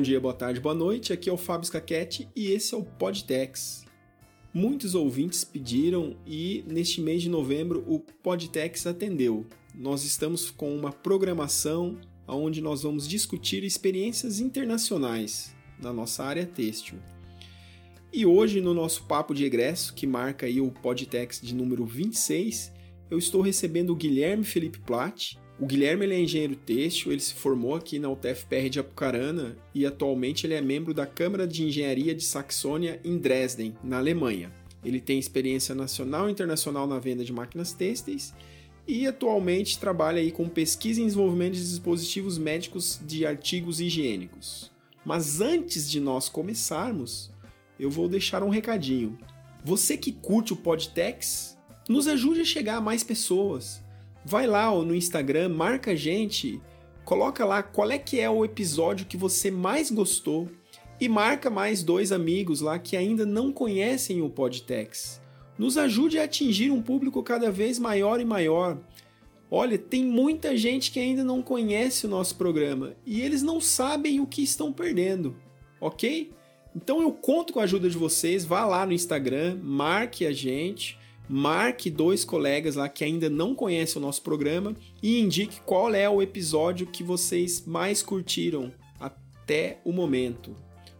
Bom 0.00 0.04
dia, 0.04 0.18
boa 0.18 0.32
tarde, 0.32 0.60
boa 0.60 0.74
noite. 0.74 1.12
Aqui 1.12 1.28
é 1.28 1.32
o 1.32 1.36
Fábio 1.36 1.66
Scaquete 1.66 2.26
e 2.34 2.52
esse 2.52 2.74
é 2.74 2.78
o 2.78 2.82
Podtex. 2.82 3.84
Muitos 4.50 4.94
ouvintes 4.94 5.44
pediram 5.44 6.16
e 6.26 6.64
neste 6.66 7.02
mês 7.02 7.20
de 7.20 7.28
novembro 7.28 7.84
o 7.86 8.00
Podtex 8.00 8.86
atendeu. 8.86 9.44
Nós 9.74 10.02
estamos 10.02 10.50
com 10.50 10.74
uma 10.74 10.90
programação 10.90 11.98
onde 12.26 12.62
nós 12.62 12.82
vamos 12.82 13.06
discutir 13.06 13.62
experiências 13.62 14.40
internacionais 14.40 15.54
na 15.78 15.92
nossa 15.92 16.24
área 16.24 16.46
têxtil. 16.46 16.98
E 18.10 18.24
hoje, 18.24 18.62
no 18.62 18.72
nosso 18.72 19.04
papo 19.04 19.34
de 19.34 19.44
egresso, 19.44 19.92
que 19.92 20.06
marca 20.06 20.46
aí 20.46 20.62
o 20.62 20.70
Podtex 20.70 21.42
de 21.42 21.54
número 21.54 21.84
26, 21.84 22.72
eu 23.10 23.18
estou 23.18 23.42
recebendo 23.42 23.90
o 23.90 23.96
Guilherme 23.96 24.44
Felipe 24.44 24.78
Platt. 24.78 25.38
O 25.60 25.66
Guilherme 25.66 26.06
ele 26.06 26.14
é 26.14 26.20
engenheiro 26.20 26.56
têxtil, 26.56 27.12
ele 27.12 27.20
se 27.20 27.34
formou 27.34 27.74
aqui 27.74 27.98
na 27.98 28.08
UTFPR 28.08 28.70
de 28.70 28.80
Apucarana 28.80 29.54
e 29.74 29.84
atualmente 29.84 30.46
ele 30.46 30.54
é 30.54 30.60
membro 30.62 30.94
da 30.94 31.04
Câmara 31.04 31.46
de 31.46 31.62
Engenharia 31.62 32.14
de 32.14 32.24
Saxônia 32.24 32.98
em 33.04 33.18
Dresden, 33.18 33.76
na 33.84 33.98
Alemanha. 33.98 34.50
Ele 34.82 34.98
tem 34.98 35.18
experiência 35.18 35.74
nacional 35.74 36.28
e 36.28 36.32
internacional 36.32 36.86
na 36.86 36.98
venda 36.98 37.22
de 37.22 37.30
máquinas 37.30 37.74
têxteis 37.74 38.32
e 38.88 39.06
atualmente 39.06 39.78
trabalha 39.78 40.22
aí 40.22 40.32
com 40.32 40.48
pesquisa 40.48 41.02
e 41.02 41.04
desenvolvimento 41.04 41.52
de 41.52 41.68
dispositivos 41.68 42.38
médicos 42.38 42.98
de 43.04 43.26
artigos 43.26 43.82
higiênicos. 43.82 44.72
Mas 45.04 45.42
antes 45.42 45.90
de 45.90 46.00
nós 46.00 46.30
começarmos, 46.30 47.30
eu 47.78 47.90
vou 47.90 48.08
deixar 48.08 48.42
um 48.42 48.48
recadinho. 48.48 49.18
Você 49.62 49.98
que 49.98 50.10
curte 50.10 50.54
o 50.54 50.56
Podtex, 50.56 51.58
nos 51.86 52.08
ajude 52.08 52.40
a 52.40 52.46
chegar 52.46 52.76
a 52.76 52.80
mais 52.80 53.04
pessoas. 53.04 53.82
Vai 54.24 54.46
lá 54.46 54.70
no 54.70 54.94
Instagram, 54.94 55.48
marca 55.48 55.92
a 55.92 55.94
gente, 55.94 56.60
coloca 57.04 57.44
lá 57.44 57.62
qual 57.62 57.90
é 57.90 57.98
que 57.98 58.20
é 58.20 58.28
o 58.28 58.44
episódio 58.44 59.06
que 59.06 59.16
você 59.16 59.50
mais 59.50 59.90
gostou 59.90 60.48
e 61.00 61.08
marca 61.08 61.48
mais 61.48 61.82
dois 61.82 62.12
amigos 62.12 62.60
lá 62.60 62.78
que 62.78 62.96
ainda 62.96 63.24
não 63.24 63.50
conhecem 63.50 64.20
o 64.20 64.28
Podtex. 64.28 65.20
Nos 65.58 65.78
ajude 65.78 66.18
a 66.18 66.24
atingir 66.24 66.70
um 66.70 66.82
público 66.82 67.22
cada 67.22 67.50
vez 67.50 67.78
maior 67.78 68.20
e 68.20 68.24
maior. 68.24 68.78
Olha, 69.50 69.78
tem 69.78 70.04
muita 70.04 70.56
gente 70.56 70.92
que 70.92 71.00
ainda 71.00 71.24
não 71.24 71.42
conhece 71.42 72.06
o 72.06 72.08
nosso 72.08 72.36
programa 72.36 72.94
e 73.04 73.22
eles 73.22 73.42
não 73.42 73.60
sabem 73.60 74.20
o 74.20 74.26
que 74.26 74.42
estão 74.42 74.72
perdendo, 74.72 75.34
ok? 75.80 76.30
Então 76.76 77.00
eu 77.00 77.10
conto 77.10 77.54
com 77.54 77.60
a 77.60 77.64
ajuda 77.64 77.88
de 77.88 77.96
vocês. 77.96 78.44
Vá 78.44 78.64
lá 78.64 78.86
no 78.86 78.92
Instagram, 78.92 79.58
marque 79.62 80.24
a 80.24 80.32
gente, 80.32 80.99
marque 81.32 81.88
dois 81.88 82.24
colegas 82.24 82.74
lá 82.74 82.88
que 82.88 83.04
ainda 83.04 83.30
não 83.30 83.54
conhecem 83.54 84.02
o 84.02 84.04
nosso 84.04 84.20
programa 84.20 84.74
e 85.00 85.20
indique 85.20 85.60
qual 85.60 85.94
é 85.94 86.10
o 86.10 86.20
episódio 86.20 86.88
que 86.88 87.04
vocês 87.04 87.64
mais 87.64 88.02
curtiram 88.02 88.72
até 88.98 89.78
o 89.84 89.92
momento. 89.92 90.56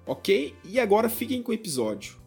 Ok? 0.06 0.54
E 0.64 0.78
agora 0.78 1.08
fiquem 1.08 1.42
com 1.42 1.50
o 1.50 1.54
episódio. 1.54 2.20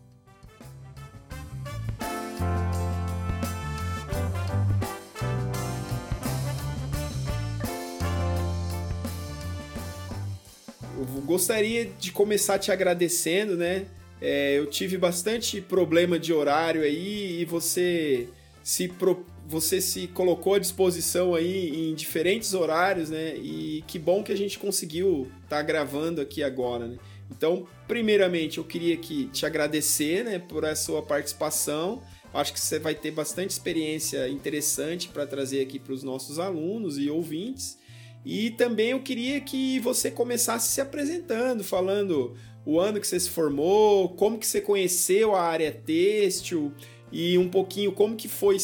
gostaria 11.25 11.85
de 11.85 12.11
começar 12.11 12.59
te 12.59 12.71
agradecendo, 12.71 13.55
né? 13.55 13.85
É, 14.25 14.57
eu 14.57 14.65
tive 14.65 14.97
bastante 14.97 15.59
problema 15.59 16.17
de 16.17 16.31
horário 16.31 16.81
aí 16.81 17.41
e 17.41 17.43
você 17.43 18.29
se, 18.63 18.87
pro, 18.87 19.25
você 19.45 19.81
se 19.81 20.07
colocou 20.07 20.53
à 20.53 20.59
disposição 20.59 21.35
aí 21.35 21.89
em 21.89 21.93
diferentes 21.93 22.53
horários, 22.53 23.09
né? 23.09 23.35
E 23.35 23.83
que 23.85 23.99
bom 23.99 24.23
que 24.23 24.31
a 24.31 24.37
gente 24.37 24.57
conseguiu 24.57 25.29
estar 25.43 25.57
tá 25.57 25.61
gravando 25.61 26.21
aqui 26.21 26.41
agora, 26.41 26.87
né? 26.87 26.97
Então, 27.29 27.67
primeiramente, 27.85 28.59
eu 28.59 28.63
queria 28.63 28.95
que 28.95 29.25
te 29.25 29.45
agradecer, 29.45 30.23
né, 30.23 30.39
por 30.39 30.63
a 30.63 30.73
sua 30.73 31.01
participação. 31.01 32.01
Acho 32.33 32.53
que 32.53 32.61
você 32.61 32.79
vai 32.79 32.95
ter 32.95 33.11
bastante 33.11 33.49
experiência 33.49 34.29
interessante 34.29 35.09
para 35.09 35.27
trazer 35.27 35.61
aqui 35.61 35.77
para 35.77 35.91
os 35.91 36.01
nossos 36.01 36.39
alunos 36.39 36.97
e 36.97 37.09
ouvintes. 37.09 37.77
E 38.25 38.51
também 38.51 38.91
eu 38.91 39.01
queria 39.01 39.41
que 39.41 39.79
você 39.79 40.09
começasse 40.09 40.69
se 40.69 40.79
apresentando, 40.79 41.61
falando 41.61 42.37
o 42.65 42.79
ano 42.79 42.99
que 42.99 43.07
você 43.07 43.19
se 43.19 43.29
formou, 43.29 44.09
como 44.15 44.37
que 44.37 44.47
você 44.47 44.61
conheceu 44.61 45.35
a 45.35 45.41
área 45.41 45.71
têxtil 45.71 46.73
e 47.11 47.37
um 47.37 47.49
pouquinho 47.49 47.91
como 47.91 48.15
que 48.15 48.27
foi 48.27 48.57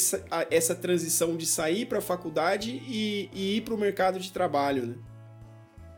essa 0.49 0.73
transição 0.73 1.37
de 1.37 1.45
sair 1.45 1.85
para 1.85 1.99
a 1.99 2.01
faculdade 2.01 2.81
e, 2.87 3.29
e 3.31 3.57
ir 3.57 3.61
para 3.61 3.73
o 3.73 3.77
mercado 3.77 4.19
de 4.19 4.31
trabalho, 4.31 4.87
né? 4.87 4.95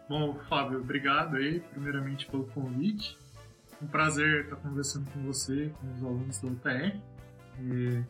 Bom, 0.09 0.38
Fábio, 0.50 0.79
obrigado 0.79 1.38
aí, 1.38 1.61
primeiramente 1.61 2.28
pelo 2.28 2.44
convite. 2.47 3.17
Um 3.81 3.88
prazer 3.88 4.44
estar 4.44 4.57
conversando 4.57 5.09
com 5.11 5.23
você, 5.23 5.72
com 5.79 5.94
os 5.94 6.03
alunos 6.03 6.40
da 6.41 6.50
UTR. 6.50 7.00
E 7.61 8.03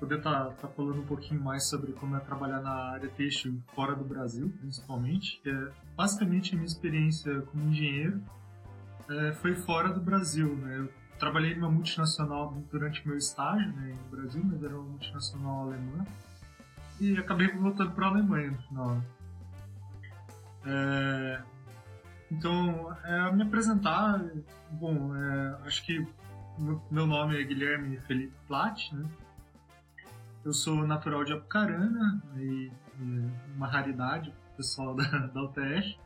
poder 0.00 0.18
estar 0.18 0.46
tá, 0.46 0.50
tá 0.50 0.68
falando 0.68 1.00
um 1.00 1.06
pouquinho 1.06 1.40
mais 1.40 1.64
sobre 1.64 1.92
como 1.92 2.16
é 2.16 2.20
trabalhar 2.20 2.60
na 2.60 2.92
área 2.92 3.08
têxtil 3.10 3.62
fora 3.74 3.94
do 3.94 4.04
Brasil, 4.04 4.52
principalmente. 4.60 5.40
É, 5.46 5.70
basicamente, 5.96 6.54
a 6.54 6.56
minha 6.56 6.66
experiência 6.66 7.40
como 7.42 7.68
engenheiro 7.70 8.20
é, 9.10 9.32
foi 9.32 9.54
fora 9.54 9.92
do 9.92 10.00
Brasil. 10.00 10.54
Né? 10.56 10.78
Eu 10.78 10.92
trabalhei 11.18 11.54
numa 11.54 11.70
multinacional 11.70 12.54
durante 12.70 13.06
meu 13.06 13.16
estágio 13.16 13.72
né, 13.72 13.94
no 14.04 14.16
Brasil, 14.16 14.42
mas 14.44 14.62
era 14.62 14.74
uma 14.74 14.88
multinacional 14.88 15.62
alemã. 15.62 16.04
E 17.00 17.16
acabei 17.16 17.48
voltando 17.48 17.92
para 17.92 18.06
a 18.06 18.10
Alemanha 18.10 18.50
no 18.50 18.58
final. 18.58 19.02
É, 20.66 21.42
então, 22.30 22.96
é, 23.04 23.32
me 23.32 23.42
apresentar, 23.42 24.20
bom, 24.70 25.14
é, 25.16 25.58
acho 25.66 25.84
que 25.84 26.06
meu 26.90 27.06
nome 27.06 27.40
é 27.40 27.44
Guilherme 27.44 27.98
Felipe 28.00 28.34
Platt, 28.46 28.94
né? 28.94 29.08
Eu 30.44 30.52
sou 30.52 30.86
natural 30.86 31.24
de 31.24 31.32
Apucarana, 31.32 32.22
e, 32.36 32.70
e 33.00 33.30
uma 33.54 33.68
raridade 33.68 34.32
pessoal 34.56 34.94
da, 34.96 35.04
da 35.04 35.42
UTF. 35.42 35.98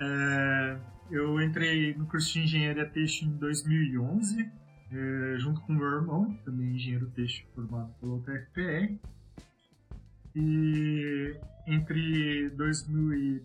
É, 0.00 0.78
eu 1.10 1.40
entrei 1.40 1.94
no 1.94 2.06
curso 2.06 2.32
de 2.32 2.40
engenharia 2.40 2.88
têxtil 2.88 3.28
em 3.28 3.36
2011, 3.36 4.50
é, 4.90 5.36
junto 5.38 5.60
com 5.62 5.72
meu 5.72 5.86
irmão, 5.86 6.34
também 6.44 6.74
engenheiro 6.74 7.10
têxtil 7.10 7.46
formado 7.54 7.92
pela 8.00 8.14
UTFPR. 8.14 8.98
E 10.34 11.36
entre 11.66 12.50
2000 12.50 13.14
e 13.14 13.42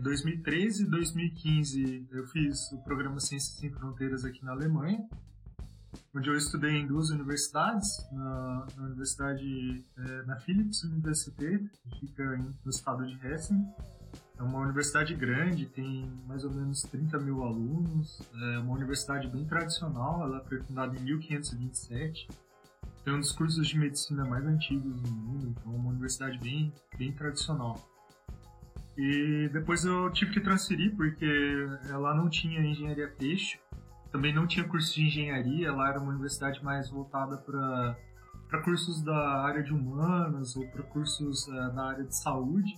2013 0.00 0.82
e 0.82 0.86
2015 0.86 2.08
eu 2.10 2.26
fiz 2.26 2.72
o 2.72 2.82
programa 2.82 3.20
Ciências 3.20 3.54
Sem 3.58 3.70
Fronteiras 3.70 4.24
aqui 4.24 4.44
na 4.44 4.50
Alemanha 4.50 5.06
onde 6.14 6.28
eu 6.28 6.36
estudei 6.36 6.72
em 6.72 6.86
duas 6.86 7.10
universidades, 7.10 8.06
na, 8.12 8.66
na 8.76 8.82
Universidade, 8.84 9.84
é, 9.96 10.22
na 10.24 10.36
Philips 10.40 10.82
Universität, 10.84 11.68
que 11.68 12.00
fica 12.00 12.22
em, 12.36 12.50
no 12.64 12.70
estado 12.70 13.06
de 13.06 13.26
Hessen. 13.26 13.66
É 14.38 14.42
uma 14.42 14.58
universidade 14.58 15.14
grande, 15.14 15.66
tem 15.66 16.10
mais 16.26 16.44
ou 16.44 16.50
menos 16.50 16.82
30 16.82 17.18
mil 17.18 17.42
alunos, 17.42 18.20
é 18.54 18.58
uma 18.58 18.74
universidade 18.74 19.28
bem 19.28 19.44
tradicional, 19.44 20.22
ela 20.22 20.40
foi 20.44 20.58
fundada 20.60 20.96
em 20.96 21.00
1527, 21.02 22.28
tem 23.04 23.14
um 23.14 23.20
dos 23.20 23.32
cursos 23.32 23.66
de 23.66 23.78
medicina 23.78 24.24
mais 24.24 24.44
antigos 24.46 25.00
do 25.00 25.10
mundo, 25.10 25.48
então 25.48 25.72
é 25.72 25.76
uma 25.76 25.90
universidade 25.90 26.38
bem, 26.38 26.72
bem 26.96 27.12
tradicional. 27.12 27.78
E 28.96 29.48
depois 29.52 29.84
eu 29.84 30.10
tive 30.12 30.32
que 30.32 30.40
transferir 30.40 30.94
porque 30.96 31.26
ela 31.88 32.14
não 32.14 32.28
tinha 32.28 32.60
engenharia 32.60 33.08
têxtil, 33.08 33.60
também 34.12 34.34
não 34.34 34.46
tinha 34.46 34.68
curso 34.68 34.94
de 34.94 35.06
engenharia, 35.06 35.72
lá 35.72 35.88
era 35.88 35.98
uma 35.98 36.10
universidade 36.10 36.62
mais 36.62 36.90
voltada 36.90 37.38
para 37.38 38.62
cursos 38.62 39.02
da 39.02 39.42
área 39.42 39.62
de 39.62 39.72
humanas 39.72 40.54
ou 40.54 40.68
para 40.68 40.82
cursos 40.82 41.48
uh, 41.48 41.74
da 41.74 41.86
área 41.86 42.04
de 42.04 42.14
saúde. 42.14 42.74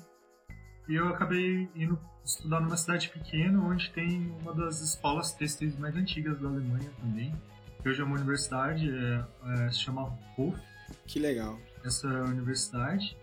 E 0.88 0.94
eu 0.94 1.08
acabei 1.08 1.68
indo 1.74 1.98
estudar 2.24 2.60
numa 2.60 2.76
cidade 2.76 3.08
pequena, 3.08 3.58
onde 3.60 3.90
tem 3.90 4.34
uma 4.40 4.52
das 4.54 4.80
escolas 4.80 5.32
têxteis 5.32 5.78
mais 5.78 5.96
antigas 5.96 6.38
da 6.38 6.48
Alemanha 6.48 6.90
também. 7.00 7.34
Que 7.82 7.88
hoje 7.88 8.00
é 8.00 8.04
uma 8.04 8.16
universidade, 8.16 8.90
é, 8.90 9.24
é, 9.66 9.70
se 9.70 9.80
chama 9.80 10.18
Hof. 10.36 10.58
Que 11.06 11.18
legal. 11.18 11.58
Essa 11.84 12.08
universidade. 12.08 13.16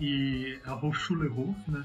E 0.00 0.58
a 0.64 0.74
Hochschule 0.74 1.28
Hof, 1.28 1.56
né? 1.70 1.84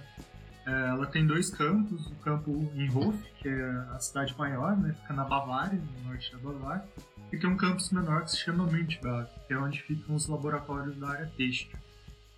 É, 0.65 0.89
ela 0.89 1.05
tem 1.05 1.25
dois 1.25 1.49
campos, 1.49 2.07
o 2.07 2.15
campo 2.15 2.69
em 2.75 2.89
Hof, 2.89 3.15
que 3.39 3.47
é 3.47 3.69
a 3.91 3.99
cidade 3.99 4.35
maior, 4.37 4.75
né, 4.75 4.93
fica 4.99 5.13
na 5.13 5.23
Bavária, 5.23 5.79
no 5.79 6.09
norte 6.09 6.29
da 6.29 6.37
Bavária, 6.39 6.83
e 7.31 7.37
tem 7.37 7.49
um 7.49 7.55
campus 7.55 7.89
menor 7.89 8.25
que 8.25 8.31
se 8.31 8.37
chama 8.39 8.65
Münchberg, 8.65 9.29
que 9.47 9.53
é 9.53 9.57
onde 9.57 9.81
ficam 9.81 10.13
os 10.13 10.27
laboratórios 10.27 10.97
da 10.97 11.09
área 11.09 11.31
têxtil. 11.37 11.79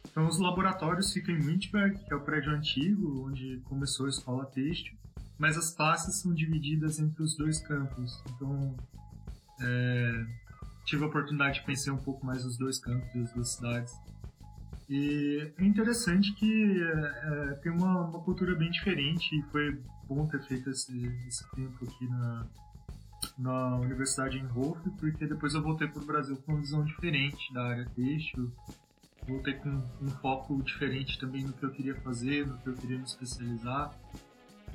Então 0.10 0.28
os 0.28 0.40
laboratórios 0.40 1.13
ficam 1.13 1.36
em 1.36 1.40
Münchberg, 1.40 1.98
que 2.04 2.13
é 2.13 2.16
o 2.16 2.22
prédio 2.22 2.51
antigo, 2.51 3.28
onde 3.28 3.62
começou 3.66 4.06
a 4.06 4.10
escola 4.10 4.46
têxtil, 4.46 4.98
mas 5.38 5.57
as 5.57 5.72
classes 5.74 6.22
são 6.22 6.34
divididas 6.34 7.00
entre 7.00 7.24
os 7.24 7.36
dois 7.36 7.60
campos. 7.62 8.22
Então 8.30 8.75
é, 9.62 10.25
tive 10.86 11.04
a 11.04 11.07
oportunidade 11.07 11.60
de 11.60 11.66
conhecer 11.66 11.92
um 11.92 11.98
pouco 11.98 12.25
mais 12.25 12.44
os 12.46 12.57
dois 12.57 12.80
campos 12.80 13.13
das 13.13 13.31
duas 13.34 13.56
cidades. 13.56 13.94
E 14.90 15.54
é 15.57 15.66
interessante 15.66 16.34
que 16.34 16.81
é, 16.81 17.54
tem 17.62 17.72
uma, 17.72 18.07
uma, 18.07 18.19
cultura 18.22 18.56
bem 18.56 18.72
diferente 18.72 19.38
e 19.38 19.44
foi 19.51 19.80
bom 20.07 20.25
ter 20.25 20.42
feito 20.42 20.69
esse, 20.72 21.06
esse 21.28 21.48
tempo 21.51 21.86
aqui 21.86 22.07
na, 22.07 22.48
na 23.38 23.75
Universidade 23.78 24.40
em 24.40 24.48
Wolf, 24.48 24.80
porque 25.00 25.28
depois 25.28 25.54
eu 25.54 25.62
voltei 25.62 25.88
para 25.88 26.01
o 26.01 26.06
Brasil 26.06 26.36
com 26.38 26.54
uma 26.54 26.62
visão 26.62 26.84
diferente 26.84 27.54
da 27.54 27.66
área 27.68 27.86
têxtil, 27.96 28.51
voltei 29.27 29.54
com 29.54 29.69
um 30.01 30.10
foco 30.21 30.62
diferente 30.63 31.19
também 31.19 31.44
no 31.44 31.54
que 31.54 31.63
eu 31.63 31.71
queria 31.71 31.95
fazer, 32.01 32.45
no 32.45 32.57
que 32.57 32.68
eu 32.68 32.74
queria 32.74 32.98
me 32.98 33.04
especializar. 33.04 33.94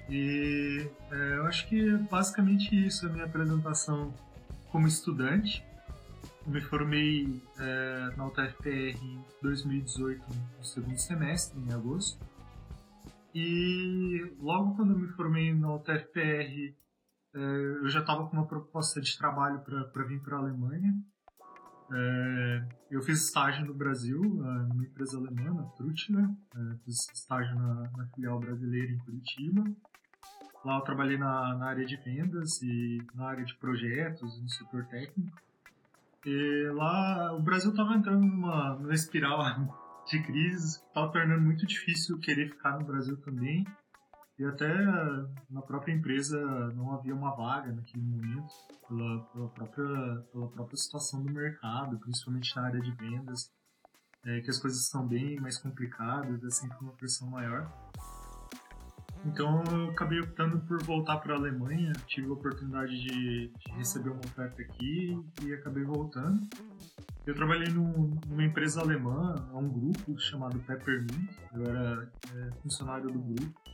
E 0.08 0.88
é, 1.10 1.36
eu 1.36 1.46
acho 1.46 1.68
que 1.68 1.88
é 1.88 1.96
basicamente 1.96 2.74
isso 2.74 3.06
a 3.06 3.08
minha 3.08 3.24
apresentação 3.24 4.12
como 4.70 4.86
estudante 4.86 5.64
me 6.46 6.60
formei 6.60 7.42
é, 7.58 8.16
na 8.16 8.26
UTFPR 8.26 8.98
em 9.02 9.24
2018, 9.42 10.22
no 10.58 10.64
segundo 10.64 10.98
semestre, 10.98 11.58
em 11.58 11.72
agosto. 11.72 12.22
E 13.34 14.36
logo 14.38 14.76
quando 14.76 14.92
eu 14.92 14.98
me 14.98 15.08
formei 15.08 15.54
na 15.54 15.74
UTFPR, 15.74 16.74
é, 17.34 17.38
eu 17.38 17.88
já 17.88 18.00
estava 18.00 18.26
com 18.26 18.36
uma 18.36 18.46
proposta 18.46 19.00
de 19.00 19.16
trabalho 19.16 19.60
para 19.60 20.04
vir 20.04 20.20
para 20.20 20.36
a 20.36 20.40
Alemanha. 20.40 20.94
É, 21.92 22.64
eu 22.90 23.02
fiz 23.02 23.24
estágio 23.24 23.66
no 23.66 23.74
Brasil, 23.74 24.20
é, 24.22 24.68
numa 24.68 24.84
empresa 24.84 25.18
alemã, 25.18 25.70
Trutner. 25.76 26.28
É, 26.56 26.76
fiz 26.84 27.08
estágio 27.12 27.54
na, 27.56 27.90
na, 27.96 28.06
filial 28.14 28.38
brasileira 28.38 28.92
em 28.92 28.98
Curitiba. 28.98 29.64
Lá 30.64 30.78
eu 30.78 30.82
trabalhei 30.82 31.18
na, 31.18 31.54
na 31.56 31.66
área 31.66 31.84
de 31.84 31.96
vendas 31.96 32.62
e 32.62 32.98
na 33.14 33.26
área 33.26 33.44
de 33.44 33.54
projetos, 33.56 34.40
no 34.40 34.48
setor 34.48 34.86
técnico. 34.86 35.36
E 36.24 36.70
lá 36.72 37.34
o 37.34 37.42
Brasil 37.42 37.70
estava 37.70 37.94
entrando 37.94 38.24
numa, 38.24 38.74
numa 38.76 38.94
espiral 38.94 39.40
de 40.08 40.22
crise 40.22 40.80
que 40.80 40.86
estava 40.86 41.12
tornando 41.12 41.42
muito 41.42 41.66
difícil 41.66 42.18
querer 42.18 42.48
ficar 42.48 42.78
no 42.78 42.86
Brasil 42.86 43.16
também. 43.18 43.66
E 44.38 44.44
até 44.44 44.68
na 45.48 45.62
própria 45.62 45.92
empresa 45.92 46.40
não 46.74 46.92
havia 46.92 47.14
uma 47.14 47.34
vaga 47.36 47.72
naquele 47.72 48.02
momento, 48.02 48.52
pela, 48.88 49.20
pela, 49.26 49.48
própria, 49.48 50.22
pela 50.32 50.48
própria 50.48 50.76
situação 50.76 51.22
do 51.22 51.32
mercado, 51.32 51.98
principalmente 52.00 52.54
na 52.56 52.62
área 52.62 52.80
de 52.80 52.90
vendas, 52.92 53.52
é, 54.24 54.40
que 54.40 54.50
as 54.50 54.58
coisas 54.58 54.80
estão 54.80 55.06
bem 55.06 55.38
mais 55.38 55.58
complicadas, 55.58 56.42
é 56.42 56.50
sempre 56.50 56.76
uma 56.80 56.92
pressão 56.92 57.30
maior. 57.30 57.70
Então 59.24 59.62
eu 59.70 59.90
acabei 59.90 60.20
optando 60.20 60.58
por 60.60 60.82
voltar 60.82 61.18
para 61.18 61.34
a 61.34 61.36
Alemanha, 61.36 61.92
tive 62.06 62.28
a 62.28 62.32
oportunidade 62.32 62.92
de, 62.92 63.48
de, 63.48 63.72
receber 63.76 64.10
uma 64.10 64.20
oferta 64.20 64.60
aqui 64.60 65.18
e 65.42 65.54
acabei 65.54 65.82
voltando. 65.84 66.40
Eu 67.24 67.34
trabalhei 67.34 67.72
num, 67.72 68.18
numa 68.26 68.44
empresa 68.44 68.82
alemã, 68.82 69.34
um 69.54 69.68
grupo 69.68 70.18
chamado 70.18 70.58
Peppermint, 70.58 71.30
eu 71.54 71.64
era 71.64 72.12
é, 72.34 72.50
funcionário 72.60 73.10
do 73.10 73.18
grupo. 73.18 73.73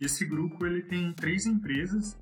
Esse 0.00 0.24
grupo 0.26 0.66
ele 0.66 0.82
tem 0.82 1.12
três 1.12 1.46
empresas, 1.46 2.18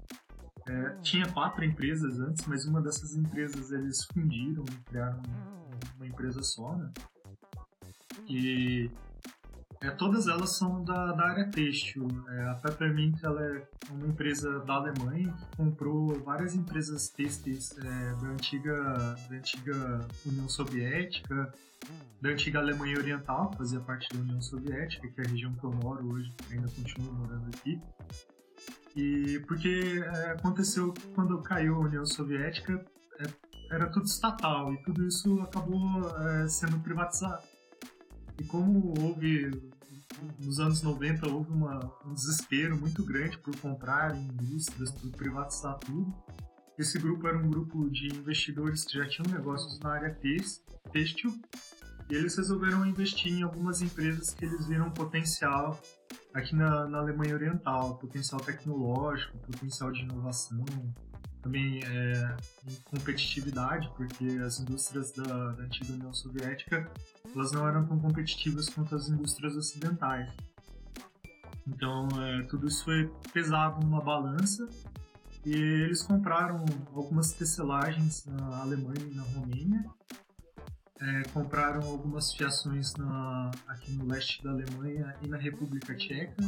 é, 0.67 0.91
tinha 1.03 1.26
quatro 1.32 1.65
empresas 1.65 2.19
antes, 2.21 2.47
mas 2.47 2.65
uma 2.65 2.81
dessas 2.81 3.17
empresas 3.17 3.73
eles 3.73 4.05
fundiram 4.12 4.65
e 4.73 4.85
criaram 4.85 5.23
uma 5.97 6.06
empresa 6.06 6.43
só, 6.43 6.76
né? 6.76 6.91
E 8.29 8.91
é, 9.81 9.91
todas 9.91 10.26
elas 10.26 10.56
são 10.56 10.85
da, 10.85 11.12
da 11.12 11.25
área 11.25 11.50
têxtil. 11.50 12.06
É, 12.29 12.49
a 12.49 12.55
Peppermint 12.55 13.23
ela 13.23 13.43
é 13.43 13.69
uma 13.91 14.06
empresa 14.06 14.61
da 14.61 14.75
Alemanha 14.75 15.32
que 15.32 15.56
comprou 15.56 16.19
várias 16.21 16.55
empresas 16.55 17.09
têxteis 17.09 17.76
é, 17.79 17.82
da, 18.21 18.29
antiga, 18.29 19.17
da 19.29 19.37
antiga 19.37 20.09
União 20.26 20.49
Soviética, 20.49 21.53
da 22.21 22.31
antiga 22.31 22.59
Alemanha 22.59 22.97
Oriental, 22.97 23.50
que 23.50 23.59
fazia 23.59 23.81
parte 23.81 24.09
da 24.15 24.21
União 24.21 24.41
Soviética, 24.41 25.06
que 25.06 25.21
é 25.21 25.25
a 25.25 25.29
região 25.29 25.53
que 25.55 25.65
eu 25.65 25.73
moro 25.73 26.06
hoje, 26.15 26.32
ainda 26.50 26.69
continuo 26.69 27.12
morando 27.12 27.50
aqui. 27.55 27.81
E 28.97 29.41
porque 29.47 30.03
é, 30.05 30.31
aconteceu 30.31 30.94
quando 31.15 31.43
caiu 31.43 31.75
a 31.75 31.81
União 31.81 32.06
Soviética, 32.06 32.85
é, 33.19 33.25
era 33.75 33.87
tudo 33.91 34.06
estatal 34.06 34.73
e 34.73 34.82
tudo 34.82 35.06
isso 35.06 35.41
acabou 35.43 35.81
é, 36.19 36.49
sendo 36.49 36.79
privatizado. 36.79 37.54
E 38.39 38.45
como 38.45 38.95
houve 39.01 39.51
nos 40.39 40.61
anos 40.61 40.83
90 40.83 41.29
houve 41.29 41.53
uma, 41.53 41.93
um 42.05 42.15
desespero 42.15 42.77
muito 42.77 43.05
grande 43.05 43.39
por 43.39 43.57
comprar 43.57 44.17
indústrias, 44.17 44.91
por 44.93 45.11
privatizar 45.13 45.79
tudo. 45.79 46.15
Esse 46.79 46.99
grupo 46.99 47.27
era 47.29 47.39
um 47.39 47.49
grupo 47.49 47.89
de 47.91 48.09
investidores 48.09 48.85
que 48.85 48.99
já 48.99 49.07
tinham 49.09 49.33
negócios 49.33 49.79
na 49.81 49.93
área 49.93 50.19
têxtil 50.93 51.33
e 52.11 52.15
eles 52.15 52.37
resolveram 52.37 52.85
investir 52.85 53.33
em 53.33 53.43
algumas 53.43 53.81
empresas 53.81 54.35
que 54.35 54.45
eles 54.45 54.67
viram 54.67 54.91
potencial 54.91 55.81
aqui 56.35 56.55
na, 56.55 56.87
na 56.87 56.99
Alemanha 56.99 57.35
Oriental, 57.35 57.97
potencial 57.97 58.41
tecnológico, 58.41 59.39
potencial 59.39 59.93
de 59.93 60.03
inovação, 60.03 60.65
também 61.44 61.85
é, 61.85 62.37
em 62.67 62.75
competitividade, 62.87 63.88
porque 63.96 64.25
as 64.44 64.58
indústrias 64.58 65.12
da, 65.12 65.52
da 65.52 65.62
antiga 65.62 65.93
União 65.93 66.12
Soviética 66.12 66.91
elas 67.35 67.52
não 67.52 67.69
eram 67.69 67.87
tão 67.87 68.00
competitivas 68.00 68.69
quanto 68.70 68.96
as 68.96 69.08
indústrias 69.08 69.55
ocidentais. 69.55 70.32
Então, 71.67 72.08
é, 72.23 72.43
tudo 72.44 72.67
isso 72.67 72.85
foi 72.85 73.12
pesado 73.32 73.85
numa 73.85 74.00
balança 74.02 74.67
e 75.44 75.52
eles 75.55 76.02
compraram 76.02 76.64
algumas 76.94 77.32
tecelagens 77.32 78.25
na 78.25 78.61
Alemanha 78.61 79.06
e 79.06 79.14
na 79.14 79.23
Romênia, 79.23 79.85
é, 81.00 81.23
compraram 81.35 81.87
algumas 81.87 82.32
fiações 82.32 82.94
na, 82.94 83.50
aqui 83.69 83.93
no 83.93 84.06
leste 84.06 84.43
da 84.43 84.50
Alemanha 84.50 85.14
e 85.23 85.29
na 85.29 85.37
República 85.37 85.94
Tcheca, 85.94 86.43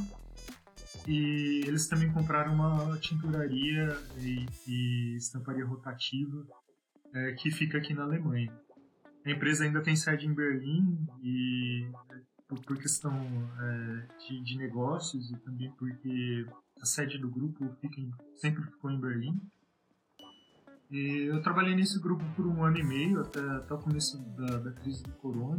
e 1.06 1.62
eles 1.66 1.86
também 1.86 2.12
compraram 2.12 2.54
uma 2.54 2.98
tinturaria 2.98 3.96
e, 4.18 4.46
e 4.66 5.16
estamparia 5.16 5.64
rotativa 5.64 6.46
é, 7.14 7.32
que 7.32 7.50
fica 7.50 7.78
aqui 7.78 7.94
na 7.94 8.02
Alemanha. 8.02 8.52
A 9.24 9.30
empresa 9.30 9.64
ainda 9.64 9.82
tem 9.82 9.96
sede 9.96 10.26
em 10.26 10.34
Berlim 10.34 11.06
e 11.22 11.90
por, 12.48 12.60
por 12.60 12.78
questão 12.78 13.12
é, 13.60 14.06
de, 14.18 14.40
de, 14.42 14.56
negócios 14.56 15.30
e 15.30 15.36
também 15.38 15.70
porque 15.72 16.46
a 16.80 16.86
sede 16.86 17.18
do 17.18 17.30
grupo 17.30 17.68
fica 17.80 18.00
em, 18.00 18.10
sempre 18.34 18.62
ficou 18.64 18.90
em 18.90 19.00
Berlim. 19.00 19.40
E 20.88 21.28
eu 21.28 21.42
trabalhei 21.42 21.74
nesse 21.74 22.00
grupo 22.00 22.24
por 22.36 22.46
um 22.46 22.62
ano 22.62 22.78
e 22.78 22.84
meio, 22.84 23.20
até, 23.20 23.40
até 23.40 23.74
o 23.74 23.78
começo 23.78 24.18
da, 24.36 24.58
da 24.58 24.70
crise 24.70 25.02
do 25.02 25.10
corona, 25.14 25.58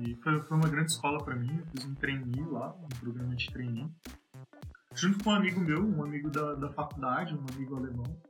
e 0.00 0.14
foi, 0.16 0.40
foi 0.40 0.56
uma 0.56 0.68
grande 0.68 0.92
escola 0.92 1.22
para 1.22 1.36
mim. 1.36 1.54
Eu 1.58 1.66
fiz 1.66 1.84
um 1.84 1.94
trainee 1.94 2.42
lá, 2.46 2.74
um 2.74 2.88
programa 2.98 3.36
de 3.36 3.50
trainee, 3.52 3.90
junto 4.94 5.22
com 5.22 5.30
um 5.30 5.34
amigo 5.34 5.60
meu, 5.60 5.84
um 5.84 6.02
amigo 6.02 6.30
da, 6.30 6.54
da 6.54 6.68
faculdade, 6.70 7.34
um 7.34 7.44
amigo 7.54 7.76
alemão. 7.76 8.20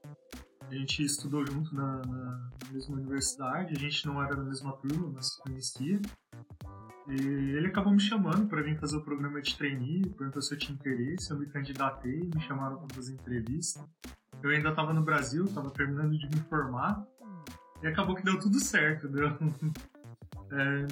A 0.68 0.74
gente 0.74 1.04
estudou 1.04 1.44
junto 1.46 1.74
na, 1.74 1.98
na, 2.06 2.50
mesma 2.72 2.96
universidade, 2.96 3.74
a 3.76 3.78
gente 3.78 4.06
não 4.06 4.22
era 4.22 4.34
da 4.34 4.42
mesma 4.42 4.72
turma, 4.78 5.12
mas 5.14 5.26
se 5.26 5.42
conhecia. 5.42 6.00
E 7.08 7.14
ele 7.56 7.66
acabou 7.66 7.92
me 7.92 8.00
chamando 8.00 8.46
para 8.48 8.62
vir 8.62 8.78
fazer 8.78 8.96
o 8.96 9.02
programa 9.02 9.42
de 9.42 9.56
trainee, 9.56 10.08
perguntou 10.16 10.40
se 10.40 10.54
eu 10.54 10.58
tinha 10.58 10.74
interesse, 10.74 11.30
eu 11.30 11.38
me 11.38 11.46
candidatei, 11.46 12.30
me 12.34 12.40
chamaram 12.40 12.78
para 12.78 12.94
fazer 12.94 13.12
entrevista. 13.12 13.84
Eu 14.42 14.50
ainda 14.50 14.70
estava 14.70 14.94
no 14.94 15.02
Brasil, 15.02 15.44
estava 15.44 15.70
terminando 15.70 16.16
de 16.16 16.26
me 16.26 16.40
formar, 16.48 17.04
e 17.82 17.86
acabou 17.86 18.14
que 18.14 18.22
deu 18.22 18.38
tudo 18.38 18.58
certo, 18.60 19.08
deu. 19.08 19.28
É... 20.54 20.86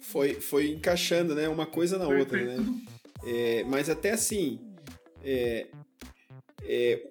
Foi, 0.00 0.34
foi 0.34 0.70
encaixando, 0.70 1.34
né? 1.34 1.48
Uma 1.48 1.66
coisa 1.66 1.98
na 1.98 2.04
foi, 2.04 2.20
outra, 2.20 2.38
foi 2.38 2.46
né? 2.46 2.64
É, 3.24 3.64
mas 3.64 3.90
até 3.90 4.12
assim, 4.12 4.67
é, 5.24 5.66
é, 6.62 7.02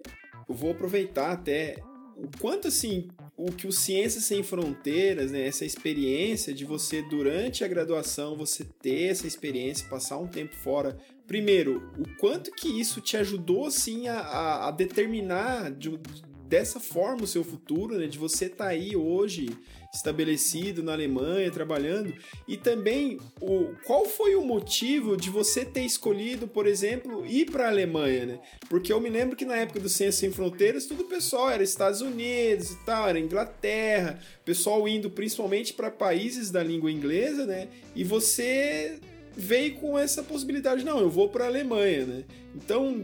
eu 0.48 0.56
vou 0.56 0.72
aproveitar 0.72 1.32
até 1.32 1.78
o 2.16 2.28
quanto 2.40 2.68
assim 2.68 3.10
o 3.38 3.52
que 3.52 3.68
o 3.68 3.72
Ciências 3.72 4.26
Sem 4.26 4.42
Fronteiras, 4.42 5.32
né, 5.32 5.46
essa 5.46 5.64
experiência 5.64 6.52
de 6.52 6.66
você 6.66 7.04
durante 7.04 7.64
a 7.64 7.68
graduação 7.68 8.36
você 8.36 8.64
ter 8.64 9.12
essa 9.12 9.28
experiência, 9.28 9.88
passar 9.88 10.18
um 10.18 10.28
tempo 10.28 10.56
fora. 10.56 10.98
Primeiro, 11.28 11.92
o 12.00 12.18
quanto 12.18 12.52
que 12.52 12.68
isso 12.68 13.00
te 13.00 13.16
ajudou 13.16 13.68
assim 13.68 14.08
a, 14.08 14.68
a, 14.68 14.72
determinar 14.72 15.70
de, 15.72 16.00
dessa 16.48 16.80
forma 16.80 17.24
o 17.24 17.28
seu 17.28 17.44
futuro, 17.44 18.00
né, 18.00 18.08
de 18.08 18.18
você 18.18 18.46
estar 18.46 18.66
tá 18.66 18.70
aí 18.72 18.96
hoje 18.96 19.50
estabelecido 19.98 20.82
na 20.82 20.94
Alemanha, 20.94 21.52
trabalhando, 21.52 22.14
e 22.48 22.56
também 22.56 23.20
o 23.42 23.74
qual 23.86 24.06
foi 24.06 24.36
o 24.36 24.46
motivo 24.46 25.18
de 25.18 25.30
você 25.30 25.66
ter 25.66 25.82
escolhido, 25.82 26.48
por 26.48 26.66
exemplo, 26.66 27.26
ir 27.26 27.52
para 27.52 27.66
a 27.66 27.70
Alemanha, 27.70 28.26
né? 28.26 28.40
Porque 28.70 28.92
eu 28.92 29.02
me 29.02 29.10
lembro 29.10 29.36
que 29.36 29.46
na 29.46 29.56
época 29.56 29.80
do 29.80 29.90
Ciência 29.90 30.22
Sem 30.22 30.32
Fronteiras, 30.32 30.86
tudo 30.86 31.04
o 31.04 31.08
pessoal 31.08 31.50
era 31.50 31.64
Estados 31.64 32.02
Unidos 32.02 32.72
e 32.72 32.86
tal, 32.86 33.08
era 33.08 33.20
Inglaterra, 33.20 34.20
pessoal 34.46 34.88
indo 34.88 35.10
principalmente 35.10 35.74
para 35.74 35.92
países 35.92 36.50
da 36.50 36.64
língua 36.64 36.92
inglesa, 36.92 37.46
né? 37.46 37.68
E 37.96 38.04
você 38.04 39.00
veio 39.36 39.76
com 39.76 39.98
essa 39.98 40.24
possibilidade, 40.24 40.84
não, 40.84 41.00
eu 41.00 41.10
vou 41.10 41.30
para 41.30 41.46
a 41.46 41.48
Alemanha, 41.48 42.06
né? 42.06 42.24
Então, 42.56 43.04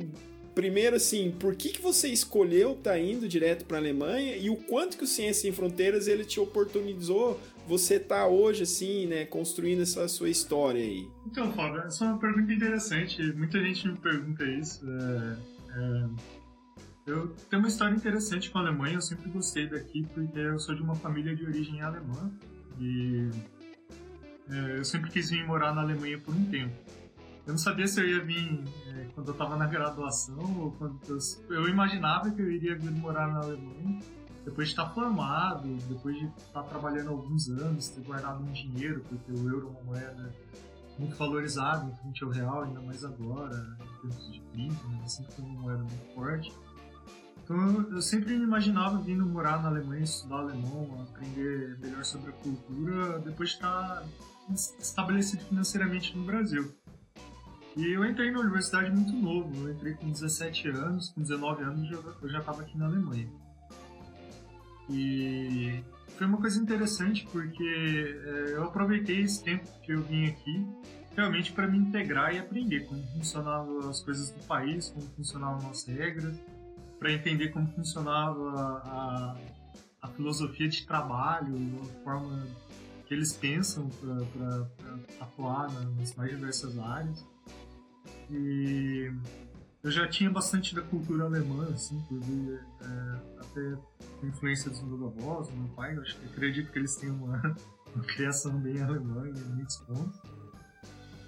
primeiro, 0.54 0.96
assim, 0.96 1.32
por 1.32 1.56
que, 1.56 1.70
que 1.70 1.82
você 1.82 2.08
escolheu 2.08 2.74
estar 2.74 2.92
tá 2.92 3.00
indo 3.00 3.28
direto 3.28 3.66
para 3.66 3.78
a 3.78 3.80
Alemanha 3.80 4.36
e 4.38 4.50
o 4.50 4.56
quanto 4.56 4.98
que 4.98 5.04
o 5.04 5.08
Ciência 5.08 5.44
Sem 5.44 5.52
Fronteiras 5.52 6.08
ele 6.08 6.24
te 6.26 6.40
oportunizou 6.40 7.40
você 7.68 8.00
tá 8.00 8.28
hoje, 8.28 8.64
assim, 8.64 9.08
né, 9.08 9.26
construindo 9.26 9.82
essa 9.82 10.08
sua 10.08 10.30
história 10.30 10.82
aí? 10.82 11.08
Então, 11.26 11.52
Fábio, 11.54 11.82
essa 11.82 12.06
é 12.06 12.08
uma 12.10 12.20
pergunta 12.20 12.52
interessante. 12.52 13.22
Muita 13.34 13.60
gente 13.60 13.88
me 13.88 13.98
pergunta 13.98 14.44
isso. 14.44 14.86
É, 14.86 15.38
é, 15.76 16.10
eu 17.08 17.30
tenho 17.50 17.62
uma 17.62 17.68
história 17.68 17.96
interessante 17.96 18.52
com 18.52 18.60
a 18.60 18.62
Alemanha. 18.62 18.96
Eu 18.96 19.02
sempre 19.02 19.30
gostei 19.30 19.68
daqui 19.68 20.06
porque 20.14 20.40
eu 20.40 20.60
sou 20.60 20.76
de 20.76 20.82
uma 20.82 20.96
família 20.96 21.36
de 21.36 21.46
origem 21.46 21.82
alemã 21.82 22.32
e 22.80 23.30
é, 24.50 24.78
eu 24.78 24.84
sempre 24.84 25.10
quis 25.10 25.30
vir 25.30 25.46
morar 25.46 25.74
na 25.74 25.82
Alemanha 25.82 26.20
por 26.20 26.36
um 26.36 26.46
tempo. 26.46 26.76
Eu 27.46 27.54
não 27.54 27.58
sabia 27.58 27.88
se 27.88 28.00
eu 28.00 28.08
ia 28.08 28.24
vir 28.24 28.64
é, 28.88 29.08
quando 29.14 29.28
eu 29.28 29.34
estava 29.34 29.58
na 29.58 29.66
graduação 29.66 30.62
ou 30.62 30.72
quando 30.72 31.00
eu, 31.10 31.18
eu 31.50 31.68
imaginava 31.68 32.32
que 32.32 32.42
eu 32.42 32.50
iria 32.50 32.78
vir 32.78 32.92
morar 32.92 33.28
na 33.28 33.40
Alemanha 33.40 34.00
depois 34.46 34.68
de 34.68 34.74
estar 34.74 34.90
formado, 34.90 35.68
depois 35.88 36.18
de 36.18 36.26
estar 36.26 36.64
trabalhando 36.64 37.10
alguns 37.10 37.50
anos, 37.50 37.90
ter 37.90 38.02
guardado 38.02 38.44
um 38.44 38.52
dinheiro, 38.52 39.02
porque 39.08 39.32
o 39.32 39.50
euro 39.50 39.68
é 39.68 39.70
uma 39.70 39.84
moeda 39.84 40.34
muito 41.00 41.16
valorizada 41.16 41.86
em 41.90 41.96
frente 41.96 42.24
ao 42.24 42.30
real, 42.30 42.64
ainda 42.64 42.82
mais 42.82 43.04
agora, 43.04 43.78
em 43.82 44.02
termos 44.02 44.32
de 44.32 44.40
PIB, 44.40 44.74
né? 44.90 45.08
sempre 45.08 45.34
foi 45.34 45.46
uma 45.46 45.62
moeda 45.62 45.80
muito 45.80 46.14
forte. 46.14 46.54
Então 47.44 47.92
eu 47.92 48.02
sempre 48.02 48.38
me 48.38 48.44
imaginava 48.44 48.98
vindo 49.00 49.26
morar 49.26 49.62
na 49.62 49.70
Alemanha, 49.70 50.04
estudar 50.04 50.40
alemão, 50.40 51.06
aprender 51.10 51.78
melhor 51.80 52.04
sobre 52.06 52.30
a 52.30 52.34
cultura, 52.34 53.20
depois 53.20 53.50
de 53.50 53.56
estar 53.56 54.04
estabelecido 54.80 55.44
financeiramente 55.44 56.16
no 56.18 56.24
Brasil. 56.24 56.74
E 57.76 57.92
eu 57.92 58.06
entrei 58.06 58.30
na 58.30 58.40
universidade 58.40 58.92
muito 58.92 59.14
novo, 59.14 59.68
eu 59.68 59.74
entrei 59.74 59.94
com 59.94 60.12
17 60.12 60.70
anos, 60.70 61.10
com 61.10 61.22
19 61.22 61.64
anos 61.64 61.92
eu 62.22 62.30
já 62.30 62.40
estava 62.40 62.62
aqui 62.62 62.78
na 62.78 62.86
Alemanha. 62.86 63.30
E 64.90 65.84
foi 66.18 66.28
uma 66.28 66.38
coisa 66.38 66.62
interessante 66.62 67.28
porque 67.32 67.64
é, 68.26 68.56
eu 68.56 68.66
aproveitei 68.66 69.22
esse 69.22 69.44
tempo 69.44 69.68
que 69.82 69.92
eu 69.92 70.04
vim 70.04 70.28
aqui 70.28 70.68
realmente 71.16 71.52
para 71.52 71.68
me 71.68 71.78
integrar 71.78 72.34
e 72.34 72.40
aprender 72.40 72.82
como 72.82 73.02
funcionavam 73.08 73.90
as 73.90 74.02
coisas 74.02 74.30
do 74.32 74.44
país, 74.46 74.90
como 74.90 75.08
funcionavam 75.16 75.70
as 75.70 75.86
regras, 75.86 76.36
para 77.00 77.12
entender 77.12 77.50
como 77.50 77.68
funcionava 77.74 78.82
a, 78.86 79.38
a 80.02 80.08
filosofia 80.10 80.68
de 80.68 80.86
trabalho, 80.86 81.56
a 81.82 82.04
forma 82.04 82.48
que 83.06 83.14
eles 83.14 83.34
pensam 83.34 83.90
para 83.90 84.68
atuar 85.20 85.72
nas 85.98 86.16
mais 86.16 86.32
diversas 86.32 86.78
áreas. 86.78 87.33
E 88.30 89.12
eu 89.84 89.92
já 89.92 90.08
tinha 90.08 90.30
bastante 90.30 90.74
da 90.74 90.82
cultura 90.82 91.26
alemã, 91.26 91.68
assim, 91.74 92.00
por 92.08 92.20
ver 92.22 92.62
é, 92.82 93.20
até 93.40 94.28
influência 94.28 94.72
dos 94.72 94.82
meus 94.84 95.02
avós, 95.02 95.50
do 95.50 95.58
meu 95.58 95.68
pai. 95.70 95.96
Eu 95.96 96.02
acho 96.02 96.18
que 96.18 96.26
acredito 96.26 96.72
que 96.72 96.80
eles 96.80 96.96
têm 96.96 97.10
uma, 97.10 97.38
uma 97.94 98.04
criação 98.06 98.58
bem 98.60 98.82
alemã 98.82 99.28
em 99.28 99.56
muitos 99.56 99.78
pontos. 99.78 100.22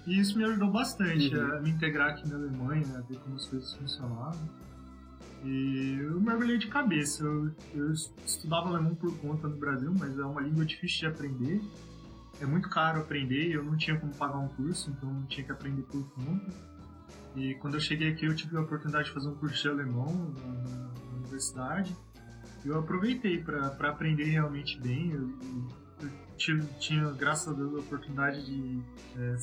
E 0.06 0.20
isso 0.20 0.38
me 0.38 0.44
ajudou 0.44 0.70
bastante 0.70 1.36
uhum. 1.36 1.56
a 1.56 1.60
me 1.60 1.70
integrar 1.70 2.10
aqui 2.10 2.28
na 2.28 2.36
Alemanha, 2.36 2.86
a 2.96 3.00
ver 3.02 3.18
como 3.18 3.36
as 3.36 3.46
coisas 3.46 3.74
funcionavam. 3.74 4.48
E 5.44 5.98
eu 6.00 6.20
mergulhei 6.20 6.58
de 6.58 6.68
cabeça. 6.68 7.24
Eu, 7.24 7.52
eu 7.74 7.92
estudava 7.92 8.68
alemão 8.68 8.94
por 8.94 9.14
conta 9.18 9.48
no 9.48 9.56
Brasil, 9.56 9.92
mas 9.98 10.18
é 10.18 10.24
uma 10.24 10.40
língua 10.40 10.64
difícil 10.64 11.00
de 11.00 11.06
aprender. 11.06 11.60
É 12.40 12.46
muito 12.46 12.68
caro 12.70 13.00
aprender 13.00 13.48
e 13.48 13.52
eu 13.52 13.64
não 13.64 13.76
tinha 13.76 13.98
como 13.98 14.14
pagar 14.14 14.38
um 14.38 14.48
curso, 14.48 14.90
então 14.90 15.20
eu 15.20 15.26
tinha 15.26 15.44
que 15.44 15.52
aprender 15.52 15.82
por 15.82 16.02
conta. 16.12 16.75
E 17.36 17.54
quando 17.56 17.74
eu 17.74 17.80
cheguei 17.80 18.08
aqui, 18.08 18.24
eu 18.24 18.34
tive 18.34 18.56
a 18.56 18.62
oportunidade 18.62 19.08
de 19.08 19.14
fazer 19.14 19.28
um 19.28 19.34
curso 19.34 19.60
de 19.62 19.68
alemão 19.68 20.34
na, 20.42 20.52
na 20.70 21.16
universidade. 21.18 21.94
E 22.64 22.68
eu 22.68 22.78
aproveitei 22.78 23.38
para 23.42 23.68
aprender 23.88 24.24
realmente 24.24 24.80
bem. 24.80 25.10
Eu, 25.12 25.28
eu 26.02 26.10
tive, 26.38 26.66
tinha, 26.78 27.10
graças 27.12 27.48
a 27.48 27.52
Deus, 27.52 27.74
a 27.74 27.78
oportunidade 27.78 28.44
de 28.46 28.80
é, 29.18 29.36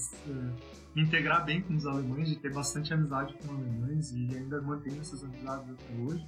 me 0.95 1.03
integrar 1.03 1.45
bem 1.45 1.61
com 1.61 1.75
os 1.75 1.85
alemães, 1.85 2.29
de 2.29 2.35
ter 2.35 2.51
bastante 2.51 2.93
amizade 2.93 3.35
com 3.45 3.53
alemães 3.53 4.11
e 4.11 4.35
ainda 4.35 4.59
mantenho 4.61 4.99
essas 4.99 5.23
amizades 5.23 5.69
até 5.69 6.01
hoje. 6.01 6.27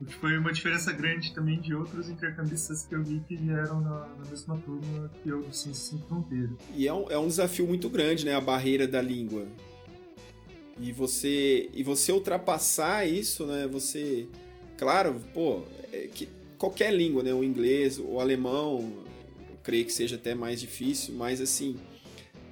O 0.00 0.04
que 0.04 0.14
foi 0.16 0.36
uma 0.36 0.52
diferença 0.52 0.92
grande 0.92 1.32
também 1.32 1.60
de 1.60 1.72
outros 1.72 2.10
intercambistas 2.10 2.84
que 2.84 2.96
eu 2.96 3.02
vi 3.02 3.20
que 3.20 3.36
vieram 3.36 3.80
na, 3.80 4.08
na 4.08 4.28
mesma 4.28 4.58
turma 4.58 5.08
que 5.22 5.28
eu 5.28 5.40
do 5.40 5.54
Ciências 5.54 5.88
Sem 5.88 5.98
Fronteira. 6.00 6.50
E 6.74 6.88
é 6.88 6.92
um, 6.92 7.10
é 7.10 7.16
um 7.16 7.28
desafio 7.28 7.66
muito 7.66 7.88
grande, 7.88 8.24
né? 8.24 8.34
A 8.34 8.40
barreira 8.40 8.88
da 8.88 9.00
língua. 9.00 9.46
E 10.80 10.90
você, 10.92 11.68
e 11.72 11.82
você 11.82 12.12
ultrapassar 12.12 13.06
isso, 13.06 13.46
né? 13.46 13.68
Você, 13.70 14.26
claro, 14.76 15.20
pô, 15.32 15.62
é 15.92 16.08
que 16.12 16.28
qualquer 16.58 16.92
língua, 16.92 17.22
né? 17.22 17.32
O 17.32 17.44
inglês, 17.44 17.98
o 17.98 18.18
alemão, 18.18 18.92
eu 19.50 19.56
creio 19.62 19.84
que 19.84 19.92
seja 19.92 20.16
até 20.16 20.34
mais 20.34 20.60
difícil, 20.60 21.14
mas 21.14 21.40
assim, 21.40 21.76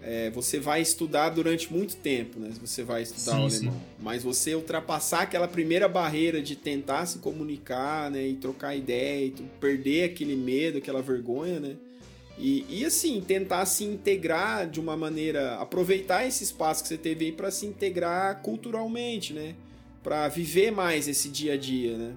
é, 0.02 0.30
você 0.30 0.58
vai 0.58 0.80
estudar 0.82 1.30
durante 1.30 1.72
muito 1.72 1.96
tempo, 1.96 2.38
né? 2.38 2.50
Você 2.60 2.82
vai 2.82 3.02
estudar 3.02 3.32
sim, 3.32 3.42
o 3.42 3.46
alemão. 3.46 3.74
Sim. 3.74 3.80
Mas 4.00 4.22
você 4.22 4.54
ultrapassar 4.54 5.22
aquela 5.22 5.48
primeira 5.48 5.88
barreira 5.88 6.42
de 6.42 6.56
tentar 6.56 7.06
se 7.06 7.18
comunicar, 7.18 8.10
né? 8.10 8.26
E 8.26 8.34
trocar 8.34 8.76
ideia, 8.76 9.26
e 9.26 9.30
perder 9.60 10.04
aquele 10.04 10.36
medo, 10.36 10.78
aquela 10.78 11.02
vergonha, 11.02 11.60
né? 11.60 11.76
E, 12.42 12.66
e 12.68 12.84
assim, 12.84 13.20
tentar 13.20 13.64
se 13.66 13.84
integrar 13.84 14.68
de 14.68 14.80
uma 14.80 14.96
maneira. 14.96 15.54
aproveitar 15.60 16.26
esse 16.26 16.42
espaço 16.42 16.82
que 16.82 16.88
você 16.88 16.98
teve 16.98 17.26
aí 17.26 17.32
para 17.32 17.52
se 17.52 17.66
integrar 17.66 18.42
culturalmente, 18.42 19.32
né? 19.32 19.54
Para 20.02 20.26
viver 20.26 20.72
mais 20.72 21.06
esse 21.06 21.28
dia 21.28 21.52
a 21.52 21.56
dia, 21.56 21.96
né? 21.96 22.16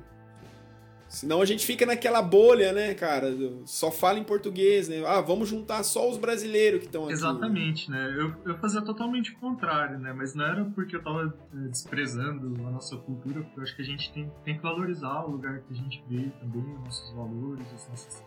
Senão 1.08 1.42
a 1.42 1.46
gente 1.46 1.66
fica 1.66 1.86
naquela 1.86 2.22
bolha, 2.22 2.74
né, 2.74 2.94
cara? 2.96 3.34
Só 3.66 3.92
fala 3.92 4.18
em 4.18 4.24
português, 4.24 4.90
né? 4.90 5.04
Ah, 5.06 5.22
vamos 5.22 5.48
juntar 5.48 5.84
só 5.84 6.10
os 6.10 6.18
brasileiros 6.18 6.80
que 6.80 6.88
estão 6.88 7.04
aqui. 7.04 7.14
Exatamente, 7.14 7.90
né? 7.90 8.14
Eu, 8.18 8.34
eu 8.52 8.58
fazia 8.58 8.82
totalmente 8.82 9.32
o 9.32 9.38
contrário, 9.38 10.00
né? 10.00 10.12
Mas 10.12 10.34
não 10.34 10.44
era 10.44 10.66
porque 10.66 10.96
eu 10.96 11.04
tava 11.04 11.34
eh, 11.54 11.68
desprezando 11.70 12.68
a 12.68 12.72
nossa 12.72 12.98
cultura, 12.98 13.42
porque 13.42 13.60
eu 13.60 13.64
acho 13.64 13.76
que 13.76 13.84
a 13.84 13.86
gente 13.86 14.12
tem, 14.12 14.30
tem 14.44 14.58
que 14.58 14.64
valorizar 14.64 15.24
o 15.26 15.32
lugar 15.32 15.62
que 15.62 15.74
a 15.74 15.78
gente 15.78 16.04
veio 16.10 16.32
também, 16.32 16.64
os 16.74 16.84
nossos 16.84 17.16
valores, 17.16 17.66
as 17.74 17.88
nossas? 17.88 18.25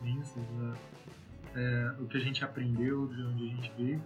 É, 1.58 1.94
o 1.98 2.06
que 2.06 2.16
a 2.16 2.20
gente 2.20 2.44
aprendeu, 2.44 3.08
de 3.08 3.22
onde 3.22 3.44
a 3.44 3.48
gente 3.48 3.72
veio. 3.76 4.02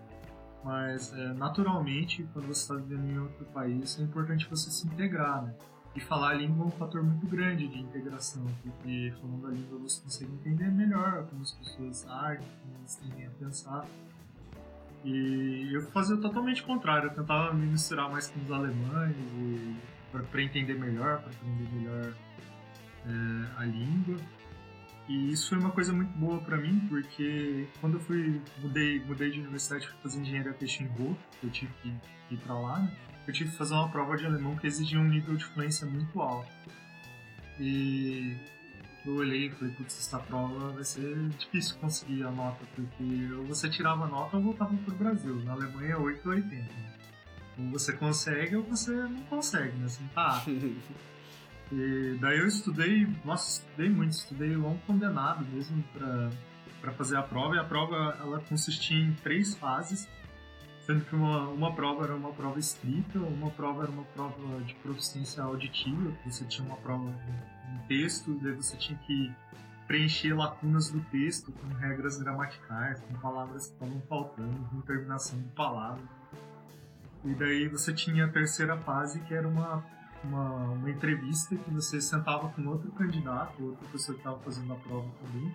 Mas, 0.65 1.13
é, 1.13 1.33
naturalmente, 1.35 2.27
quando 2.33 2.47
você 2.47 2.63
está 2.63 2.75
vivendo 2.75 3.11
em 3.11 3.19
outro 3.19 3.45
país, 3.47 3.99
é 3.99 4.03
importante 4.03 4.49
você 4.49 4.71
se 4.71 4.87
integrar, 4.87 5.43
né? 5.43 5.55
E 5.95 6.01
falar 6.01 6.31
a 6.31 6.35
língua 6.35 6.65
é 6.65 6.69
um 6.69 6.71
fator 6.71 7.03
muito 7.03 7.27
grande 7.27 7.69
de 7.69 7.79
integração, 7.79 8.47
porque 8.63 9.13
falando 9.21 9.47
a 9.47 9.51
língua 9.51 9.79
você 9.79 10.01
consegue 10.01 10.33
entender 10.33 10.71
melhor 10.71 11.27
como 11.27 11.43
as 11.43 11.53
pessoas 11.53 12.09
agem, 12.09 12.47
como 12.63 12.77
elas 12.79 12.97
tendem 12.97 13.27
a 13.27 13.31
pensar. 13.31 13.85
E 15.05 15.69
eu 15.75 15.83
fazia 15.91 16.17
totalmente 16.17 16.63
o 16.63 16.65
contrário, 16.65 17.11
eu 17.11 17.15
tentava 17.15 17.53
me 17.53 17.67
misturar 17.67 18.11
mais 18.11 18.31
com 18.31 18.41
os 18.41 18.51
alemães 18.51 19.17
para 20.31 20.43
entender 20.43 20.79
melhor, 20.79 21.21
para 21.21 21.31
aprender 21.31 21.69
melhor 21.75 22.15
é, 23.05 23.61
a 23.61 23.65
língua. 23.67 24.17
E 25.09 25.33
isso 25.33 25.49
foi 25.49 25.59
uma 25.59 25.71
coisa 25.71 25.93
muito 25.93 26.13
boa 26.13 26.41
para 26.41 26.57
mim, 26.57 26.87
porque 26.89 27.67
quando 27.81 27.95
eu 27.95 28.01
fui, 28.01 28.41
mudei, 28.59 29.01
mudei 29.05 29.31
de 29.31 29.41
universidade 29.41 29.87
para 29.87 29.97
fazer 29.97 30.21
engenharia 30.21 30.57
Rua, 30.97 31.17
eu 31.43 31.51
tive 31.51 31.73
que 31.83 31.89
ir 32.31 32.37
para 32.39 32.55
lá, 32.55 32.79
né? 32.79 32.97
eu 33.27 33.33
tive 33.33 33.51
que 33.51 33.57
fazer 33.57 33.75
uma 33.75 33.89
prova 33.89 34.17
de 34.17 34.25
alemão 34.25 34.57
que 34.57 34.67
exigia 34.67 34.99
um 34.99 35.09
nível 35.09 35.35
de 35.37 35.45
fluência 35.45 35.87
muito 35.87 36.21
alto. 36.21 36.51
E 37.59 38.37
eu 39.05 39.17
olhei 39.17 39.47
e 39.47 39.51
falei, 39.51 39.75
putz, 39.75 39.99
essa 39.99 40.19
prova 40.19 40.71
vai 40.71 40.85
ser 40.85 41.29
difícil 41.31 41.77
conseguir 41.79 42.23
a 42.23 42.31
nota, 42.31 42.65
porque 42.75 43.33
ou 43.35 43.45
você 43.45 43.69
tirava 43.69 44.05
a 44.05 44.09
nota 44.09 44.37
ou 44.37 44.43
voltava 44.43 44.75
pro 44.77 44.95
Brasil. 44.95 45.37
Na 45.45 45.53
Alemanha 45.53 45.93
é 45.93 45.97
8 45.97 46.29
ou 46.29 46.35
80. 46.35 46.75
Ou 47.59 47.71
você 47.71 47.93
consegue 47.93 48.57
ou 48.57 48.63
você 48.63 48.91
não 48.91 49.23
consegue, 49.25 49.77
né? 49.79 49.87
Assim, 49.87 50.09
tá. 50.15 50.45
E 51.73 52.19
daí 52.21 52.39
eu 52.39 52.47
estudei, 52.47 53.09
nossa, 53.25 53.63
estudei 53.63 53.89
muito, 53.89 54.13
estudei 54.13 54.55
longo 54.55 54.79
condenado 54.87 55.43
mesmo 55.47 55.83
para 56.81 56.93
fazer 56.93 57.17
a 57.17 57.23
prova. 57.23 57.57
E 57.57 57.59
a 57.59 57.65
prova 57.65 58.15
ela 58.21 58.41
consistia 58.41 59.03
em 59.03 59.15
três 59.15 59.55
fases, 59.55 60.07
sendo 60.85 61.03
que 61.07 61.17
uma, 61.17 61.49
uma 61.49 61.75
prova 61.75 62.05
era 62.05 62.15
uma 62.15 62.31
prova 62.33 62.59
escrita, 62.59 63.19
uma 63.19 63.51
prova 63.51 63.85
era 63.85 63.91
uma 63.91 64.05
prova 64.05 64.61
de 64.65 64.75
proficiência 64.77 65.43
auditiva, 65.43 66.13
você 66.27 66.45
tinha 66.45 66.67
uma 66.67 66.77
prova 66.77 67.09
em 67.09 67.87
texto, 67.87 68.39
daí 68.43 68.53
você 68.53 68.77
tinha 68.77 68.99
que 69.07 69.33
preencher 69.87 70.35
lacunas 70.35 70.91
do 70.91 71.01
texto 71.05 71.53
com 71.53 71.69
regras 71.69 72.19
gramaticais, 72.19 73.01
com 73.01 73.15
palavras 73.15 73.69
que 73.69 73.73
estavam 73.73 74.03
faltando, 74.03 74.69
com 74.69 74.83
terminação 74.83 75.41
de 75.41 75.49
palavras. 75.49 76.05
E 77.25 77.35
daí 77.35 77.67
você 77.67 77.95
tinha 77.95 78.27
a 78.27 78.29
terceira 78.29 78.77
fase, 78.77 79.21
que 79.21 79.33
era 79.33 79.49
uma 79.49 79.83
uma, 80.25 80.71
uma 80.71 80.91
entrevista 80.91 81.57
que 81.57 81.71
você 81.71 82.01
sentava 82.01 82.49
com 82.51 82.67
outro 82.67 82.91
candidato, 82.93 83.63
outra 83.65 83.89
pessoa 83.89 84.15
que 84.15 84.21
estava 84.21 84.39
fazendo 84.41 84.73
a 84.73 84.77
prova 84.77 85.09
também. 85.23 85.55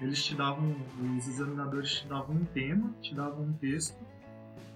Eles 0.00 0.24
te 0.24 0.34
davam, 0.34 0.74
os 1.16 1.28
examinadores 1.28 2.00
te 2.00 2.06
davam 2.06 2.36
um 2.36 2.44
tema, 2.44 2.90
te 3.00 3.14
davam 3.14 3.44
um 3.44 3.52
texto 3.52 3.96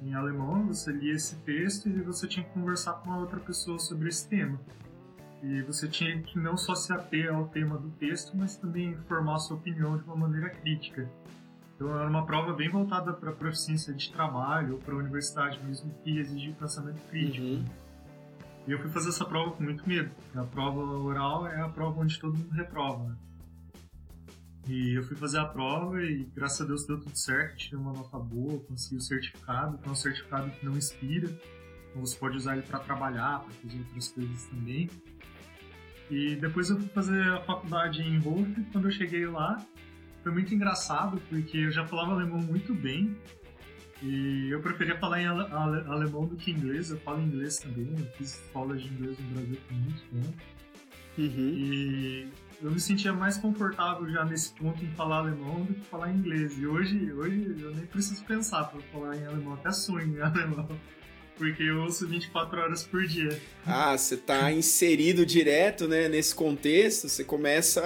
em 0.03 0.15
alemão, 0.15 0.67
você 0.67 0.93
lia 0.93 1.15
esse 1.15 1.37
texto 1.37 1.89
e 1.89 2.01
você 2.03 2.29
tinha 2.29 2.45
que 2.45 2.53
conversar 2.53 2.95
com 2.95 3.11
uma 3.11 3.19
outra 3.19 3.41
pessoa 3.41 3.79
sobre 3.79 4.09
esse 4.09 4.29
tema. 4.29 4.59
E 5.43 5.63
você 5.63 5.89
tinha 5.89 6.21
que 6.21 6.39
não 6.39 6.57
só 6.57 6.75
se 6.75 6.93
ater 6.93 7.33
ao 7.33 7.49
tema 7.49 7.79
do 7.79 7.91
texto, 7.91 8.37
mas 8.37 8.57
também 8.57 8.97
formar 9.09 9.39
sua 9.39 9.57
opinião 9.57 9.97
de 9.97 10.05
uma 10.05 10.17
maneira 10.17 10.51
crítica. 10.51 11.09
Então 11.75 11.97
era 11.97 12.09
uma 12.09 12.27
prova 12.27 12.53
bem 12.53 12.69
voltada 12.69 13.13
para 13.13 13.31
proficiência 13.31 13.95
de 13.95 14.11
trabalho 14.13 14.75
ou 14.75 14.79
para 14.81 14.95
a 14.95 14.97
universidade 14.97 15.63
mesmo 15.65 15.95
que 16.03 16.19
exige 16.19 16.53
pensamento 16.53 17.01
crítico. 17.09 17.47
Uhum. 17.47 17.65
E 18.69 18.73
eu 18.73 18.79
fui 18.79 18.91
fazer 18.91 19.09
essa 19.09 19.25
prova 19.25 19.53
com 19.53 19.63
muito 19.63 19.89
medo. 19.89 20.11
A 20.35 20.45
prova 20.45 20.79
oral 20.79 21.47
é 21.47 21.59
a 21.59 21.71
prova 21.71 22.03
onde 22.03 22.21
todo 22.21 22.37
mundo 22.37 22.51
reprova. 22.51 23.03
Né? 23.03 23.17
E 24.69 24.99
eu 24.99 25.03
fui 25.03 25.17
fazer 25.17 25.39
a 25.39 25.47
prova 25.47 26.03
e 26.03 26.25
graças 26.37 26.61
a 26.61 26.65
Deus 26.67 26.87
deu 26.87 27.01
tudo 27.01 27.17
certo, 27.17 27.57
tirei 27.57 27.79
uma 27.79 27.95
nota 27.95 28.19
boa, 28.19 28.61
consegui 28.61 28.97
o 28.97 29.01
certificado, 29.01 29.79
que 29.79 29.89
é 29.89 29.91
um 29.91 29.95
certificado 29.95 30.51
que 30.51 30.67
não 30.67 30.77
expira. 30.77 31.29
Então 31.89 32.05
você 32.05 32.15
pode 32.19 32.37
usar 32.37 32.59
ele 32.59 32.67
para 32.67 32.79
trabalhar, 32.81 33.41
para 33.41 33.51
fazer 33.55 33.79
outras 33.79 34.09
coisas 34.09 34.45
também. 34.45 34.91
E 36.11 36.37
depois 36.37 36.69
eu 36.69 36.77
fui 36.77 36.89
fazer 36.89 37.23
a 37.23 37.41
faculdade 37.41 38.03
em 38.03 38.19
Wolf. 38.19 38.51
Quando 38.71 38.89
eu 38.89 38.93
cheguei 38.93 39.25
lá, 39.25 39.57
foi 40.23 40.31
muito 40.31 40.55
engraçado 40.55 41.19
porque 41.31 41.57
eu 41.57 41.73
já 41.73 41.87
falava 41.87 42.13
alemão 42.13 42.41
muito 42.43 42.75
bem. 42.75 43.17
E 44.03 44.49
eu 44.51 44.61
preferia 44.61 44.97
falar 44.99 45.21
em 45.21 45.27
ale 45.27 45.47
ale 45.51 45.89
alemão 45.89 46.27
do 46.27 46.37
que 46.37 46.51
inglês. 46.51 46.91
Eu 46.91 46.99
falo 46.99 47.21
inglês 47.21 47.59
também. 47.59 47.89
Eu 47.99 48.07
fiz 48.17 48.35
escola 48.35 48.77
de 48.77 48.87
inglês 48.87 49.19
no 49.19 49.27
Brasil 49.35 49.59
por 49.67 49.75
muito 49.75 50.03
tempo. 50.13 50.43
Uhum. 51.19 51.53
E 51.57 52.29
eu 52.63 52.71
me 52.71 52.81
sentia 52.81 53.13
mais 53.13 53.37
confortável 53.37 54.09
já 54.11 54.25
nesse 54.25 54.53
ponto 54.55 54.85
em 54.85 54.91
falar 54.91 55.19
alemão 55.19 55.65
do 55.65 55.75
que 55.75 55.85
falar 55.87 56.13
inglês. 56.13 56.57
E 56.59 56.67
hoje, 56.67 57.13
hoje 57.13 57.57
eu 57.61 57.75
nem 57.75 57.87
preciso 57.87 58.25
pensar 58.25 58.65
para 58.65 58.81
falar 58.93 59.17
em 59.17 59.27
alemão. 59.27 59.55
Até 59.55 59.73
sonho 59.73 60.17
em 60.17 60.21
alemão 60.23 60.69
porque 61.39 61.63
eu 61.63 61.83
ouço 61.83 62.07
24 62.07 62.61
horas 62.61 62.83
por 62.83 63.07
dia. 63.07 63.41
Ah, 63.65 63.97
você 63.97 64.17
tá 64.17 64.53
inserido 64.53 65.25
direto, 65.25 65.87
né, 65.87 66.09
nesse 66.09 66.35
contexto, 66.35 67.09
você 67.09 67.23
começa 67.23 67.81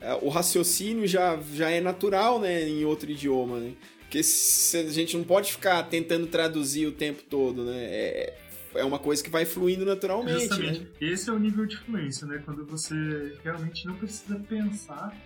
a, 0.00 0.16
o 0.22 0.30
raciocínio 0.30 1.06
já, 1.06 1.38
já 1.52 1.70
é 1.70 1.80
natural, 1.80 2.40
né, 2.40 2.66
em 2.66 2.84
outro 2.84 3.10
idioma, 3.10 3.60
né? 3.60 3.72
Porque 4.12 4.22
se, 4.22 4.76
a 4.76 4.90
gente 4.90 5.16
não 5.16 5.24
pode 5.24 5.52
ficar 5.52 5.82
tentando 5.84 6.26
traduzir 6.26 6.86
o 6.86 6.92
tempo 6.92 7.22
todo, 7.22 7.64
né? 7.64 7.78
É, 7.78 8.38
é 8.74 8.84
uma 8.84 8.98
coisa 8.98 9.24
que 9.24 9.30
vai 9.30 9.46
fluindo 9.46 9.86
naturalmente, 9.86 10.48
Justamente. 10.48 10.80
né? 10.80 10.86
Esse 11.00 11.30
é 11.30 11.32
o 11.32 11.38
nível 11.38 11.64
de 11.64 11.78
fluência, 11.78 12.26
né? 12.26 12.42
Quando 12.44 12.62
você 12.66 12.94
realmente 13.42 13.86
não 13.86 13.94
precisa 13.94 14.38
pensar 14.38 15.16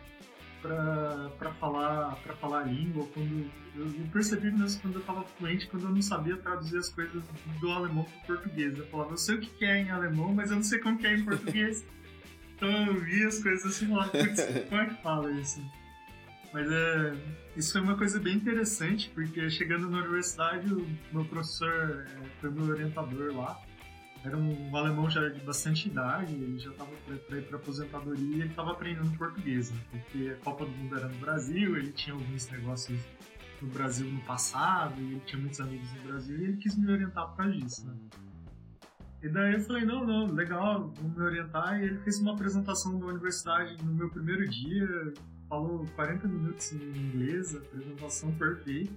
para 0.62 1.52
falar 1.59 2.14
para 2.23 2.37
falar 2.37 2.61
a 2.61 2.64
língua 2.64 3.09
quando 3.12 3.50
eu 3.76 4.09
percebi 4.12 4.52
mesmo 4.52 4.81
quando 4.81 4.95
eu 4.95 5.00
estava 5.00 5.23
fluente 5.38 5.66
quando 5.69 5.85
eu 5.85 5.90
não 5.90 6.02
sabia 6.02 6.37
traduzir 6.38 6.78
as 6.78 6.88
coisas 6.88 7.23
do 7.61 7.71
alemão 7.71 8.05
para 8.05 8.37
português 8.37 8.76
eu 8.76 8.87
falava 8.87 9.12
eu 9.12 9.16
sei 9.16 9.37
o 9.37 9.40
que 9.40 9.64
é 9.64 9.83
em 9.83 9.90
alemão 9.90 10.35
mas 10.35 10.50
eu 10.50 10.57
não 10.57 10.64
sei 10.64 10.81
como 10.81 10.99
que 10.99 11.07
é 11.07 11.14
em 11.14 11.25
português 11.25 11.85
então 12.57 12.69
eu 12.87 12.95
vi 12.99 13.23
as 13.23 13.40
coisas 13.40 13.64
assim 13.64 13.93
lá 13.93 14.09
como 14.09 14.81
é 14.81 14.87
que 14.87 15.02
fala 15.02 15.31
isso 15.33 15.61
mas 16.56 16.72
é 16.72 17.12
isso 17.54 17.72
foi 17.72 17.82
uma 17.82 17.98
coisa 17.98 18.18
bem 18.18 18.34
interessante 18.34 19.10
porque 19.14 19.50
chegando 19.50 19.90
na 19.90 19.98
universidade 19.98 20.72
o 20.72 20.88
meu 21.12 21.22
professor 21.26 22.06
é, 22.08 22.26
foi 22.40 22.50
meu 22.50 22.64
orientador 22.64 23.36
lá 23.36 23.60
era 24.25 24.38
um 24.38 24.75
alemão 24.75 25.08
já 25.10 25.28
de 25.28 25.38
bastante 25.40 25.88
idade, 25.88 26.32
ele 26.32 26.58
já 26.58 26.70
estava 26.70 26.90
para 27.28 27.36
ir 27.38 27.42
para 27.42 27.58
aposentadoria 27.58 28.36
ele 28.36 28.47
estava 28.47 28.73
aprendendo 28.73 29.16
português, 29.19 29.71
né? 29.71 29.78
porque 29.90 30.30
a 30.30 30.36
Copa 30.42 30.64
do 30.64 30.71
Mundo 30.73 30.97
era 30.97 31.08
no 31.08 31.19
Brasil, 31.19 31.76
ele 31.76 31.92
tinha 31.92 32.14
alguns 32.14 32.49
negócios 32.49 33.00
no 33.60 33.69
Brasil 33.69 34.10
no 34.10 34.21
passado, 34.23 35.00
e 35.00 35.12
ele 35.12 35.23
tinha 35.26 35.40
muitos 35.40 35.60
amigos 35.60 35.92
no 35.92 36.08
Brasil, 36.08 36.38
e 36.38 36.45
ele 36.45 36.56
quis 36.56 36.76
me 36.76 36.90
orientar 36.90 37.36
para 37.36 37.49
isso, 37.54 37.86
né? 37.86 37.95
E 39.23 39.28
daí 39.28 39.54
eu 39.54 39.60
falei, 39.60 39.84
não, 39.84 40.04
não, 40.04 40.26
legal, 40.26 40.92
vamos 40.97 41.16
me 41.16 41.23
orientar, 41.23 41.80
e 41.80 41.84
ele 41.84 41.99
fez 41.99 42.19
uma 42.19 42.32
apresentação 42.32 42.99
da 42.99 43.06
universidade 43.06 43.76
no 43.84 43.92
meu 43.95 44.10
primeiro 44.10 44.47
dia, 44.49 45.14
falou 45.49 45.87
40 45.95 46.28
minutos 46.28 46.73
em 46.73 46.76
inglês, 46.76 47.54
apresentação 47.54 48.32
perfeita, 48.32 48.93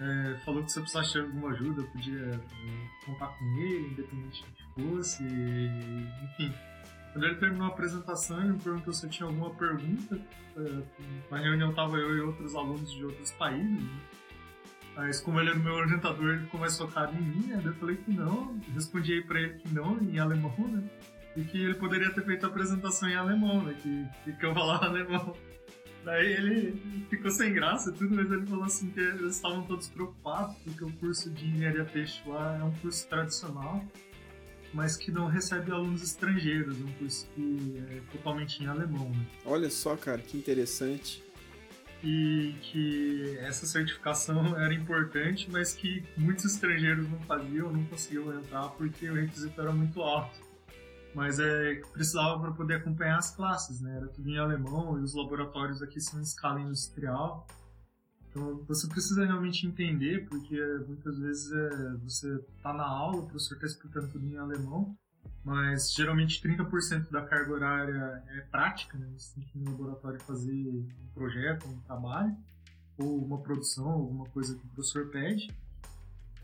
é, 0.00 0.36
falou 0.44 0.62
que 0.64 0.72
se 0.72 0.78
eu 0.78 0.82
precisasse 0.82 1.12
de 1.12 1.20
alguma 1.20 1.50
ajuda, 1.50 1.82
eu 1.82 1.86
podia 1.88 2.20
é, 2.20 3.06
contar 3.06 3.28
com 3.28 3.44
ele, 3.58 3.88
independente 3.88 4.44
do 4.44 4.52
que 4.52 4.82
fosse. 4.82 5.22
Enfim, 5.22 6.52
quando 7.12 7.26
ele 7.26 7.36
terminou 7.36 7.66
a 7.66 7.70
apresentação, 7.70 8.40
ele 8.40 8.54
me 8.54 8.58
perguntou 8.58 8.92
se 8.92 9.06
eu 9.06 9.10
tinha 9.10 9.28
alguma 9.28 9.50
pergunta. 9.50 10.20
É, 10.56 10.82
na 11.30 11.38
reunião 11.38 11.70
estava 11.70 11.96
eu 11.96 12.16
e 12.16 12.20
outros 12.20 12.56
alunos 12.56 12.92
de 12.92 13.04
outros 13.04 13.30
países. 13.32 13.82
Né? 13.82 14.00
Mas 14.96 15.20
como 15.20 15.40
ele 15.40 15.50
era 15.50 15.58
meu 15.58 15.74
orientador, 15.74 16.34
ele 16.34 16.44
ficou 16.44 16.60
mais 16.60 16.76
focado 16.76 17.16
em 17.16 17.20
mim, 17.20 17.46
né? 17.46 17.60
eu 17.64 17.74
falei 17.74 17.96
que 17.96 18.12
não, 18.12 18.60
respondi 18.72 19.22
para 19.22 19.40
ele 19.40 19.54
que 19.54 19.72
não, 19.72 19.98
em 19.98 20.18
alemão, 20.18 20.54
né? 20.68 20.88
E 21.36 21.42
que 21.42 21.58
ele 21.58 21.74
poderia 21.74 22.10
ter 22.10 22.24
feito 22.24 22.46
a 22.46 22.48
apresentação 22.48 23.08
em 23.08 23.16
alemão, 23.16 23.62
né? 23.62 23.74
Que, 23.82 24.32
que 24.32 24.46
eu 24.46 24.54
falava 24.54 24.86
alemão. 24.86 25.34
Daí 26.04 26.32
ele 26.32 27.06
ficou 27.08 27.30
sem 27.30 27.52
graça 27.52 27.90
tudo, 27.90 28.14
mas 28.14 28.30
ele 28.30 28.46
falou 28.46 28.64
assim 28.64 28.90
que 28.90 29.00
eles 29.00 29.36
estavam 29.36 29.62
todos 29.62 29.88
preocupados 29.88 30.54
porque 30.62 30.84
o 30.84 30.92
curso 30.92 31.30
de 31.30 31.46
engenharia 31.46 31.84
peixe 31.84 32.20
lá 32.26 32.58
é 32.58 32.62
um 32.62 32.72
curso 32.72 33.08
tradicional, 33.08 33.82
mas 34.72 34.96
que 34.96 35.10
não 35.10 35.26
recebe 35.26 35.72
alunos 35.72 36.02
estrangeiros, 36.02 36.78
um 36.78 36.92
curso 36.92 37.26
que 37.34 37.82
é 37.90 38.00
totalmente 38.12 38.62
em 38.62 38.66
alemão. 38.66 39.08
Né? 39.08 39.26
Olha 39.46 39.70
só, 39.70 39.96
cara, 39.96 40.20
que 40.20 40.36
interessante. 40.36 41.24
E 42.02 42.54
que 42.60 43.38
essa 43.38 43.64
certificação 43.64 44.54
era 44.60 44.74
importante, 44.74 45.48
mas 45.50 45.72
que 45.72 46.04
muitos 46.18 46.44
estrangeiros 46.44 47.08
não 47.08 47.18
faziam, 47.20 47.72
não 47.72 47.82
conseguiam 47.86 48.38
entrar 48.38 48.68
porque 48.70 49.08
o 49.08 49.14
requisito 49.14 49.58
era 49.58 49.72
muito 49.72 50.02
alto 50.02 50.43
mas 51.14 51.38
é 51.38 51.76
precisava 51.92 52.40
para 52.40 52.52
poder 52.52 52.74
acompanhar 52.74 53.18
as 53.18 53.34
classes, 53.34 53.80
né? 53.80 53.96
Era 53.96 54.08
tudo 54.08 54.28
em 54.28 54.38
alemão 54.38 54.98
e 54.98 55.02
os 55.02 55.14
laboratórios 55.14 55.82
aqui 55.82 56.00
são 56.00 56.20
em 56.20 56.22
escala 56.22 56.60
industrial. 56.60 57.46
Então 58.30 58.64
você 58.66 58.88
precisa 58.88 59.24
realmente 59.24 59.66
entender, 59.66 60.28
porque 60.28 60.60
muitas 60.86 61.18
vezes 61.18 61.52
é, 61.52 61.92
você 62.02 62.34
está 62.56 62.72
na 62.72 62.84
aula, 62.84 63.18
o 63.18 63.26
professor 63.26 63.54
está 63.54 63.66
explicando 63.66 64.08
tudo 64.08 64.26
em 64.26 64.36
alemão, 64.36 64.96
mas 65.44 65.92
geralmente 65.92 66.42
30% 66.42 67.10
da 67.10 67.22
carga 67.24 67.52
horária 67.52 68.24
é 68.28 68.40
prática, 68.50 68.98
né? 68.98 69.08
Você 69.16 69.34
tem 69.34 69.44
que 69.44 69.58
ir 69.58 69.62
no 69.62 69.70
laboratório 69.70 70.20
fazer 70.20 70.52
um 70.52 71.08
projeto, 71.14 71.68
um 71.68 71.78
trabalho, 71.82 72.36
ou 72.98 73.24
uma 73.24 73.38
produção, 73.40 73.88
alguma 73.88 74.24
coisa 74.26 74.56
que 74.56 74.64
o 74.64 74.68
professor 74.68 75.10
pede. 75.10 75.48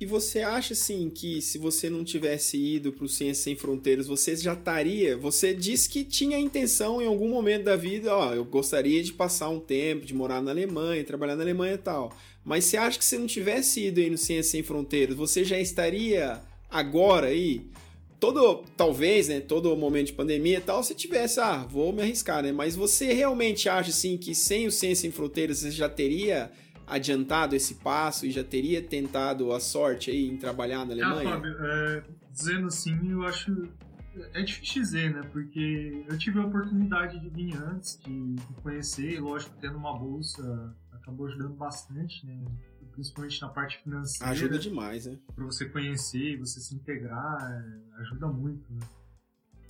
E 0.00 0.06
você 0.06 0.40
acha 0.40 0.72
assim 0.72 1.10
que 1.10 1.42
se 1.42 1.58
você 1.58 1.90
não 1.90 2.02
tivesse 2.02 2.56
ido 2.56 2.90
para 2.90 3.04
o 3.04 3.08
Ciência 3.08 3.44
Sem 3.44 3.54
Fronteiras, 3.54 4.06
você 4.06 4.34
já 4.34 4.54
estaria? 4.54 5.14
Você 5.14 5.52
disse 5.52 5.90
que 5.90 6.02
tinha 6.02 6.38
a 6.38 6.40
intenção 6.40 7.02
em 7.02 7.06
algum 7.06 7.28
momento 7.28 7.64
da 7.64 7.76
vida, 7.76 8.16
ó, 8.16 8.32
eu 8.32 8.42
gostaria 8.42 9.02
de 9.02 9.12
passar 9.12 9.50
um 9.50 9.60
tempo, 9.60 10.06
de 10.06 10.14
morar 10.14 10.40
na 10.40 10.52
Alemanha, 10.52 11.04
trabalhar 11.04 11.36
na 11.36 11.42
Alemanha 11.42 11.74
e 11.74 11.78
tal. 11.78 12.16
Mas 12.42 12.64
você 12.64 12.78
acha 12.78 12.98
que 12.98 13.04
se 13.04 13.18
não 13.18 13.26
tivesse 13.26 13.88
ido 13.88 14.00
aí 14.00 14.08
no 14.08 14.16
Ciência 14.16 14.52
Sem 14.52 14.62
Fronteiras, 14.62 15.14
você 15.14 15.44
já 15.44 15.60
estaria 15.60 16.40
agora 16.70 17.26
aí? 17.26 17.60
Todo, 18.18 18.64
talvez, 18.78 19.28
né, 19.28 19.40
todo 19.40 19.76
momento 19.76 20.06
de 20.06 20.12
pandemia 20.14 20.58
e 20.58 20.62
tal, 20.62 20.82
você 20.82 20.94
tivesse, 20.94 21.40
ah, 21.40 21.66
vou 21.70 21.92
me 21.92 22.00
arriscar, 22.00 22.42
né? 22.42 22.52
Mas 22.52 22.74
você 22.74 23.12
realmente 23.12 23.68
acha 23.68 23.90
assim 23.90 24.16
que 24.16 24.34
sem 24.34 24.66
o 24.66 24.72
Ciência 24.72 25.02
Sem 25.02 25.10
Fronteiras 25.10 25.58
você 25.58 25.70
já 25.70 25.90
teria 25.90 26.50
adiantado 26.90 27.55
esse 27.55 27.76
passo 27.76 28.26
e 28.26 28.31
já 28.31 28.44
teria 28.44 28.83
tentado 28.83 29.53
a 29.53 29.61
sorte 29.61 30.11
aí 30.11 30.29
em 30.29 30.37
trabalhar 30.37 30.85
na 30.85 30.92
Alemanha? 30.92 31.29
Ah, 31.29 31.33
Fábio, 31.33 31.57
é, 31.64 32.05
dizendo 32.33 32.66
assim, 32.66 33.12
eu 33.12 33.22
acho. 33.24 33.68
É 34.35 34.42
difícil 34.42 34.83
dizer, 34.83 35.14
né? 35.14 35.22
Porque 35.33 36.05
eu 36.09 36.18
tive 36.18 36.38
a 36.40 36.44
oportunidade 36.44 37.18
de 37.20 37.29
vir 37.29 37.57
antes, 37.57 37.98
de 38.05 38.37
conhecer, 38.62 39.20
lógico, 39.20 39.55
tendo 39.61 39.79
uma 39.79 39.96
bolsa 39.96 40.74
acabou 41.00 41.26
ajudando 41.26 41.55
bastante, 41.55 42.24
né? 42.24 42.44
Principalmente 42.92 43.40
na 43.40 43.48
parte 43.48 43.83
financeira. 43.83 44.31
Ajuda 44.31 44.59
demais, 44.59 45.07
né? 45.07 45.18
Pra 45.35 45.44
você 45.44 45.68
conhecer, 45.68 46.37
você 46.38 46.61
se 46.61 46.74
integrar, 46.74 47.38
é, 47.40 48.00
ajuda 48.00 48.26
muito, 48.26 48.70
né? 48.72 48.81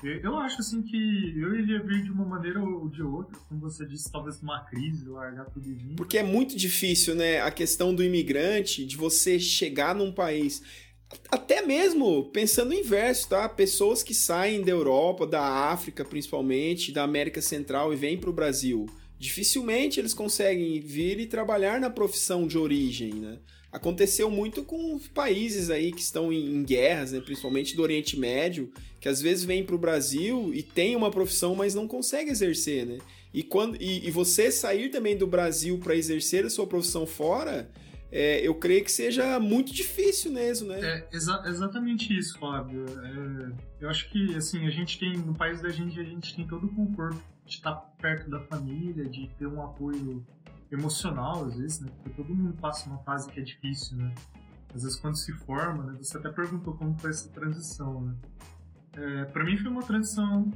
Eu 0.02 0.36
acho 0.36 0.60
assim 0.60 0.82
que 0.82 0.96
eu 1.36 1.54
iria 1.54 1.82
vir 1.82 2.02
de 2.02 2.10
uma 2.10 2.24
maneira 2.24 2.62
ou 2.62 2.88
de 2.88 3.02
outra, 3.02 3.38
como 3.48 3.60
você 3.60 3.84
disse, 3.86 4.10
talvez 4.10 4.40
uma 4.40 4.60
crise, 4.64 5.06
largar 5.08 5.44
tudo 5.46 5.68
e 5.68 5.74
vir. 5.74 5.94
Porque 5.96 6.16
é 6.16 6.22
muito 6.22 6.56
difícil, 6.56 7.14
né, 7.14 7.40
a 7.40 7.50
questão 7.50 7.94
do 7.94 8.02
imigrante, 8.02 8.86
de 8.86 8.96
você 8.96 9.38
chegar 9.38 9.94
num 9.94 10.12
país. 10.12 10.62
Até 11.30 11.60
mesmo 11.62 12.30
pensando 12.30 12.68
no 12.68 12.74
inverso, 12.74 13.28
tá? 13.28 13.48
Pessoas 13.48 14.02
que 14.02 14.14
saem 14.14 14.62
da 14.62 14.70
Europa, 14.70 15.26
da 15.26 15.42
África 15.42 16.04
principalmente, 16.04 16.92
da 16.92 17.02
América 17.02 17.42
Central 17.42 17.92
e 17.92 17.96
vêm 17.96 18.16
para 18.16 18.30
o 18.30 18.34
Brasil. 18.34 18.86
Dificilmente 19.18 20.00
eles 20.00 20.14
conseguem 20.14 20.80
vir 20.80 21.18
e 21.20 21.26
trabalhar 21.26 21.80
na 21.80 21.90
profissão 21.90 22.46
de 22.46 22.56
origem, 22.56 23.14
né? 23.14 23.38
Aconteceu 23.72 24.30
muito 24.30 24.64
com 24.64 24.98
países 25.14 25.70
aí 25.70 25.92
que 25.92 26.00
estão 26.00 26.32
em, 26.32 26.62
guerras, 26.64 27.12
né, 27.12 27.20
principalmente 27.20 27.76
do 27.76 27.82
Oriente 27.82 28.18
Médio, 28.18 28.72
que 29.00 29.08
às 29.08 29.22
vezes 29.22 29.44
vêm 29.44 29.64
para 29.64 29.76
o 29.76 29.78
Brasil 29.78 30.50
e 30.52 30.62
tem 30.62 30.96
uma 30.96 31.10
profissão, 31.10 31.54
mas 31.54 31.74
não 31.74 31.86
consegue 31.86 32.30
exercer, 32.30 32.84
né? 32.84 32.98
E, 33.32 33.44
quando, 33.44 33.80
e, 33.80 34.06
e 34.06 34.10
você 34.10 34.50
sair 34.50 34.88
também 34.88 35.16
do 35.16 35.26
Brasil 35.26 35.78
para 35.78 35.94
exercer 35.94 36.44
a 36.44 36.50
sua 36.50 36.66
profissão 36.66 37.06
fora, 37.06 37.70
é, 38.10 38.40
eu 38.44 38.54
creio 38.56 38.84
que 38.84 38.90
seja 38.90 39.38
muito 39.38 39.72
difícil 39.72 40.32
mesmo, 40.32 40.68
né? 40.68 40.80
É 40.80 41.16
exa 41.16 41.40
exatamente 41.46 42.16
isso, 42.16 42.36
Fábio. 42.38 42.84
É, 42.88 43.84
eu 43.84 43.88
acho 43.88 44.10
que 44.10 44.34
assim 44.34 44.66
a 44.66 44.70
gente 44.70 44.98
tem 44.98 45.16
no 45.16 45.34
país 45.34 45.62
da 45.62 45.68
gente 45.68 45.98
a 46.00 46.04
gente 46.04 46.34
tem 46.34 46.44
todo 46.44 46.66
o 46.66 46.74
conforto 46.74 47.22
de 47.46 47.54
estar 47.54 47.74
perto 48.00 48.28
da 48.28 48.40
família, 48.40 49.04
de 49.04 49.28
ter 49.38 49.46
um 49.46 49.62
apoio 49.62 50.26
emocional, 50.70 51.44
às 51.44 51.56
vezes, 51.56 51.80
né? 51.80 51.90
Porque 51.96 52.10
todo 52.10 52.34
mundo 52.34 52.56
passa 52.60 52.88
uma 52.88 52.98
fase 52.98 53.30
que 53.30 53.40
é 53.40 53.42
difícil, 53.42 53.96
né? 53.96 54.14
Às 54.74 54.82
vezes 54.82 54.98
quando 54.98 55.16
se 55.16 55.32
forma, 55.32 55.84
né? 55.84 55.98
Você 56.00 56.16
até 56.16 56.30
perguntou 56.30 56.74
como 56.74 56.96
foi 56.98 57.10
essa 57.10 57.28
transição, 57.30 58.02
né? 58.02 58.14
É, 58.92 59.24
para 59.26 59.44
mim 59.44 59.56
foi 59.56 59.70
uma 59.70 59.82
transição 59.82 60.50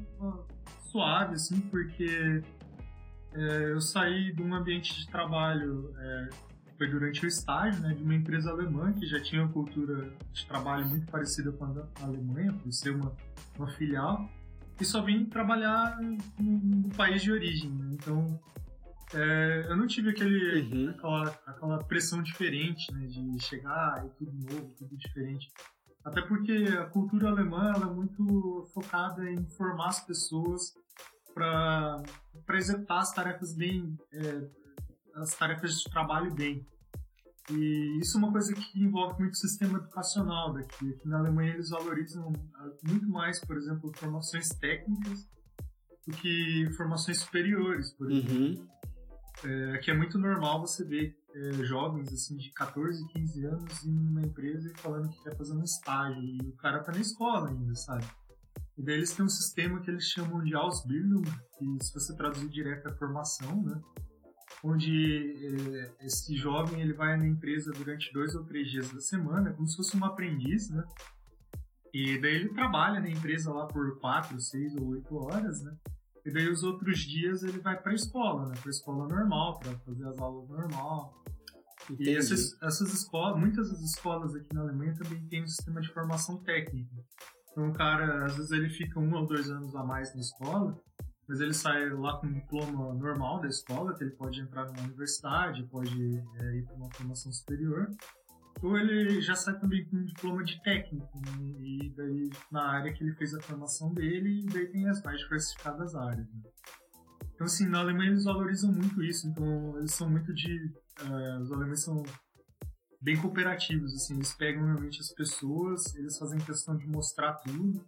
suave, 0.90 1.35
assim, 1.35 1.61
porque 1.61 2.42
é, 3.33 3.72
eu 3.72 3.81
saí 3.81 4.33
de 4.33 4.42
um 4.42 4.55
ambiente 4.55 4.94
de 5.00 5.09
trabalho, 5.09 5.92
é, 5.98 6.31
foi 6.77 6.88
durante 6.88 7.24
o 7.24 7.29
estágio, 7.29 7.81
né, 7.83 7.94
de 7.94 8.03
uma 8.03 8.14
empresa 8.14 8.50
alemã 8.50 8.92
que 8.92 9.07
já 9.07 9.20
tinha 9.20 9.42
uma 9.42 9.53
cultura 9.53 10.12
de 10.33 10.46
trabalho 10.46 10.87
muito 10.87 11.11
parecida 11.11 11.53
com 11.53 11.64
a 11.64 11.87
Alemanha, 12.03 12.53
por 12.53 12.72
ser 12.72 12.94
uma, 12.94 13.12
uma 13.57 13.68
filial, 13.68 14.29
e 14.81 14.85
só 14.85 15.03
vim 15.03 15.24
trabalhar 15.24 15.96
no, 16.00 16.18
no 16.40 16.88
país 16.90 17.22
de 17.22 17.31
origem, 17.31 17.70
né? 17.70 17.90
Então, 17.92 18.40
é, 19.12 19.66
eu 19.68 19.76
não 19.76 19.86
tive 19.86 20.10
aquele, 20.10 20.62
uhum. 20.62 20.90
aquela, 20.90 21.28
aquela 21.46 21.78
pressão 21.84 22.22
diferente, 22.22 22.92
né, 22.92 23.06
de 23.06 23.42
chegar 23.42 24.04
e 24.06 24.08
tudo 24.10 24.32
novo, 24.32 24.74
tudo 24.78 24.96
diferente. 24.96 25.48
Até 26.04 26.20
porque 26.22 26.52
a 26.78 26.84
cultura 26.86 27.28
alemã 27.28 27.72
ela 27.74 27.90
é 27.90 27.94
muito 27.94 28.68
focada 28.74 29.28
em 29.30 29.44
formar 29.56 29.88
as 29.88 30.04
pessoas 30.04 30.74
para 31.34 32.02
executar 32.52 32.98
as 32.98 33.12
tarefas 33.12 33.54
bem, 33.56 33.96
é, 34.12 34.48
as 35.16 35.34
tarefas 35.34 35.80
de 35.80 35.90
trabalho 35.90 36.32
bem. 36.34 36.66
E 37.50 37.98
isso 38.00 38.16
é 38.16 38.20
uma 38.20 38.32
coisa 38.32 38.54
que 38.54 38.82
envolve 38.82 39.20
muito 39.20 39.34
o 39.34 39.36
sistema 39.36 39.78
educacional 39.78 40.52
daqui. 40.54 40.94
Aqui 40.94 41.08
na 41.08 41.18
Alemanha 41.18 41.54
eles 41.54 41.70
valorizam 41.70 42.32
ah, 42.54 42.70
muito 42.82 43.06
mais, 43.08 43.38
por 43.40 43.56
exemplo, 43.56 43.92
formações 43.96 44.48
técnicas 44.48 45.28
do 46.06 46.16
que 46.16 46.70
formações 46.76 47.20
superiores, 47.20 47.92
por 47.92 48.10
exemplo. 48.10 48.34
Uhum. 48.34 48.68
É, 49.42 49.74
aqui 49.74 49.90
é 49.90 49.94
muito 49.94 50.18
normal 50.18 50.60
você 50.60 50.84
ver 50.84 51.16
é, 51.34 51.52
jovens 51.64 52.12
assim 52.12 52.36
de 52.36 52.50
14, 52.52 53.06
15 53.08 53.46
anos 53.46 53.84
em 53.84 53.98
uma 53.98 54.22
empresa 54.22 54.70
e 54.70 54.80
falando 54.80 55.08
que 55.10 55.22
quer 55.22 55.36
fazer 55.36 55.54
um 55.54 55.62
estágio 55.62 56.22
e 56.22 56.38
o 56.48 56.56
cara 56.56 56.80
tá 56.80 56.92
na 56.92 57.00
escola 57.00 57.48
ainda, 57.48 57.74
sabe? 57.74 58.06
E 58.76 58.82
daí 58.82 58.96
eles 58.96 59.12
têm 59.12 59.24
um 59.24 59.28
sistema 59.28 59.80
que 59.80 59.90
eles 59.90 60.04
chamam 60.04 60.42
de 60.42 60.54
Ausbildung, 60.54 61.24
que 61.58 61.84
se 61.84 61.92
você 61.92 62.16
traduzir 62.16 62.48
direto 62.48 62.88
é 62.88 62.92
formação, 62.94 63.62
né? 63.62 63.80
Onde 64.62 65.34
é, 66.00 66.06
esse 66.06 66.36
jovem 66.36 66.80
ele 66.80 66.92
vai 66.92 67.16
na 67.16 67.26
empresa 67.26 67.72
durante 67.72 68.12
dois 68.12 68.34
ou 68.34 68.44
três 68.44 68.70
dias 68.70 68.90
da 68.90 69.00
semana, 69.00 69.52
como 69.52 69.66
se 69.66 69.76
fosse 69.76 69.96
um 69.96 70.04
aprendiz, 70.04 70.70
né? 70.70 70.84
E 71.92 72.18
daí 72.20 72.34
ele 72.34 72.48
trabalha 72.48 73.00
na 73.00 73.08
empresa 73.08 73.52
lá 73.52 73.66
por 73.66 74.00
quatro, 74.00 74.40
seis 74.40 74.74
ou 74.74 74.88
oito 74.88 75.14
horas, 75.16 75.62
né? 75.62 75.76
E 76.24 76.32
daí 76.32 76.48
os 76.48 76.62
outros 76.62 77.00
dias 77.00 77.42
ele 77.42 77.58
vai 77.58 77.80
para 77.80 77.92
a 77.92 77.94
escola, 77.94 78.48
né? 78.48 78.54
Para 78.58 78.68
a 78.68 78.70
escola 78.70 79.06
normal, 79.06 79.58
para 79.58 79.78
fazer 79.80 80.06
as 80.06 80.18
aulas 80.18 80.48
normal. 80.48 81.22
Entendi. 81.90 82.10
E 82.10 82.16
essas, 82.16 82.60
essas 82.62 82.94
escolas, 82.94 83.38
muitas 83.38 83.70
das 83.70 83.80
escolas 83.80 84.34
aqui 84.34 84.54
na 84.54 84.62
Alemanha 84.62 84.94
também 84.94 85.20
têm 85.28 85.42
um 85.42 85.46
sistema 85.46 85.80
de 85.80 85.92
formação 85.92 86.38
técnica. 86.38 86.94
Então 87.50 87.68
o 87.68 87.72
cara, 87.72 88.24
às 88.24 88.37
vezes 88.37 88.50
ele 88.50 88.70
fica 88.70 88.98
um 88.98 89.14
ou 89.14 89.26
dois 89.26 89.50
anos 89.50 89.76
a 89.76 89.84
mais 89.84 90.14
na 90.14 90.20
escola, 90.20 90.80
mas 91.28 91.40
ele 91.40 91.52
sai 91.52 91.90
lá 91.90 92.18
com 92.18 92.26
um 92.26 92.32
diploma 92.32 92.94
normal 92.94 93.40
da 93.40 93.48
escola, 93.48 93.94
que 93.94 94.02
ele 94.02 94.12
pode 94.12 94.40
entrar 94.40 94.64
numa 94.66 94.82
universidade, 94.82 95.62
pode 95.64 96.18
é, 96.40 96.56
ir 96.56 96.64
para 96.64 96.74
uma 96.74 96.90
formação 96.92 97.30
superior 97.32 97.90
ou 98.64 98.79
ele 98.79 99.20
já 99.20 99.35
sai 99.35 99.59
também 99.59 99.85
com 99.85 99.96
um 99.98 100.05
diploma 100.05 100.42
de 100.42 100.61
técnico, 100.62 101.20
né? 101.20 101.33
e 101.61 101.92
daí 101.94 102.31
na 102.50 102.62
área 102.72 102.92
que 102.92 103.05
ele 103.05 103.12
fez 103.12 103.35
a 103.35 103.40
formação 103.42 103.92
dele, 103.92 104.40
e 104.40 104.46
daí 104.46 104.66
tem 104.68 104.88
as 104.88 105.03
mais 105.03 105.20
diversificadas 105.20 105.94
áreas. 105.94 106.27
Né? 106.27 106.40
Então, 107.35 107.44
assim, 107.44 107.66
na 107.68 107.81
Alemanha 107.81 108.11
eles 108.11 108.24
valorizam 108.24 108.72
muito 108.72 109.03
isso, 109.03 109.29
então 109.29 109.77
eles 109.77 109.92
são 109.92 110.09
muito 110.09 110.33
de. 110.33 110.72
Uh, 111.03 111.42
os 111.42 111.53
alemães 111.53 111.83
são 111.83 112.03
bem 113.03 113.20
cooperativos, 113.20 113.92
assim, 113.92 114.14
eles 114.14 114.33
pegam 114.33 114.64
realmente 114.64 114.98
as 114.98 115.12
pessoas, 115.12 115.94
eles 115.96 116.16
fazem 116.16 116.38
questão 116.38 116.74
de 116.77 116.87
mostrar 116.87 117.35
tudo. 117.35 117.85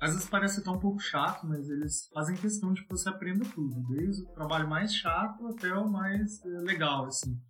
Às 0.00 0.12
vezes 0.12 0.28
parece 0.28 0.60
até 0.60 0.70
um 0.70 0.78
pouco 0.78 1.00
chato, 1.00 1.46
mas 1.46 1.68
eles 1.70 2.08
fazem 2.12 2.36
questão 2.36 2.72
de 2.72 2.82
que 2.82 2.90
você 2.90 3.08
aprenda 3.08 3.44
tudo, 3.46 3.82
desde 3.88 4.22
o 4.22 4.34
trabalho 4.34 4.68
mais 4.68 4.94
chato 4.94 5.46
até 5.48 5.72
o 5.72 5.88
mais 5.88 6.38
uh, 6.44 6.64
legal, 6.64 7.06
assim 7.06 7.40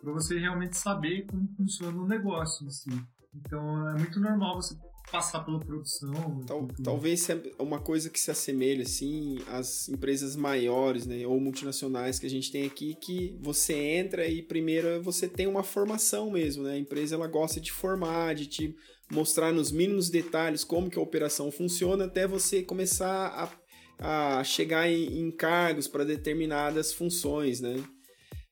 para 0.00 0.12
você 0.12 0.38
realmente 0.38 0.76
saber 0.76 1.26
como 1.26 1.48
funciona 1.56 2.00
o 2.00 2.06
negócio 2.06 2.66
em 2.66 2.70
si. 2.70 2.90
Então 3.34 3.88
é 3.90 3.98
muito 3.98 4.18
normal 4.20 4.56
você 4.56 4.74
passar 5.10 5.40
pela 5.40 5.58
produção. 5.58 6.40
Tal, 6.46 6.68
talvez 6.82 7.26
uma 7.58 7.80
coisa 7.80 8.10
que 8.10 8.20
se 8.20 8.30
assemelhe 8.30 8.82
assim 8.82 9.38
às 9.48 9.88
empresas 9.88 10.36
maiores, 10.36 11.06
né, 11.06 11.26
ou 11.26 11.40
multinacionais 11.40 12.18
que 12.18 12.26
a 12.26 12.30
gente 12.30 12.52
tem 12.52 12.66
aqui, 12.66 12.94
que 12.94 13.36
você 13.40 13.74
entra 13.74 14.26
e 14.26 14.42
primeiro 14.42 15.02
você 15.02 15.28
tem 15.28 15.46
uma 15.46 15.62
formação 15.62 16.30
mesmo, 16.30 16.64
né? 16.64 16.74
A 16.74 16.78
empresa 16.78 17.14
ela 17.14 17.26
gosta 17.26 17.60
de 17.60 17.72
formar, 17.72 18.34
de 18.34 18.46
te 18.46 18.76
mostrar 19.10 19.52
nos 19.52 19.72
mínimos 19.72 20.10
detalhes 20.10 20.64
como 20.64 20.90
que 20.90 20.98
a 20.98 21.02
operação 21.02 21.50
funciona 21.50 22.04
até 22.04 22.26
você 22.26 22.62
começar 22.62 23.50
a, 23.98 24.38
a 24.38 24.44
chegar 24.44 24.88
em, 24.88 25.20
em 25.20 25.30
cargos 25.30 25.88
para 25.88 26.04
determinadas 26.04 26.92
funções, 26.92 27.60
né? 27.60 27.82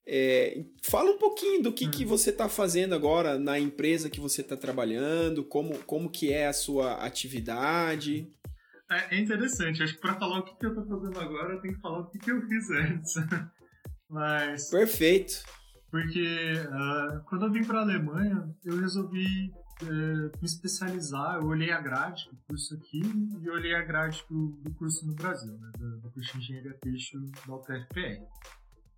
É, 0.08 0.64
fala 0.82 1.10
um 1.10 1.18
pouquinho 1.18 1.64
do 1.64 1.72
que, 1.72 1.86
hum. 1.86 1.90
que 1.90 2.04
você 2.04 2.30
está 2.30 2.48
fazendo 2.48 2.94
agora 2.94 3.38
na 3.38 3.58
empresa 3.58 4.08
que 4.08 4.20
você 4.20 4.40
está 4.40 4.56
trabalhando, 4.56 5.44
como, 5.44 5.76
como 5.80 6.08
que 6.08 6.32
é 6.32 6.46
a 6.46 6.52
sua 6.52 7.04
atividade. 7.04 8.30
É, 8.88 9.16
é 9.16 9.20
interessante, 9.20 9.82
acho 9.82 9.94
que 9.94 10.00
para 10.00 10.14
falar 10.14 10.38
o 10.38 10.44
que, 10.44 10.54
que 10.56 10.66
eu 10.66 10.70
estou 10.70 11.00
fazendo 11.00 11.18
agora, 11.18 11.54
eu 11.54 11.60
tenho 11.60 11.74
que 11.74 11.80
falar 11.80 11.98
o 12.00 12.06
que, 12.06 12.18
que 12.20 12.30
eu 12.30 12.40
fiz 12.46 12.70
antes. 12.70 13.14
Mas. 14.08 14.70
Perfeito. 14.70 15.42
Porque 15.90 16.52
uh, 16.52 17.24
quando 17.24 17.46
eu 17.46 17.52
vim 17.52 17.64
para 17.64 17.80
a 17.80 17.82
Alemanha, 17.82 18.48
eu 18.64 18.78
resolvi 18.78 19.50
uh, 19.82 20.38
me 20.40 20.44
especializar. 20.44 21.36
Eu 21.36 21.46
olhei 21.46 21.72
a 21.72 21.80
grade 21.80 22.28
do 22.30 22.36
curso 22.48 22.74
aqui 22.74 23.00
e 23.42 23.50
olhei 23.50 23.74
a 23.74 23.82
grade 23.82 24.24
do, 24.28 24.48
do 24.62 24.72
curso 24.74 25.06
no 25.06 25.14
Brasil, 25.14 25.52
né, 25.58 25.72
do, 25.78 26.00
do 26.00 26.10
curso 26.10 26.32
de 26.32 26.38
Engenharia 26.38 26.74
Têxtil 26.80 27.20
da 27.46 27.56
UTFPR. 27.56 28.22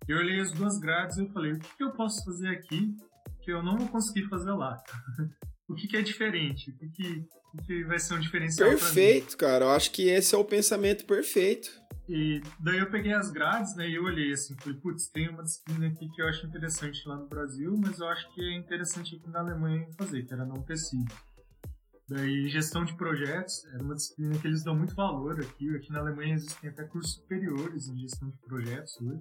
Eu 0.09 0.17
olhei 0.17 0.39
as 0.39 0.51
duas 0.51 0.79
grades 0.79 1.17
e 1.17 1.21
eu 1.21 1.29
falei, 1.29 1.51
o 1.51 1.59
que, 1.59 1.83
eu 1.83 1.91
posso 1.91 2.25
fazer 2.25 2.47
aqui 2.47 2.95
que 3.43 3.51
eu 3.51 3.61
não 3.61 3.77
vou 3.77 3.87
conseguir 3.89 4.27
fazer 4.27 4.51
lá? 4.53 4.75
o 5.69 5.75
que, 5.75 5.87
que, 5.87 5.97
é 5.97 6.01
diferente? 6.01 6.71
O 6.71 6.77
que, 6.79 6.89
que, 6.89 7.25
que, 7.63 7.83
vai 7.83 7.99
ser 7.99 8.15
um 8.15 8.19
diferencial 8.19 8.71
Perfeito, 8.71 9.37
cara. 9.37 9.65
Eu 9.65 9.69
acho 9.69 9.91
que 9.91 10.09
esse 10.09 10.33
é 10.33 10.37
o 10.39 10.43
pensamento 10.43 11.05
perfeito. 11.05 11.69
E 12.07 12.41
daí 12.59 12.79
eu 12.79 12.89
peguei 12.89 13.13
as 13.13 13.29
grades, 13.29 13.75
né, 13.75 13.87
e 13.87 13.93
eu 13.93 14.03
olhei 14.03 14.33
assim, 14.33 14.55
falei, 14.59 14.79
putz, 14.79 15.09
tem 15.09 15.29
uma 15.29 15.43
disciplina 15.43 15.85
aqui 15.85 16.09
que 16.09 16.23
eu 16.23 16.27
acho 16.27 16.47
interessante 16.47 17.07
lá 17.07 17.15
no 17.15 17.27
Brasil, 17.27 17.71
mas 17.77 17.99
eu 17.99 18.07
acho 18.07 18.33
que 18.33 18.41
é 18.41 18.57
interessante 18.57 19.15
aqui 19.15 19.29
na 19.29 19.41
Alemanha 19.41 19.87
fazer, 19.95 20.25
que 20.25 20.33
era 20.33 20.43
não 20.43 20.63
tecido. 20.63 21.13
Daí, 22.09 22.49
gestão 22.49 22.83
de 22.83 22.97
projetos, 22.97 23.63
era 23.65 23.83
uma 23.83 23.93
disciplina 23.93 24.35
que 24.39 24.47
eles 24.47 24.63
dão 24.63 24.75
muito 24.75 24.95
valor 24.95 25.39
aqui. 25.39 25.75
Aqui 25.75 25.91
na 25.91 25.99
Alemanha 25.99 26.33
existem 26.33 26.71
até 26.71 26.83
cursos 26.85 27.13
superiores 27.13 27.87
em 27.87 27.99
gestão 27.99 28.31
de 28.31 28.37
projetos 28.39 28.99
hoje. 28.99 29.19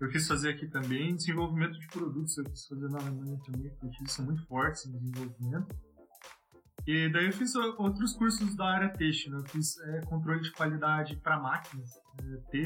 Eu 0.00 0.08
quis 0.08 0.26
fazer 0.26 0.50
aqui 0.50 0.66
também 0.66 1.14
desenvolvimento 1.14 1.78
de 1.78 1.86
produtos, 1.88 2.36
eu 2.38 2.44
quis 2.44 2.66
fazer 2.66 2.88
na 2.88 2.98
Alemanha 2.98 3.38
também, 3.44 3.70
porque 3.78 3.96
eles 4.00 4.12
são 4.12 4.24
muito 4.24 4.46
fortes 4.46 4.86
em 4.86 4.92
desenvolvimento. 4.92 5.76
E 6.86 7.12
daí 7.12 7.26
eu 7.26 7.32
fiz 7.32 7.54
outros 7.54 8.14
cursos 8.14 8.56
da 8.56 8.64
área 8.64 8.88
têxtil, 8.88 9.32
né? 9.32 9.38
eu 9.38 9.48
fiz 9.48 9.78
é, 9.78 10.00
controle 10.06 10.40
de 10.40 10.50
qualidade 10.52 11.16
para 11.16 11.38
máquinas, 11.38 11.90
é, 12.22 12.56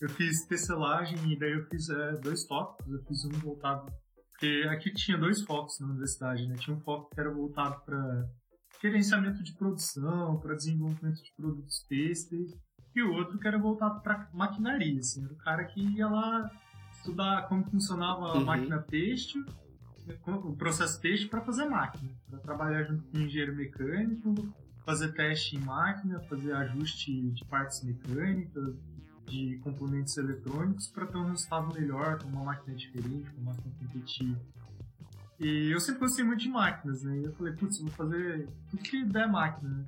eu 0.00 0.08
fiz 0.10 0.46
tecelagem 0.46 1.18
e 1.32 1.38
daí 1.38 1.52
eu 1.52 1.66
fiz 1.66 1.88
é, 1.88 2.12
dois 2.20 2.44
tópicos, 2.44 2.92
eu 2.92 3.02
fiz 3.04 3.24
um 3.24 3.38
voltado, 3.40 3.90
porque 4.30 4.64
aqui 4.70 4.92
tinha 4.92 5.18
dois 5.18 5.42
focos 5.42 5.80
na 5.80 5.88
universidade, 5.88 6.46
né? 6.46 6.54
Tinha 6.56 6.76
um 6.76 6.80
foco 6.80 7.10
que 7.12 7.18
era 7.18 7.32
voltado 7.32 7.82
para 7.84 8.28
gerenciamento 8.80 9.42
de 9.42 9.54
produção, 9.56 10.38
para 10.38 10.54
desenvolvimento 10.54 11.22
de 11.22 11.32
produtos 11.36 11.84
têxteis, 11.88 12.52
e 12.94 13.02
o 13.02 13.12
outro 13.12 13.38
que 13.38 13.46
era 13.46 13.58
voltado 13.58 14.00
para 14.00 14.28
maquinaria, 14.32 15.00
assim, 15.00 15.24
era 15.24 15.32
o 15.32 15.36
cara 15.36 15.64
que 15.64 15.80
ia 15.80 16.08
lá 16.08 16.50
estudar 16.92 17.48
como 17.48 17.64
funcionava 17.64 18.26
a 18.26 18.34
uhum. 18.34 18.44
máquina 18.44 18.78
têxtil, 18.78 19.44
o 20.26 20.56
processo 20.56 21.00
têxtil 21.00 21.28
para 21.28 21.42
fazer 21.42 21.66
máquina, 21.66 22.10
para 22.28 22.38
trabalhar 22.38 22.84
junto 22.84 23.04
com 23.04 23.18
engenheiro 23.18 23.54
mecânico, 23.54 24.34
fazer 24.84 25.12
teste 25.12 25.56
em 25.56 25.60
máquina, 25.60 26.20
fazer 26.20 26.52
ajuste 26.54 27.30
de 27.30 27.44
partes 27.44 27.82
mecânicas, 27.84 28.74
de 29.26 29.58
componentes 29.58 30.16
eletrônicos 30.16 30.88
para 30.88 31.06
ter 31.06 31.18
um 31.18 31.30
resultado 31.30 31.72
melhor, 31.74 32.18
com 32.22 32.28
uma 32.28 32.44
máquina 32.44 32.74
diferente, 32.74 33.30
com 33.30 33.42
uma 33.42 33.52
máquina 33.52 33.74
competitiva. 33.78 34.40
E 35.38 35.70
eu 35.70 35.78
sempre 35.78 36.00
gostei 36.00 36.24
muito 36.24 36.40
de 36.40 36.48
máquinas, 36.48 37.02
né? 37.02 37.18
E 37.18 37.24
eu 37.24 37.32
falei, 37.34 37.52
putz, 37.52 37.78
vou 37.78 37.90
fazer 37.90 38.48
tudo 38.70 38.82
que 38.82 39.04
der 39.04 39.28
máquina, 39.28 39.68
né? 39.68 39.84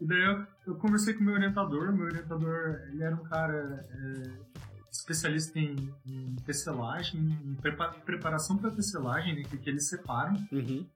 E 0.00 0.06
daí 0.06 0.24
eu, 0.24 0.46
eu 0.66 0.74
conversei 0.76 1.14
com 1.14 1.20
o 1.20 1.24
meu 1.24 1.34
orientador. 1.34 1.92
Meu 1.92 2.06
orientador, 2.06 2.80
ele 2.90 3.02
era 3.02 3.14
um 3.14 3.24
cara 3.24 3.86
é, 3.90 4.60
especialista 4.90 5.58
em, 5.58 5.92
em 6.06 6.36
tecelagem, 6.46 7.20
em 7.20 7.56
preparação 8.04 8.56
para 8.56 8.70
tecelagem, 8.70 9.36
né, 9.36 9.42
que, 9.42 9.58
que 9.58 9.68
eles 9.68 9.88
separam. 9.88 10.34
Uhum. 10.50 10.86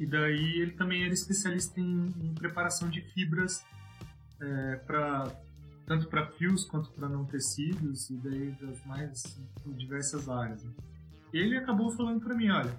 E 0.00 0.06
daí 0.06 0.60
ele 0.60 0.72
também 0.72 1.04
era 1.04 1.12
especialista 1.12 1.80
em, 1.80 2.06
em 2.20 2.34
preparação 2.34 2.88
de 2.88 3.00
fibras 3.12 3.64
é, 4.40 4.76
para 4.76 5.24
tanto 5.88 6.06
para 6.06 6.26
fios 6.32 6.64
quanto 6.64 6.90
para 6.90 7.08
não 7.08 7.24
tecidos, 7.24 8.10
e 8.10 8.16
daí 8.18 8.50
das 8.60 8.84
mais 8.84 9.40
diversas 9.64 10.28
áreas. 10.28 10.62
Né? 10.62 10.70
Ele 11.32 11.56
acabou 11.56 11.90
falando 11.90 12.20
para 12.20 12.34
mim, 12.34 12.50
olha, 12.50 12.78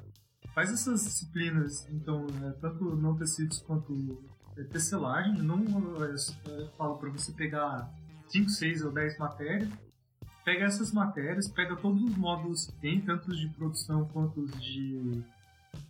faz 0.54 0.72
essas 0.72 1.04
disciplinas, 1.06 1.88
então, 1.90 2.28
é, 2.44 2.52
tanto 2.62 2.96
não 2.96 3.16
tecidos 3.16 3.60
quanto 3.62 4.22
tecelagem, 4.66 5.42
não 5.42 5.64
eu, 6.04 6.16
eu 6.48 6.68
falo 6.78 6.98
para 6.98 7.10
você 7.10 7.32
pegar 7.32 7.90
5, 8.28 8.50
6 8.50 8.86
ou 8.86 8.92
10 8.92 9.18
matérias, 9.18 9.70
pega 10.44 10.66
essas 10.66 10.92
matérias, 10.92 11.48
pega 11.48 11.76
todos 11.76 12.02
os 12.02 12.16
módulos 12.16 12.68
que 12.68 12.74
tem, 12.74 13.02
tanto 13.02 13.30
os 13.30 13.40
de 13.40 13.48
produção 13.50 14.06
quanto 14.06 14.42
os 14.42 14.52
de, 14.62 15.24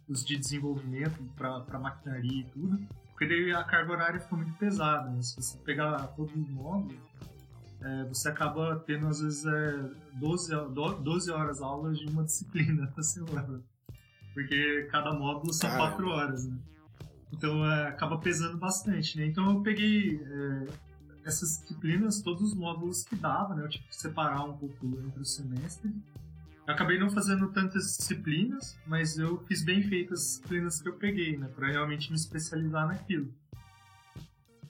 os 0.07 0.25
de 0.25 0.37
desenvolvimento 0.37 1.23
para 1.35 1.79
maquinaria 1.79 2.41
e 2.41 2.43
tudo, 2.45 2.79
porque 3.09 3.27
daí 3.27 3.51
a 3.51 3.63
carga 3.63 3.91
horária 3.91 4.19
fica 4.19 4.35
muito 4.35 4.53
pesada. 4.53 5.09
Né? 5.09 5.21
Se 5.21 5.35
você 5.35 5.57
pegar 5.59 6.07
todos 6.15 6.33
os 6.35 6.49
módulos, 6.49 6.97
é, 7.81 8.03
você 8.05 8.29
acaba 8.29 8.77
tendo 8.85 9.07
às 9.07 9.21
vezes 9.21 9.45
é, 9.45 9.89
12, 10.13 10.53
12 11.01 11.31
horas 11.31 11.61
aulas 11.61 11.97
de 11.97 12.07
uma 12.07 12.23
disciplina 12.25 12.91
na 12.95 13.03
semana. 13.03 13.61
Porque 14.33 14.87
cada 14.91 15.13
módulo 15.13 15.53
são 15.53 15.69
Caramba. 15.69 15.89
4 15.91 16.09
horas, 16.09 16.45
né? 16.45 16.57
Então 17.31 17.65
é, 17.65 17.87
acaba 17.87 18.17
pesando 18.17 18.57
bastante, 18.57 19.17
né? 19.17 19.25
Então 19.25 19.49
eu 19.49 19.61
peguei 19.61 20.21
é, 20.21 20.67
essas 21.23 21.59
disciplinas, 21.61 22.21
todos 22.21 22.41
os 22.41 22.53
módulos 22.53 23.03
que 23.03 23.15
dava, 23.15 23.55
né? 23.55 23.63
Eu 23.63 23.69
tive 23.69 23.85
que 23.85 23.95
separar 23.95 24.43
um 24.43 24.57
pouco 24.57 24.85
entre 25.05 25.21
o 25.21 25.25
semestre. 25.25 25.93
Eu 26.67 26.73
acabei 26.73 26.99
não 26.99 27.09
fazendo 27.09 27.51
tantas 27.51 27.97
disciplinas, 27.97 28.77
mas 28.85 29.17
eu 29.17 29.39
fiz 29.45 29.63
bem 29.63 29.81
feitas 29.81 30.19
as 30.19 30.27
disciplinas 30.27 30.81
que 30.81 30.89
eu 30.89 30.93
peguei, 30.93 31.37
né? 31.37 31.47
Para 31.55 31.71
realmente 31.71 32.09
me 32.09 32.15
especializar 32.15 32.87
naquilo. 32.87 33.33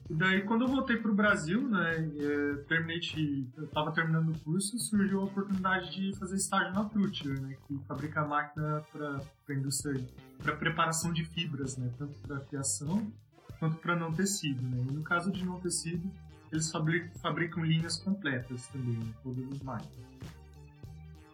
E 0.09 0.13
daí, 0.15 0.41
quando 0.41 0.63
eu 0.63 0.67
voltei 0.67 0.97
para 0.97 1.11
o 1.11 1.13
Brasil, 1.13 1.69
né, 1.69 2.09
é, 2.17 2.55
terminei 2.67 2.99
de, 2.99 3.45
eu 3.55 3.65
estava 3.65 3.91
terminando 3.91 4.29
o 4.29 4.39
curso, 4.39 4.79
surgiu 4.79 5.21
a 5.21 5.25
oportunidade 5.25 5.91
de 5.91 6.17
fazer 6.17 6.35
estágio 6.35 6.73
na 6.73 6.83
Trutcher, 6.85 7.39
né, 7.39 7.55
que 7.67 7.77
fabrica 7.87 8.25
máquina 8.25 8.83
para 8.91 9.21
indústria, 9.55 10.03
para 10.41 10.55
preparação 10.55 11.13
de 11.13 11.23
fibras, 11.25 11.77
né, 11.77 11.91
tanto 11.95 12.19
para 12.21 12.39
fiação 12.39 13.11
quanto 13.59 13.77
para 13.77 13.95
não 13.95 14.11
tecido. 14.11 14.63
Né. 14.63 14.83
E 14.89 14.93
no 14.93 15.03
caso 15.03 15.31
de 15.31 15.45
não 15.45 15.59
tecido, 15.59 16.09
eles 16.51 16.71
fabricam, 16.71 17.11
fabricam 17.21 17.63
linhas 17.63 17.97
completas 17.97 18.67
também, 18.67 18.97
né, 18.97 19.13
todas 19.21 19.47
as 19.51 19.61
máquinas. 19.61 20.09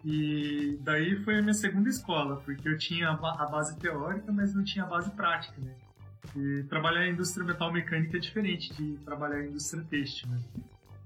E 0.03 0.77
daí 0.81 1.15
foi 1.23 1.39
a 1.39 1.41
minha 1.41 1.53
segunda 1.53 1.89
escola, 1.89 2.35
porque 2.41 2.67
eu 2.67 2.77
tinha 2.77 3.09
a 3.09 3.45
base 3.45 3.79
teórica, 3.79 4.31
mas 4.33 4.53
não 4.53 4.63
tinha 4.63 4.83
a 4.83 4.87
base 4.87 5.09
prática, 5.11 5.59
né? 5.61 5.73
E 6.35 6.63
trabalhar 6.63 7.07
em 7.07 7.11
indústria 7.11 7.45
metal 7.45 7.71
mecânica 7.71 8.17
é 8.17 8.19
diferente 8.19 8.73
de 8.73 8.97
trabalhar 9.05 9.43
em 9.43 9.49
indústria 9.49 9.83
têxtil, 9.89 10.29
né? 10.29 10.39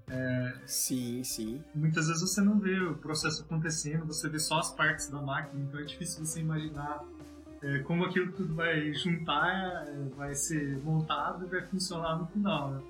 É, 0.10 0.54
sim, 0.66 1.24
sim. 1.24 1.64
Muitas 1.76 2.08
vezes 2.08 2.22
você 2.22 2.42
não 2.42 2.60
vê 2.60 2.80
o 2.80 2.96
processo 2.96 3.44
acontecendo, 3.44 4.06
você 4.06 4.28
vê 4.28 4.40
só 4.40 4.60
as 4.60 4.72
partes 4.74 5.08
da 5.08 5.22
máquina, 5.22 5.64
então 5.64 5.80
é 5.80 5.84
difícil 5.84 6.26
você 6.26 6.40
imaginar 6.40 7.04
é, 7.62 7.80
como 7.80 8.06
aquilo 8.06 8.32
tudo 8.32 8.56
vai 8.56 8.94
juntar, 8.94 9.86
é, 9.88 10.10
vai 10.16 10.34
ser 10.34 10.80
montado 10.84 11.46
e 11.46 11.50
vai 11.50 11.62
funcionar 11.62 12.18
no 12.18 12.26
final. 12.28 12.72
Né? 12.72 12.82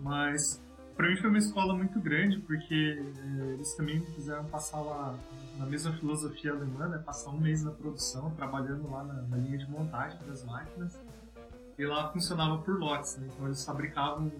Mas 0.00 0.60
para 0.96 1.08
mim 1.08 1.16
foi 1.16 1.28
uma 1.28 1.38
escola 1.38 1.74
muito 1.74 2.00
grande, 2.00 2.38
porque 2.40 2.74
é, 2.74 3.52
eles 3.52 3.74
também 3.74 4.00
me 4.00 4.06
fizeram 4.06 4.44
passar 4.46 4.80
lá 4.80 5.14
na 5.58 5.66
mesma 5.66 5.92
filosofia 5.92 6.52
alemã, 6.52 6.88
né? 6.88 6.98
passar 6.98 7.30
um 7.30 7.38
mês 7.38 7.62
na 7.62 7.70
produção, 7.70 8.30
trabalhando 8.32 8.90
lá 8.90 9.04
na, 9.04 9.22
na 9.22 9.36
linha 9.36 9.58
de 9.58 9.70
montagem 9.70 10.18
das 10.26 10.44
máquinas. 10.44 10.98
E 11.78 11.84
lá 11.84 12.10
funcionava 12.12 12.58
por 12.58 12.78
lotes, 12.78 13.16
né? 13.16 13.28
então 13.32 13.46
eles 13.46 13.64
fabricavam 13.64 14.30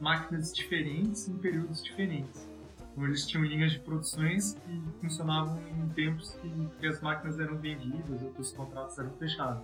máquinas 0.00 0.52
diferentes 0.52 1.28
em 1.28 1.36
períodos 1.38 1.82
diferentes. 1.82 2.48
Então 2.92 3.06
eles 3.06 3.26
tinham 3.26 3.44
linhas 3.44 3.72
de 3.72 3.80
produções 3.80 4.54
que 4.54 4.82
funcionavam 5.00 5.58
em 5.68 5.88
tempos 5.90 6.34
que, 6.34 6.68
que 6.78 6.86
as 6.86 7.00
máquinas 7.00 7.40
eram 7.40 7.56
vendidas 7.56 8.22
ou 8.22 8.30
que 8.32 8.40
os 8.40 8.52
contratos 8.52 8.98
eram 8.98 9.10
fechados. 9.12 9.62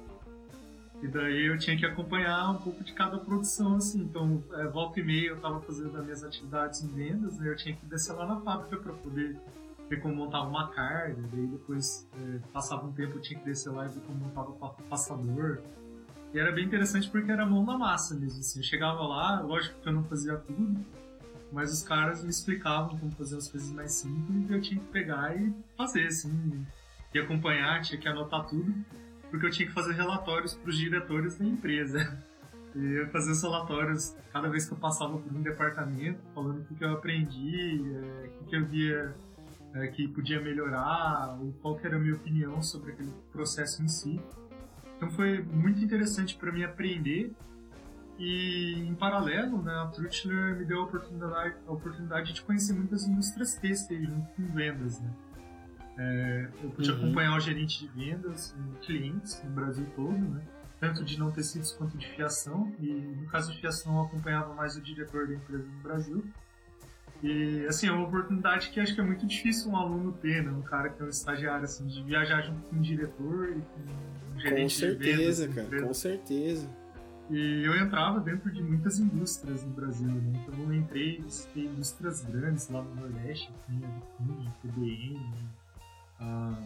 E 1.02 1.08
daí 1.08 1.46
eu 1.46 1.58
tinha 1.58 1.76
que 1.78 1.86
acompanhar 1.86 2.50
um 2.50 2.58
pouco 2.58 2.84
de 2.84 2.92
cada 2.92 3.18
produção, 3.18 3.76
assim. 3.76 4.02
Então, 4.02 4.42
é, 4.52 4.66
volta 4.66 5.00
e 5.00 5.02
meia 5.02 5.28
eu 5.28 5.36
estava 5.36 5.60
fazendo 5.60 5.96
as 5.96 6.04
minhas 6.04 6.22
atividades 6.22 6.82
em 6.82 6.88
vendas, 6.88 7.38
né? 7.38 7.48
Eu 7.48 7.56
tinha 7.56 7.74
que 7.74 7.86
descer 7.86 8.12
lá 8.12 8.26
na 8.26 8.40
fábrica 8.40 8.76
para 8.76 8.92
poder 8.92 9.38
ver 9.88 10.00
como 10.02 10.14
montava 10.14 10.46
uma 10.48 10.68
carga. 10.68 11.22
Daí 11.32 11.46
depois, 11.46 12.06
é, 12.14 12.38
passava 12.52 12.86
um 12.86 12.92
tempo, 12.92 13.16
eu 13.16 13.22
tinha 13.22 13.38
que 13.38 13.46
descer 13.46 13.70
lá 13.70 13.86
e 13.86 13.88
ver 13.88 14.00
como 14.00 14.18
montava 14.18 14.50
o 14.50 14.82
passador. 14.90 15.62
E 16.32 16.38
era 16.38 16.52
bem 16.52 16.64
interessante 16.64 17.10
porque 17.10 17.30
era 17.30 17.44
mão 17.44 17.64
na 17.64 17.76
massa 17.76 18.14
mesmo, 18.14 18.40
assim. 18.40 18.60
Eu 18.60 18.64
chegava 18.64 19.02
lá, 19.02 19.40
lógico 19.40 19.80
que 19.80 19.88
eu 19.88 19.92
não 19.92 20.04
fazia 20.04 20.36
tudo, 20.36 20.84
mas 21.52 21.72
os 21.72 21.82
caras 21.82 22.22
me 22.22 22.30
explicavam 22.30 22.96
como 22.98 23.10
fazer 23.12 23.36
as 23.36 23.48
coisas 23.48 23.70
mais 23.72 23.92
simples 23.92 24.48
e 24.48 24.52
eu 24.52 24.60
tinha 24.60 24.80
que 24.80 24.86
pegar 24.86 25.36
e 25.36 25.52
fazer, 25.76 26.06
assim. 26.06 26.64
E 27.12 27.18
acompanhar, 27.18 27.82
tinha 27.82 28.00
que 28.00 28.06
anotar 28.06 28.46
tudo 28.46 28.72
porque 29.30 29.46
eu 29.46 29.50
tinha 29.50 29.68
que 29.68 29.72
fazer 29.72 29.92
relatórios 29.92 30.54
para 30.54 30.68
os 30.68 30.76
diretores 30.76 31.38
da 31.38 31.44
empresa. 31.46 32.18
E 32.72 33.00
eu 33.00 33.08
fazia 33.08 33.32
os 33.32 33.42
relatórios 33.42 34.14
cada 34.32 34.48
vez 34.48 34.64
que 34.64 34.72
eu 34.72 34.78
passava 34.78 35.18
por 35.18 35.36
um 35.36 35.42
departamento, 35.42 36.20
falando 36.32 36.60
o 36.70 36.74
que 36.76 36.84
eu 36.84 36.92
aprendi, 36.92 37.82
é, 37.96 38.30
o 38.40 38.44
que 38.44 38.54
eu 38.54 38.64
via 38.64 39.12
é, 39.74 39.88
que 39.88 40.06
podia 40.06 40.40
melhorar, 40.40 41.36
ou 41.40 41.52
qual 41.54 41.80
era 41.82 41.96
a 41.96 41.98
minha 41.98 42.14
opinião 42.14 42.62
sobre 42.62 42.92
aquele 42.92 43.10
processo 43.32 43.82
em 43.82 43.88
si. 43.88 44.20
Então 45.00 45.10
foi 45.10 45.42
muito 45.42 45.82
interessante 45.82 46.36
para 46.36 46.52
mim 46.52 46.62
aprender 46.62 47.32
e 48.18 48.74
em 48.86 48.94
paralelo, 48.94 49.62
né, 49.62 49.72
a 49.72 49.86
Trutchler 49.86 50.58
me 50.58 50.66
deu 50.66 50.80
a 50.80 50.84
oportunidade, 50.84 51.54
a 51.66 51.72
oportunidade 51.72 52.34
de 52.34 52.42
conhecer 52.42 52.74
muitas 52.74 53.06
indústrias 53.06 53.54
têxteis 53.54 54.06
junto 54.06 54.28
com 54.32 54.46
vendas, 54.52 55.00
né. 55.00 55.10
É, 55.96 56.48
eu 56.62 56.70
pude 56.70 56.90
uhum. 56.90 56.98
acompanhar 56.98 57.36
o 57.36 57.40
gerente 57.40 57.80
de 57.80 57.88
vendas 57.88 58.54
clientes 58.82 59.42
no 59.42 59.50
Brasil 59.52 59.86
todo, 59.96 60.18
né? 60.18 60.42
tanto 60.78 61.04
de 61.04 61.18
não 61.18 61.30
tecidos 61.30 61.72
quanto 61.72 61.96
de 61.96 62.06
fiação. 62.08 62.72
E 62.80 62.90
no 62.90 63.26
caso 63.26 63.52
de 63.52 63.60
fiação, 63.60 63.94
eu 63.96 64.02
acompanhava 64.02 64.54
mais 64.54 64.76
o 64.76 64.80
diretor 64.80 65.28
da 65.28 65.34
empresa 65.34 65.68
no 65.68 65.82
Brasil. 65.82 66.24
E 67.22 67.66
assim, 67.66 67.86
é 67.86 67.92
uma 67.92 68.06
oportunidade 68.06 68.70
que 68.70 68.80
acho 68.80 68.94
que 68.94 69.00
é 69.00 69.04
muito 69.04 69.26
difícil 69.26 69.70
um 69.70 69.76
aluno 69.76 70.12
ter, 70.12 70.42
né? 70.42 70.50
Um 70.50 70.62
cara 70.62 70.88
que 70.88 71.02
é 71.02 71.04
um 71.04 71.08
estagiário, 71.08 71.64
assim, 71.64 71.86
de 71.86 72.02
viajar 72.02 72.40
junto 72.40 72.62
com 72.62 72.76
um 72.76 72.80
diretor 72.80 73.50
e 73.50 73.60
com 73.60 74.29
com 74.48 74.68
certeza, 74.68 75.46
vendas. 75.46 75.68
Cara, 75.68 75.82
com 75.86 75.94
certeza. 75.94 76.68
E 77.30 77.62
eu 77.64 77.76
entrava 77.76 78.18
dentro 78.18 78.50
de 78.50 78.60
muitas 78.60 78.98
indústrias 78.98 79.64
no 79.64 79.70
Brasil, 79.70 80.08
né? 80.08 80.42
Então 80.42 80.64
eu 80.64 80.74
entrei, 80.74 81.20
visitei 81.20 81.66
indústrias 81.66 82.24
grandes 82.24 82.68
lá 82.68 82.82
no 82.82 82.92
Nordeste, 82.96 83.52
assim, 83.54 83.80
a 83.84 84.50
TBN, 84.62 85.34
a 86.18 86.58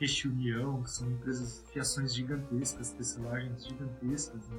Este 0.00 0.26
União, 0.26 0.82
que 0.82 0.90
são 0.90 1.08
empresas 1.08 1.62
de 1.62 1.72
fiações 1.72 2.12
gigantescas, 2.12 2.90
tecelagens 2.90 3.64
gigantescas. 3.64 4.48
Né? 4.48 4.58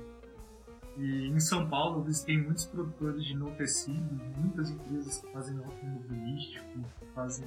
E 0.97 1.27
em 1.27 1.39
São 1.41 1.69
Paulo 1.69 1.99
eu 1.99 2.03
visitei 2.05 2.37
muitos 2.41 2.65
produtores 2.65 3.25
de 3.25 3.35
não 3.35 3.53
tecido, 3.55 4.21
muitas 4.37 4.71
empresas 4.71 5.19
que 5.19 5.31
fazem 5.33 5.57
automobilístico, 5.57 6.65
que 6.99 7.05
fazem 7.13 7.45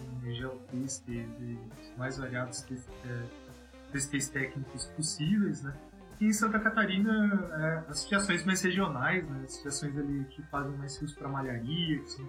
os 0.84 1.02
mais 1.96 2.18
variados 2.18 2.62
têxteis 3.90 4.28
técnicos 4.28 4.86
possíveis, 4.86 5.62
né? 5.62 5.74
E 6.20 6.26
em 6.26 6.32
Santa 6.32 6.60
Catarina, 6.60 7.48
é, 7.52 7.90
as 7.90 8.06
fiações 8.06 8.44
mais 8.44 8.60
regionais, 8.60 9.26
né? 9.26 9.42
as 9.44 9.60
fiações 9.62 9.96
ali 9.96 10.24
que 10.26 10.42
fazem 10.44 10.76
mais 10.76 10.98
fios 10.98 11.14
para 11.14 11.28
malharia, 11.28 11.98
que 12.00 12.10
são 12.10 12.28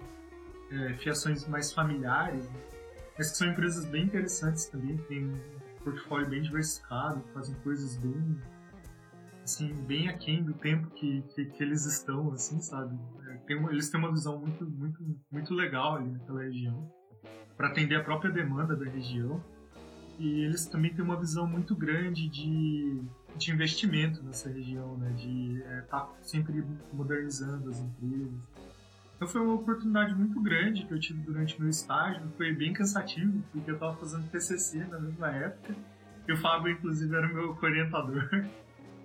é, 0.70 0.94
fiações 0.94 1.46
mais 1.46 1.72
familiares, 1.72 2.48
né? 2.50 2.60
Mas 3.18 3.30
que 3.30 3.36
são 3.36 3.48
empresas 3.48 3.84
bem 3.84 4.04
interessantes 4.04 4.66
também, 4.66 4.96
tem 5.08 5.26
um 5.26 5.38
portfólio 5.84 6.28
bem 6.28 6.40
diversificado, 6.40 7.22
fazem 7.34 7.54
coisas 7.56 7.96
bem 7.98 8.40
assim, 9.44 9.74
bem 9.86 10.08
aquém 10.08 10.42
do 10.42 10.54
tempo 10.54 10.88
que, 10.90 11.22
que, 11.34 11.46
que 11.46 11.62
eles 11.62 11.84
estão, 11.84 12.32
assim, 12.32 12.60
sabe? 12.60 12.98
É, 13.28 13.36
tem 13.38 13.58
uma, 13.58 13.70
eles 13.70 13.90
têm 13.90 14.00
uma 14.00 14.10
visão 14.10 14.38
muito, 14.38 14.64
muito, 14.64 15.20
muito 15.30 15.54
legal 15.54 15.96
ali 15.96 16.10
naquela 16.10 16.42
região, 16.42 16.90
para 17.56 17.68
atender 17.68 17.96
a 17.96 18.04
própria 18.04 18.30
demanda 18.30 18.76
da 18.76 18.84
região. 18.84 19.42
E 20.22 20.44
eles 20.44 20.66
também 20.66 20.94
têm 20.94 21.04
uma 21.04 21.18
visão 21.18 21.48
muito 21.48 21.74
grande 21.74 22.28
de, 22.28 22.96
de 23.36 23.50
investimento 23.50 24.22
nessa 24.22 24.48
região, 24.48 24.96
né? 24.96 25.10
De 25.16 25.58
estar 25.58 25.74
é, 25.74 25.80
tá 25.80 26.08
sempre 26.20 26.64
modernizando 26.92 27.68
as 27.68 27.80
empresas. 27.80 28.32
Então 29.16 29.26
foi 29.26 29.40
uma 29.40 29.54
oportunidade 29.54 30.14
muito 30.14 30.40
grande 30.40 30.86
que 30.86 30.94
eu 30.94 31.00
tive 31.00 31.20
durante 31.22 31.60
meu 31.60 31.68
estágio. 31.68 32.22
Foi 32.36 32.52
bem 32.54 32.72
cansativo, 32.72 33.42
porque 33.50 33.68
eu 33.68 33.74
estava 33.74 33.96
fazendo 33.96 34.30
TCC 34.30 34.84
na 34.84 35.00
mesma 35.00 35.28
época. 35.28 35.74
E 36.28 36.32
o 36.32 36.36
Fábio, 36.36 36.70
inclusive, 36.70 37.12
era 37.16 37.26
o 37.26 37.34
meu 37.34 37.58
orientador. 37.60 38.28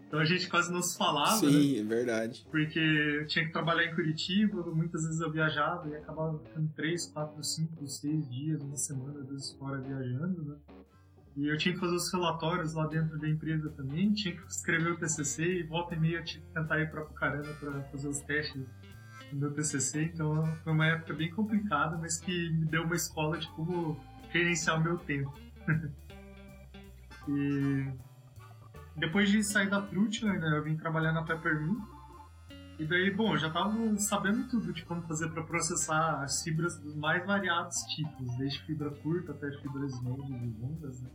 Então 0.07 0.19
a 0.19 0.25
gente 0.25 0.47
quase 0.47 0.71
não 0.71 0.81
se 0.81 0.97
falava. 0.97 1.35
Sim, 1.35 1.77
né? 1.77 1.79
é 1.79 1.83
verdade. 1.83 2.45
Porque 2.49 2.79
eu 2.79 3.27
tinha 3.27 3.43
que 3.43 3.51
trabalhar 3.51 3.85
em 3.85 3.93
Curitiba, 3.93 4.63
muitas 4.67 5.03
vezes 5.03 5.19
eu 5.19 5.31
viajava 5.31 5.89
e 5.89 5.95
acabava 5.95 6.39
ficando 6.39 6.71
3, 6.75 7.07
4, 7.07 7.43
5, 7.43 7.87
6 7.87 8.29
dias, 8.29 8.61
uma 8.61 8.77
semana, 8.77 9.19
às 9.19 9.27
vezes 9.27 9.51
fora 9.53 9.81
viajando, 9.81 10.43
né? 10.43 10.55
E 11.37 11.47
eu 11.49 11.55
tinha 11.55 11.71
que 11.75 11.79
fazer 11.79 11.95
os 11.95 12.11
relatórios 12.11 12.73
lá 12.73 12.87
dentro 12.87 13.15
da 13.19 13.29
empresa 13.29 13.69
também, 13.69 14.11
tinha 14.11 14.35
que 14.35 14.41
escrever 14.47 14.93
o 14.93 14.97
TCC 14.97 15.59
e 15.59 15.63
volta 15.63 15.93
e 15.93 15.99
meia 15.99 16.17
eu 16.17 16.23
tinha 16.23 16.43
que 16.43 16.51
tentar 16.51 16.79
ir 16.79 16.89
para 16.89 17.05
Pucarana 17.05 17.53
para 17.59 17.83
fazer 17.83 18.07
os 18.07 18.19
testes 18.21 18.65
no 19.31 19.41
meu 19.41 19.53
TCC, 19.53 20.05
então 20.05 20.43
foi 20.63 20.73
uma 20.73 20.87
época 20.87 21.13
bem 21.13 21.29
complicada, 21.29 21.95
mas 21.95 22.19
que 22.19 22.49
me 22.49 22.65
deu 22.65 22.83
uma 22.83 22.95
escola 22.95 23.37
de 23.37 23.47
como 23.49 23.99
gerenciar 24.33 24.79
o 24.79 24.83
meu 24.83 24.97
tempo. 24.97 25.31
e 27.29 27.85
depois 28.95 29.29
de 29.29 29.43
sair 29.43 29.69
da 29.69 29.79
Fruit, 29.83 30.25
né, 30.25 30.39
eu 30.57 30.63
vim 30.63 30.75
trabalhar 30.75 31.11
na 31.11 31.23
Peppermint, 31.23 31.77
e 32.79 32.85
daí, 32.85 33.11
bom, 33.11 33.33
eu 33.33 33.37
já 33.37 33.51
tava 33.51 33.75
sabendo 33.97 34.47
tudo 34.47 34.73
de 34.73 34.83
como 34.85 35.03
fazer 35.03 35.29
para 35.29 35.43
processar 35.43 36.23
as 36.23 36.41
fibras 36.41 36.79
dos 36.79 36.95
mais 36.95 37.23
variados 37.27 37.77
tipos, 37.93 38.35
desde 38.37 38.59
fibra 38.65 38.89
curta 38.89 39.33
até 39.33 39.51
fibras 39.61 40.01
médias 40.01 40.29
e 40.29 40.61
longas, 40.61 41.01
né? 41.01 41.09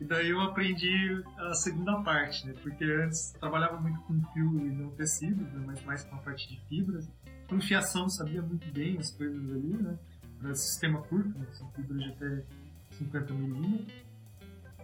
E 0.00 0.04
daí 0.04 0.30
eu 0.30 0.40
aprendi 0.40 1.24
a 1.36 1.54
segunda 1.54 2.00
parte, 2.02 2.46
né? 2.46 2.54
Porque 2.62 2.84
antes 2.84 3.32
trabalhava 3.32 3.80
muito 3.80 4.00
com 4.02 4.22
fio 4.32 4.66
e 4.66 4.70
não 4.70 4.90
tecido, 4.90 5.42
né? 5.42 5.64
mas 5.66 5.84
mais 5.84 6.04
com 6.04 6.14
a 6.14 6.18
parte 6.18 6.48
de 6.48 6.60
fibras. 6.68 7.10
Com 7.48 7.60
fiação 7.60 8.08
sabia 8.08 8.40
muito 8.40 8.70
bem 8.72 8.96
as 8.98 9.10
coisas 9.10 9.50
ali, 9.50 9.72
né? 9.72 9.98
Para 10.38 10.54
sistema 10.54 11.02
curto, 11.02 11.36
né? 11.36 11.46
São 11.52 11.68
fibras 11.72 12.00
de 12.00 12.10
até 12.10 12.44
50 12.92 13.34
milímetros. 13.34 14.08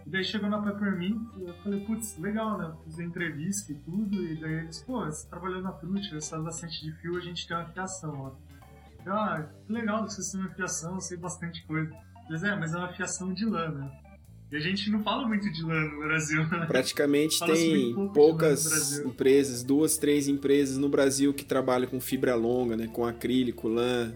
E 0.05 0.09
daí 0.09 0.23
chegou 0.23 0.49
na 0.49 0.61
Peppermint 0.61 1.17
eu 1.37 1.53
falei, 1.63 1.83
putz, 1.85 2.17
legal, 2.19 2.57
né? 2.57 2.75
Fiz 2.83 2.99
a 2.99 3.03
entrevista 3.03 3.71
e 3.71 3.75
tudo, 3.75 4.21
e 4.21 4.35
daí 4.39 4.53
eles, 4.53 4.81
pô, 4.81 5.03
você 5.05 5.27
trabalhou 5.27 5.61
na 5.61 5.71
Fruit, 5.71 6.15
essa 6.15 6.39
bastante 6.39 6.83
de 6.83 6.91
fio, 6.97 7.17
a 7.17 7.21
gente 7.21 7.47
tem 7.47 7.55
uma 7.55 7.65
fiação, 7.69 8.13
ó. 8.19 8.31
Eu, 9.05 9.13
ah, 9.13 9.49
que 9.65 9.71
legal 9.71 10.03
que 10.03 10.13
você 10.13 10.31
tem 10.31 10.45
uma 10.45 10.53
fiação, 10.53 10.95
eu 10.95 11.01
sei 11.01 11.17
bastante 11.17 11.65
coisa. 11.65 11.95
Eles, 12.29 12.43
é, 12.43 12.55
mas 12.55 12.73
é 12.73 12.77
uma 12.77 12.93
fiação 12.93 13.33
de 13.33 13.45
lã, 13.45 13.69
né? 13.69 14.04
E 14.51 14.55
a 14.55 14.59
gente 14.59 14.89
não 14.91 15.03
fala 15.03 15.27
muito 15.27 15.51
de 15.51 15.63
lã 15.63 15.81
no 15.81 15.99
Brasil. 15.99 16.47
Né? 16.47 16.65
Praticamente 16.67 17.39
tem 17.45 17.93
poucas 18.13 18.99
empresas, 18.99 19.63
duas, 19.63 19.97
três 19.97 20.27
empresas 20.27 20.77
no 20.77 20.87
Brasil 20.87 21.33
que 21.33 21.43
trabalham 21.43 21.89
com 21.89 21.99
fibra 21.99 22.35
longa, 22.35 22.77
né? 22.77 22.87
Com 22.87 23.05
acrílico, 23.05 23.67
lã, 23.67 24.13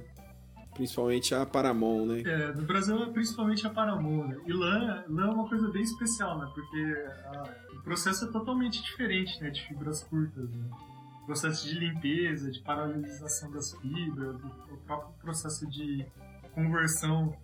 Principalmente 0.80 1.36
a 1.36 1.46
Paramount, 1.46 2.06
né? 2.06 2.22
É, 2.22 2.54
no 2.54 2.62
Brasil 2.62 2.98
é 3.04 3.06
principalmente 3.08 3.68
a 3.68 3.70
Paramount, 3.70 4.30
né? 4.30 4.38
E 4.48 4.54
lã, 4.54 5.04
lã 5.10 5.28
é 5.28 5.30
uma 5.30 5.46
coisa 5.50 5.70
bem 5.70 5.82
especial, 5.82 6.39
né? 6.39 6.50
Porque 6.56 7.12
a, 7.26 7.54
o 7.74 7.82
processo 7.82 8.24
é 8.24 8.32
totalmente 8.32 8.82
diferente, 8.82 9.42
né? 9.42 9.50
De 9.50 9.62
fibras 9.68 10.04
curtas, 10.04 10.50
né? 10.50 10.70
O 11.24 11.26
processo 11.26 11.68
de 11.68 11.78
limpeza, 11.78 12.50
de 12.50 12.62
paralelização 12.62 13.52
das 13.52 13.74
fibras, 13.74 14.38
o 14.72 14.78
próprio 14.86 15.13
processo 15.20 15.68
de 15.70 16.06
conversão 16.54 17.36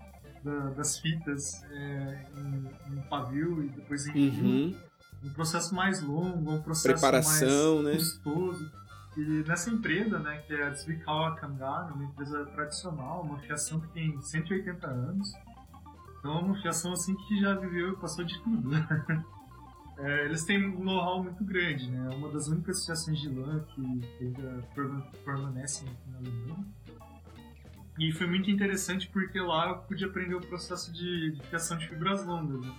da, 0.45 0.69
das 0.69 0.99
fitas 0.99 1.63
é, 1.71 2.25
em, 2.37 2.93
em, 2.93 3.01
pavio 3.09 3.63
e 3.63 3.69
depois 3.69 4.05
em 4.07 4.29
uhum. 4.29 4.75
Um 5.23 5.33
processo 5.33 5.73
mais 5.73 6.03
longo, 6.03 6.51
um 6.51 6.61
processo 6.61 6.93
Preparação, 6.93 7.81
mais 7.81 7.85
né? 7.85 7.93
custoso. 7.95 8.71
E 9.17 9.43
nessa 9.47 9.71
empresa, 9.71 10.19
né, 10.19 10.37
que 10.45 10.53
é 10.53 10.67
a 10.67 10.73
Zwickauer 10.73 11.35
Kangar, 11.35 11.91
uma 11.95 12.03
empresa 12.03 12.45
tradicional, 12.45 13.23
uma 13.23 13.39
fiação 13.39 13.79
que 13.79 13.87
tem 13.87 14.21
180 14.21 14.85
anos. 14.85 15.33
Então 16.19 16.37
é 16.37 16.41
uma 16.41 16.61
fiação 16.61 16.91
assim 16.93 17.15
que 17.15 17.39
já 17.39 17.55
viveu 17.55 17.93
e 17.93 17.95
passou 17.95 18.23
de 18.23 18.39
tudo. 18.43 18.69
é, 19.97 20.25
eles 20.25 20.43
têm 20.43 20.63
um 20.63 20.83
know-how 20.83 21.23
muito 21.23 21.43
grande, 21.43 21.89
né? 21.89 22.07
É 22.11 22.15
uma 22.15 22.29
das 22.29 22.47
únicas 22.47 22.85
fiações 22.85 23.19
de 23.19 23.29
lã 23.29 23.65
que 23.73 24.01
ainda 24.21 24.63
permanecem 25.23 25.87
aqui 25.87 26.11
na 26.11 26.17
Alemanha. 26.17 26.65
E 27.97 28.11
foi 28.11 28.27
muito 28.27 28.51
interessante 28.51 29.09
porque 29.09 29.39
lá 29.39 29.69
eu 29.69 29.77
pude 29.79 30.03
aprender 30.03 30.35
o 30.35 30.41
processo 30.41 30.91
de, 30.91 31.31
de 31.31 31.47
fiação 31.47 31.77
de 31.77 31.87
fibras 31.87 32.25
longas. 32.25 32.65
Né? 32.65 32.75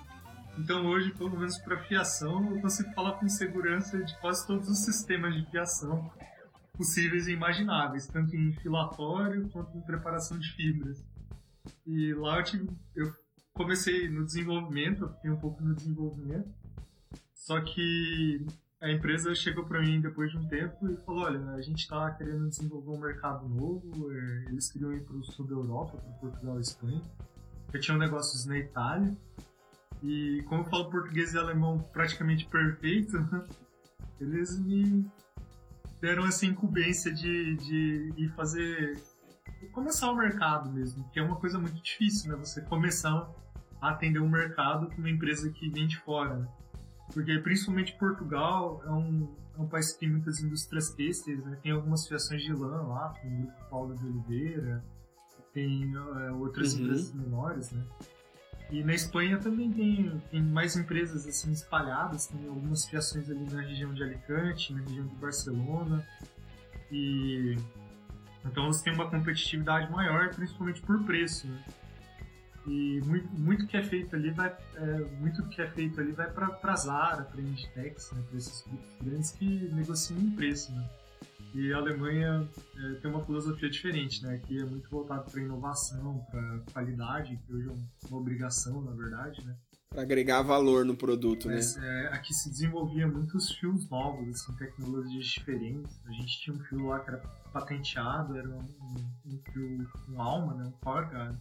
Então 0.58 0.86
hoje, 0.86 1.10
pelo 1.12 1.38
menos 1.38 1.58
para 1.58 1.78
fiação, 1.84 2.54
eu 2.54 2.60
consigo 2.60 2.92
falar 2.92 3.12
com 3.12 3.28
segurança 3.28 4.02
de 4.02 4.18
quase 4.20 4.46
todos 4.46 4.68
os 4.68 4.84
sistemas 4.84 5.34
de 5.34 5.50
fiação 5.50 6.10
possíveis 6.74 7.26
e 7.26 7.32
imagináveis, 7.32 8.06
tanto 8.06 8.36
em 8.36 8.52
filatório 8.52 9.48
quanto 9.48 9.76
em 9.76 9.80
preparação 9.80 10.38
de 10.38 10.50
fibras. 10.52 11.02
E 11.86 12.12
lá 12.14 12.38
eu, 12.38 12.44
tive, 12.44 12.68
eu 12.94 13.12
comecei 13.54 14.08
no 14.08 14.24
desenvolvimento, 14.24 15.04
eu 15.04 15.08
fiquei 15.14 15.30
um 15.30 15.40
pouco 15.40 15.62
no 15.64 15.74
desenvolvimento, 15.74 16.48
só 17.34 17.60
que 17.60 18.46
a 18.80 18.90
empresa 18.90 19.34
chegou 19.34 19.64
para 19.64 19.80
mim 19.80 20.00
depois 20.00 20.30
de 20.30 20.38
um 20.38 20.46
tempo 20.48 20.88
e 20.88 20.96
falou: 20.98 21.24
olha, 21.24 21.40
a 21.52 21.62
gente 21.62 21.80
está 21.80 22.10
querendo 22.12 22.48
desenvolver 22.48 22.90
um 22.90 23.00
mercado 23.00 23.48
novo, 23.48 24.12
é, 24.12 24.44
eles 24.48 24.70
queriam 24.70 24.92
ir 24.92 25.02
para 25.02 25.16
o 25.16 25.24
sul 25.24 25.46
da 25.46 25.54
Europa, 25.54 25.96
para 25.96 26.12
Portugal 26.14 26.58
e 26.58 26.60
Espanha, 26.60 27.02
eu 27.72 27.80
tinha 27.80 27.96
negócios 27.96 28.44
na 28.44 28.58
Itália 28.58 29.16
e 30.02 30.42
como 30.46 30.62
eu 30.62 30.66
falo 30.66 30.90
português 30.90 31.34
e 31.34 31.38
alemão 31.38 31.78
praticamente 31.92 32.46
perfeito, 32.46 33.16
eles 34.20 34.58
me 34.58 35.06
deram 36.00 36.26
essa 36.26 36.44
incumbência 36.44 37.12
de, 37.12 37.56
de 37.56 38.12
ir 38.16 38.28
fazer. 38.34 39.00
começar 39.72 40.10
o 40.10 40.14
mercado 40.14 40.70
mesmo, 40.70 41.08
que 41.10 41.18
é 41.18 41.22
uma 41.22 41.36
coisa 41.36 41.58
muito 41.58 41.80
difícil, 41.82 42.30
né? 42.30 42.36
Você 42.36 42.60
começar 42.60 43.28
a 43.80 43.90
atender 43.90 44.20
um 44.20 44.28
mercado 44.28 44.88
com 44.88 44.98
uma 44.98 45.10
empresa 45.10 45.50
que 45.50 45.68
vem 45.70 45.86
de 45.86 45.98
fora. 45.98 46.36
Né? 46.36 46.48
Porque 47.12 47.38
principalmente 47.38 47.96
Portugal 47.98 48.82
é 48.84 48.90
um, 48.90 49.28
é 49.56 49.60
um 49.60 49.68
país 49.68 49.92
que 49.92 50.00
tem 50.00 50.10
muitas 50.10 50.40
indústrias 50.40 50.90
têxteis, 50.90 51.44
né? 51.44 51.58
Tem 51.62 51.72
algumas 51.72 52.06
fiações 52.06 52.42
de 52.42 52.52
lã 52.52 52.82
lá, 52.82 53.14
com 53.20 53.28
o 53.28 53.36
Grupo 53.38 53.70
Paulo 53.70 53.96
de 53.96 54.06
Oliveira, 54.06 54.84
tem 55.52 55.94
é, 55.94 56.30
outras 56.32 56.74
uhum. 56.74 56.82
empresas 56.82 57.12
menores, 57.14 57.72
né? 57.72 57.82
E 58.70 58.82
na 58.82 58.94
Espanha 58.94 59.38
também 59.38 59.72
tem, 59.72 60.20
tem 60.30 60.42
mais 60.42 60.76
empresas 60.76 61.26
assim 61.26 61.52
espalhadas, 61.52 62.26
tem 62.26 62.48
algumas 62.48 62.84
fiações 62.84 63.30
ali 63.30 63.48
na 63.50 63.62
região 63.62 63.94
de 63.94 64.02
Alicante, 64.02 64.72
na 64.72 64.80
região 64.80 65.06
de 65.06 65.14
Barcelona. 65.14 66.06
E 66.90 67.56
então 68.44 68.66
você 68.66 68.84
tem 68.84 68.92
uma 68.92 69.08
competitividade 69.08 69.90
maior, 69.90 70.34
principalmente 70.34 70.82
por 70.82 71.02
preço. 71.04 71.46
Né? 71.46 71.64
E 72.66 73.00
muito, 73.04 73.28
muito 73.38 73.66
que 73.66 73.76
é 73.76 73.82
feito 73.82 74.16
ali 74.16 74.30
vai 74.30 74.56
é, 74.74 74.98
muito 75.20 75.46
que 75.48 75.62
é 75.62 75.70
feito 75.70 76.00
ali 76.00 76.12
vai 76.12 76.28
para 76.30 76.76
Zara, 76.76 77.22
para 77.22 77.40
Inditex, 77.40 78.10
né, 78.12 78.22
para 78.28 78.38
esses 78.38 78.64
grandes 79.02 79.30
que 79.30 79.70
negociam 79.72 80.18
em 80.18 80.30
preço. 80.30 80.72
Né? 80.72 80.88
E 81.54 81.72
a 81.72 81.78
Alemanha 81.78 82.46
é, 82.76 82.94
tem 82.96 83.10
uma 83.10 83.24
filosofia 83.24 83.70
diferente, 83.70 84.22
né? 84.22 84.38
Que 84.46 84.60
é 84.60 84.64
muito 84.64 84.90
voltado 84.90 85.30
para 85.30 85.40
inovação, 85.40 86.22
para 86.30 86.60
qualidade, 86.70 87.38
que 87.38 87.54
hoje 87.54 87.68
é 87.68 88.08
uma 88.08 88.18
obrigação, 88.18 88.82
na 88.82 88.92
verdade, 88.92 89.42
né? 89.42 89.56
Para 89.88 90.02
agregar 90.02 90.42
valor 90.42 90.84
no 90.84 90.94
produto, 90.94 91.48
Mas, 91.48 91.76
né? 91.76 92.04
É, 92.04 92.06
aqui 92.08 92.34
se 92.34 92.50
desenvolvia 92.50 93.06
muitos 93.06 93.52
fios 93.52 93.88
novos, 93.88 94.28
assim, 94.28 94.54
tecnologias 94.56 95.24
diferentes. 95.24 95.98
A 96.04 96.12
gente 96.12 96.40
tinha 96.40 96.54
um 96.54 96.60
fio 96.60 96.88
lá 96.88 97.00
que 97.00 97.08
era 97.08 97.18
patenteado, 97.50 98.36
era 98.36 98.48
um, 98.50 98.60
um, 99.24 99.40
fio 99.50 99.88
com 100.04 100.20
alma, 100.20 100.52
né? 100.54 100.64
Um 100.66 100.72
core 100.72 101.06
guard. 101.06 101.38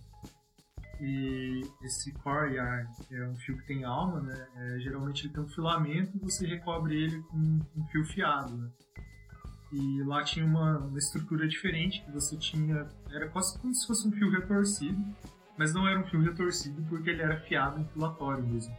E 1.01 1.61
esse 1.83 2.11
core 2.13 2.55
yarn, 2.55 2.87
que 3.07 3.15
é 3.15 3.27
um 3.27 3.35
fio 3.35 3.57
que 3.57 3.67
tem 3.67 3.83
alma, 3.83 4.21
né? 4.21 4.47
É, 4.55 4.79
geralmente 4.79 5.25
ele 5.25 5.33
tem 5.33 5.43
um 5.43 5.47
filamento 5.47 6.15
e 6.15 6.19
você 6.19 6.47
recobre 6.47 6.95
ele 6.95 7.21
com 7.23 7.37
um 7.37 7.85
fio 7.91 8.05
fiado, 8.05 8.55
né? 8.55 8.69
E 9.71 10.03
lá 10.03 10.23
tinha 10.23 10.45
uma, 10.45 10.77
uma 10.77 10.97
estrutura 10.97 11.47
diferente, 11.47 12.01
que 12.03 12.11
você 12.11 12.37
tinha. 12.37 12.87
Era 13.11 13.27
quase 13.27 13.59
como 13.59 13.73
se 13.73 13.85
fosse 13.85 14.07
um 14.07 14.11
fio 14.11 14.29
retorcido, 14.31 15.03
mas 15.57 15.73
não 15.73 15.87
era 15.87 15.99
um 15.99 16.05
fio 16.05 16.21
retorcido 16.21 16.81
porque 16.83 17.09
ele 17.09 17.21
era 17.21 17.41
fiado 17.41 17.81
em 17.81 17.85
filatório 17.85 18.45
mesmo. 18.45 18.73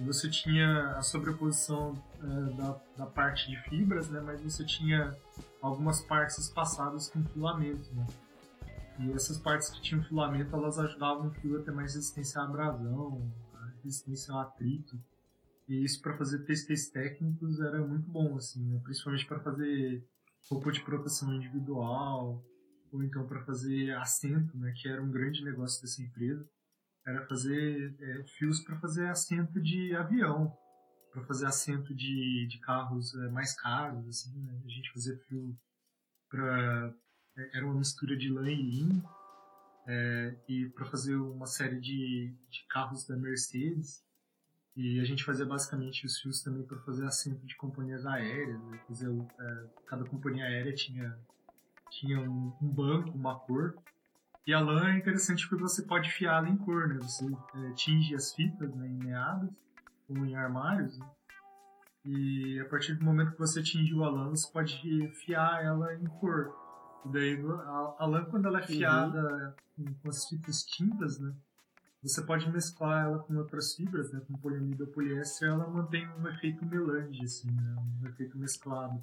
E 0.00 0.02
você 0.02 0.30
tinha 0.30 0.92
a 0.92 1.02
sobreposição 1.02 1.92
é, 2.22 2.56
da, 2.56 2.80
da 2.96 3.06
parte 3.06 3.50
de 3.50 3.56
fibras, 3.68 4.08
né, 4.08 4.22
mas 4.24 4.40
você 4.40 4.64
tinha 4.64 5.14
algumas 5.60 6.00
partes 6.00 6.38
espaçadas 6.38 7.10
com 7.10 7.22
filamento. 7.24 7.94
Né? 7.94 8.06
E 8.98 9.12
essas 9.12 9.38
partes 9.38 9.70
que 9.70 9.80
tinham 9.80 10.02
filamento, 10.04 10.54
elas 10.54 10.78
ajudavam 10.78 11.28
o 11.28 11.30
fio 11.32 11.58
a 11.58 11.62
ter 11.62 11.72
mais 11.72 11.94
resistência 11.94 12.40
à 12.40 12.44
abrasão, 12.44 13.32
resistência 13.82 14.32
ao 14.32 14.40
atrito. 14.40 14.98
E 15.68 15.84
isso 15.84 16.00
para 16.02 16.16
fazer 16.16 16.44
testes 16.44 16.90
técnicos 16.90 17.60
era 17.60 17.86
muito 17.86 18.10
bom, 18.10 18.36
assim, 18.36 18.64
né? 18.64 18.80
principalmente 18.82 19.26
para 19.26 19.40
fazer 19.40 20.04
roupa 20.50 20.72
de 20.72 20.84
proteção 20.84 21.32
individual, 21.34 22.44
ou 22.92 23.02
então 23.02 23.26
para 23.26 23.44
fazer 23.44 23.92
assento, 23.96 24.56
né, 24.58 24.72
que 24.76 24.88
era 24.88 25.02
um 25.02 25.10
grande 25.10 25.42
negócio 25.42 25.80
dessa 25.80 26.02
empresa, 26.02 26.46
era 27.06 27.26
fazer 27.26 27.96
é, 27.98 28.24
fios 28.36 28.60
para 28.62 28.78
fazer 28.78 29.08
assento 29.08 29.60
de 29.60 29.94
avião, 29.96 30.52
para 31.10 31.24
fazer 31.24 31.46
assento 31.46 31.94
de, 31.94 32.46
de 32.48 32.58
carros 32.60 33.14
é, 33.14 33.30
mais 33.30 33.54
caros, 33.58 34.06
assim, 34.06 34.36
né? 34.42 34.60
a 34.64 34.68
gente 34.68 34.92
fazia 34.92 35.16
fio 35.26 35.56
para 36.28 36.94
era 37.36 37.64
uma 37.64 37.74
mistura 37.74 38.16
de 38.16 38.28
lã 38.28 38.48
e 38.48 38.54
linho, 38.54 39.02
é, 39.86 40.36
e 40.48 40.68
para 40.70 40.84
fazer 40.86 41.16
uma 41.16 41.46
série 41.46 41.80
de, 41.80 42.34
de 42.50 42.66
carros 42.68 43.06
da 43.06 43.16
Mercedes 43.16 44.04
e 44.74 45.00
a 45.00 45.04
gente 45.04 45.22
fazia 45.22 45.44
basicamente 45.44 46.06
os 46.06 46.18
fios 46.18 46.42
também 46.42 46.64
para 46.64 46.78
fazer 46.78 47.04
assento 47.04 47.44
de 47.46 47.54
companhias 47.56 48.06
aéreas. 48.06 48.62
Né? 48.64 48.80
Fazer, 48.88 49.10
é, 49.10 49.66
cada 49.86 50.04
companhia 50.04 50.44
aérea 50.44 50.74
tinha, 50.74 51.18
tinha 51.90 52.20
um, 52.20 52.56
um, 52.60 52.68
banco, 52.68 53.10
uma 53.10 53.38
cor. 53.38 53.74
E 54.46 54.52
a 54.52 54.60
lã 54.60 54.88
é 54.88 54.96
interessante 54.96 55.46
porque 55.48 55.62
você 55.62 55.82
pode 55.82 56.10
fiá-la 56.10 56.48
em 56.48 56.56
cor, 56.56 56.88
né? 56.88 56.98
Você 57.02 57.26
é, 57.26 57.72
tinge 57.74 58.14
as 58.14 58.34
fitas 58.34 58.74
né, 58.74 58.88
em 58.88 59.04
meados 59.04 59.50
ou 60.08 60.24
em 60.24 60.34
armários. 60.34 60.98
Né? 60.98 61.06
E 62.04 62.58
a 62.58 62.64
partir 62.64 62.94
do 62.94 63.04
momento 63.04 63.32
que 63.32 63.38
você 63.38 63.62
tingiu 63.62 64.02
a 64.02 64.10
lã, 64.10 64.30
você 64.30 64.50
pode 64.50 64.74
fiar 65.24 65.62
ela 65.62 65.94
em 65.94 66.06
cor. 66.06 66.50
Daí 67.08 67.40
a, 67.44 67.96
a 67.98 68.06
lã, 68.06 68.24
quando 68.24 68.46
ela 68.46 68.60
é 68.60 68.66
fiada 68.66 69.54
uhum. 69.78 69.94
com 70.02 70.08
as 70.08 70.28
fitas 70.28 70.62
tintas, 70.64 71.18
né? 71.18 71.34
Você 72.02 72.20
pode 72.22 72.50
mesclar 72.50 73.04
ela 73.04 73.20
com 73.20 73.36
outras 73.36 73.74
fibras, 73.74 74.12
né? 74.12 74.20
Com 74.26 74.36
poliamida 74.36 74.84
ou 74.84 74.90
poliéster, 74.90 75.48
ela 75.48 75.68
mantém 75.68 76.08
um 76.08 76.26
efeito 76.28 76.66
melange, 76.66 77.24
assim, 77.24 77.50
né? 77.50 77.76
Um 78.02 78.08
efeito 78.08 78.36
mesclado. 78.36 79.02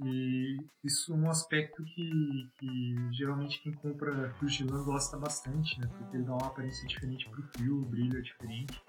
E 0.00 0.56
isso 0.84 1.12
é 1.12 1.16
um 1.16 1.28
aspecto 1.28 1.82
que, 1.82 2.48
que 2.56 3.12
geralmente 3.12 3.60
quem 3.60 3.72
compra 3.72 4.32
fio 4.34 4.48
de 4.48 4.64
lã 4.64 4.84
gosta 4.84 5.16
bastante, 5.16 5.78
né? 5.80 5.88
Porque 5.88 6.16
ele 6.16 6.24
dá 6.24 6.34
uma 6.34 6.46
aparência 6.46 6.86
diferente 6.86 7.28
pro 7.28 7.42
fio, 7.56 7.82
o 7.82 7.84
brilho 7.84 8.16
é 8.16 8.20
diferente. 8.20 8.80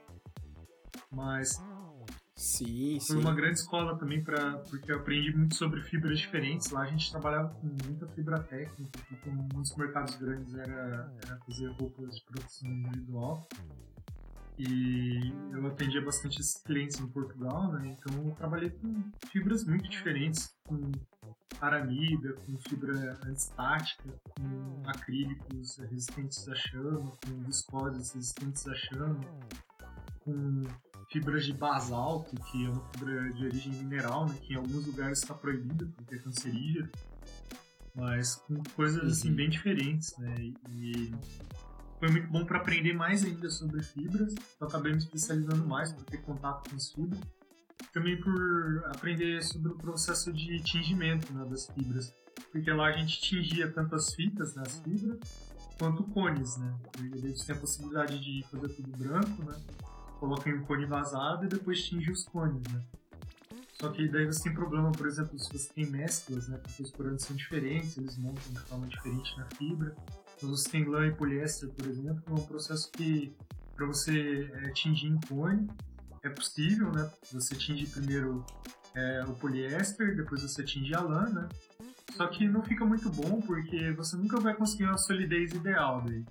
Mas 1.11 1.59
Sim, 2.39 2.97
Foi 3.01 3.17
sim. 3.17 3.21
uma 3.21 3.33
grande 3.33 3.59
escola 3.59 3.97
também, 3.97 4.23
pra, 4.23 4.59
porque 4.59 4.89
eu 4.89 4.95
aprendi 4.95 5.35
muito 5.35 5.55
sobre 5.55 5.81
fibras 5.81 6.17
diferentes. 6.17 6.71
Lá 6.71 6.83
a 6.83 6.85
gente 6.85 7.11
trabalhava 7.11 7.49
com 7.49 7.67
muita 7.85 8.07
fibra 8.07 8.41
técnica, 8.41 8.97
porque 9.09 9.29
um 9.29 9.45
dos 9.49 9.75
mercados 9.75 10.15
grandes 10.15 10.55
era, 10.55 11.11
era 11.21 11.37
fazer 11.45 11.67
roupas 11.71 12.15
de 12.15 12.23
produção 12.23 12.69
individual. 12.69 13.45
E 14.57 15.33
eu 15.51 15.67
atendia 15.67 16.01
bastante 16.01 16.39
esses 16.39 16.61
clientes 16.63 16.97
em 17.01 17.07
Portugal, 17.07 17.73
né? 17.73 17.97
Então 17.99 18.25
eu 18.25 18.33
trabalhei 18.35 18.69
com 18.69 19.11
fibras 19.27 19.65
muito 19.65 19.89
diferentes, 19.89 20.55
com 20.65 20.93
aramida, 21.59 22.33
com 22.45 22.57
fibra 22.57 23.19
estática, 23.33 24.13
com 24.29 24.81
acrílicos 24.87 25.77
resistentes 25.89 26.47
à 26.47 26.55
chama, 26.55 27.17
com 27.25 27.43
viscoses 27.43 28.13
resistentes 28.13 28.65
à 28.65 28.75
chama, 28.75 29.19
com 30.21 30.63
fibras 31.09 31.45
de 31.45 31.53
basalto, 31.53 32.35
que 32.35 32.65
é 32.65 32.69
uma 32.69 32.81
fibra 32.91 33.33
de 33.33 33.45
origem 33.45 33.73
mineral, 33.73 34.27
né, 34.27 34.35
que 34.41 34.53
em 34.53 34.57
alguns 34.57 34.85
lugares 34.85 35.19
está 35.19 35.33
proibida 35.33 35.87
porque 35.95 36.15
é 36.15 36.17
cancerígena, 36.19 36.89
mas 37.95 38.35
com 38.35 38.61
coisas 38.75 39.03
assim 39.11 39.29
uhum. 39.29 39.35
bem 39.35 39.49
diferentes, 39.49 40.15
né? 40.17 40.35
E 40.71 41.11
foi 41.99 42.09
muito 42.09 42.29
bom 42.29 42.45
para 42.45 42.59
aprender 42.59 42.93
mais 42.93 43.25
ainda 43.25 43.49
sobre 43.49 43.83
fibras. 43.83 44.33
Eu 44.59 44.67
acabei 44.67 44.93
me 44.93 44.99
especializando 44.99 45.67
mais 45.67 45.91
por 45.91 46.03
ter 46.05 46.21
contato 46.21 46.69
com 46.69 46.75
as 46.75 46.91
fibras. 46.91 47.19
Também 47.91 48.19
por 48.21 48.85
aprender 48.85 49.43
sobre 49.43 49.71
o 49.71 49.75
processo 49.75 50.31
de 50.31 50.61
tingimento 50.61 51.33
né, 51.33 51.43
das 51.49 51.67
fibras. 51.67 52.13
Porque 52.51 52.71
lá 52.71 52.87
a 52.87 52.91
gente 52.91 53.19
tingia 53.19 53.69
tanto 53.69 53.95
as 53.95 54.13
fitas, 54.13 54.55
né, 54.55 54.63
as 54.65 54.79
fibras, 54.79 55.19
quanto 55.77 56.03
cones, 56.03 56.55
né? 56.57 56.73
Eles 56.99 57.43
têm 57.43 57.55
a 57.55 57.59
possibilidade 57.59 58.19
de 58.19 58.45
fazer 58.49 58.69
tudo 58.69 58.91
branco, 58.97 59.43
né? 59.43 59.55
Coloca 60.19 60.49
em 60.49 60.53
um 60.53 60.63
cone 60.63 60.85
vazado 60.85 61.45
e 61.45 61.47
depois 61.47 61.83
tinge 61.83 62.11
os 62.11 62.23
cones, 62.25 62.61
né? 62.71 62.81
Só 63.81 63.89
que 63.89 64.09
daí 64.09 64.25
você 64.25 64.43
tem 64.43 64.53
problema, 64.53 64.91
por 64.91 65.07
exemplo, 65.07 65.39
se 65.39 65.51
você 65.51 65.71
tem 65.73 65.85
mesclas, 65.85 66.49
né? 66.49 66.57
Porque 66.57 66.83
os 66.83 66.91
corantes 66.91 67.25
são 67.25 67.35
diferentes, 67.35 67.97
eles 67.97 68.17
montam 68.17 68.51
de 68.51 68.59
forma 68.59 68.87
diferente 68.87 69.37
na 69.37 69.45
fibra. 69.55 69.95
Então 70.35 70.49
você 70.49 70.69
tem 70.69 70.83
lã 70.83 71.07
e 71.07 71.11
poliéster, 71.13 71.69
por 71.69 71.87
exemplo, 71.87 72.21
é 72.27 72.31
um 72.31 72.45
processo 72.45 72.91
que 72.91 73.33
para 73.75 73.85
você 73.85 74.51
é, 74.55 74.69
tingir 74.71 75.07
em 75.07 75.19
cone 75.21 75.69
é 76.21 76.29
possível, 76.29 76.91
né? 76.91 77.09
Você 77.31 77.55
tinge 77.55 77.85
primeiro 77.87 78.45
é, 78.93 79.23
o 79.25 79.33
poliéster, 79.33 80.13
depois 80.17 80.41
você 80.41 80.61
tinge 80.61 80.93
a 80.93 80.99
lã, 80.99 81.29
né? 81.29 81.47
Só 82.17 82.27
que 82.27 82.45
não 82.45 82.61
fica 82.61 82.85
muito 82.85 83.09
bom 83.09 83.39
porque 83.39 83.93
você 83.93 84.17
nunca 84.17 84.37
vai 84.41 84.53
conseguir 84.53 84.83
uma 84.83 84.97
solidez 84.97 85.53
ideal 85.53 86.03
daí 86.05 86.25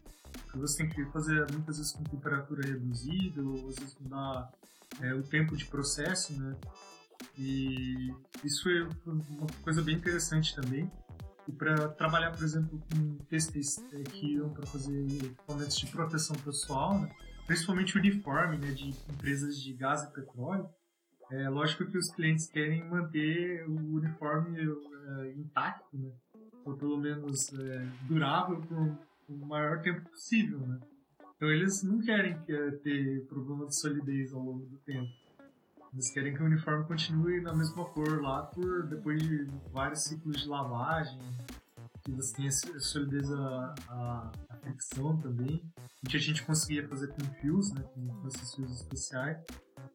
você 0.54 0.78
tem 0.78 0.88
que 0.88 1.04
fazer 1.12 1.46
muitas 1.52 1.76
vezes 1.78 1.92
com 1.92 2.02
temperatura 2.04 2.66
reduzida, 2.66 3.42
ou 3.42 3.68
às 3.68 3.76
vezes 3.76 3.96
mudar 4.00 4.50
é, 5.00 5.14
o 5.14 5.22
tempo 5.22 5.56
de 5.56 5.64
processo, 5.66 6.32
né? 6.40 6.56
E 7.36 8.12
isso 8.44 8.68
é 8.68 8.88
uma 9.06 9.46
coisa 9.62 9.82
bem 9.82 9.96
interessante 9.96 10.54
também. 10.54 10.90
E 11.46 11.52
para 11.52 11.88
trabalhar, 11.88 12.30
por 12.32 12.44
exemplo, 12.44 12.80
com 12.92 13.16
têxteis 13.24 13.78
é, 13.92 14.02
que 14.02 14.34
iam 14.34 14.50
para 14.50 14.66
fazer 14.66 15.06
equipamentos 15.06 15.78
de 15.78 15.86
proteção 15.86 16.36
pessoal, 16.36 17.00
né? 17.00 17.10
principalmente 17.46 17.96
uniforme 17.96 18.58
né, 18.58 18.70
de 18.72 18.90
empresas 18.90 19.56
de 19.56 19.72
gás 19.72 20.02
e 20.02 20.12
petróleo, 20.12 20.68
é 21.30 21.48
lógico 21.48 21.86
que 21.86 21.96
os 21.96 22.10
clientes 22.10 22.46
querem 22.48 22.84
manter 22.84 23.66
o 23.66 23.96
uniforme 23.96 24.58
é, 24.60 25.32
intacto, 25.32 25.96
né? 25.96 26.10
ou 26.64 26.76
pelo 26.76 26.98
menos 26.98 27.52
é, 27.54 27.88
durável 28.02 28.60
por 28.60 28.98
o 29.28 29.46
maior 29.46 29.80
tempo 29.82 30.08
possível, 30.08 30.60
né? 30.60 30.80
Então 31.36 31.48
eles 31.50 31.82
não 31.82 32.00
querem 32.00 32.36
ter 32.82 33.26
problema 33.28 33.66
de 33.66 33.78
solidez 33.78 34.32
ao 34.32 34.42
longo 34.42 34.66
do 34.66 34.76
tempo. 34.78 35.12
Eles 35.92 36.10
querem 36.10 36.34
que 36.34 36.42
o 36.42 36.46
uniforme 36.46 36.84
continue 36.84 37.40
na 37.40 37.54
mesma 37.54 37.84
cor 37.84 38.20
lá 38.20 38.42
por 38.42 38.86
depois 38.88 39.22
de 39.22 39.44
vários 39.72 40.04
ciclos 40.04 40.42
de 40.42 40.48
lavagem, 40.48 41.18
que 42.04 42.12
você 42.12 42.36
tenha 42.36 42.50
solidez 42.50 43.30
a, 43.30 43.74
a, 43.88 44.32
a 44.50 44.56
fricção 44.56 45.16
também, 45.18 45.62
que 46.08 46.16
a 46.16 46.20
gente 46.20 46.44
conseguia 46.44 46.86
fazer 46.88 47.08
com 47.08 47.20
fios, 47.40 47.72
né, 47.72 47.82
com, 47.94 48.26
esses 48.26 48.54
fios 48.54 48.80
especiais. 48.80 49.38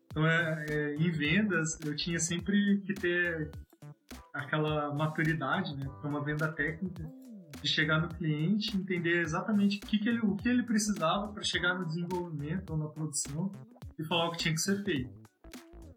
Então, 0.07 0.25
é, 0.25 0.65
é, 0.69 0.95
em 0.95 1.11
vendas, 1.11 1.79
eu 1.81 1.95
tinha 1.95 2.19
sempre 2.19 2.81
que 2.85 2.93
ter 2.93 3.51
aquela 4.33 4.93
maturidade, 4.93 5.75
né, 5.75 5.85
para 5.99 6.09
uma 6.09 6.23
venda 6.23 6.51
técnica, 6.51 7.03
de 7.63 7.69
chegar 7.69 8.01
no 8.01 8.09
cliente, 8.09 8.75
entender 8.75 9.21
exatamente 9.21 9.77
o 9.77 9.79
que, 9.81 9.97
que 9.97 10.09
ele, 10.09 10.19
o 10.19 10.35
que 10.35 10.49
ele 10.49 10.63
precisava 10.63 11.29
para 11.29 11.41
chegar 11.41 11.79
no 11.79 11.85
desenvolvimento 11.85 12.69
ou 12.71 12.77
na 12.77 12.87
produção 12.87 13.51
e 13.97 14.03
falar 14.03 14.27
o 14.27 14.31
que 14.31 14.39
tinha 14.39 14.53
que 14.53 14.61
ser 14.61 14.83
feito. 14.83 15.09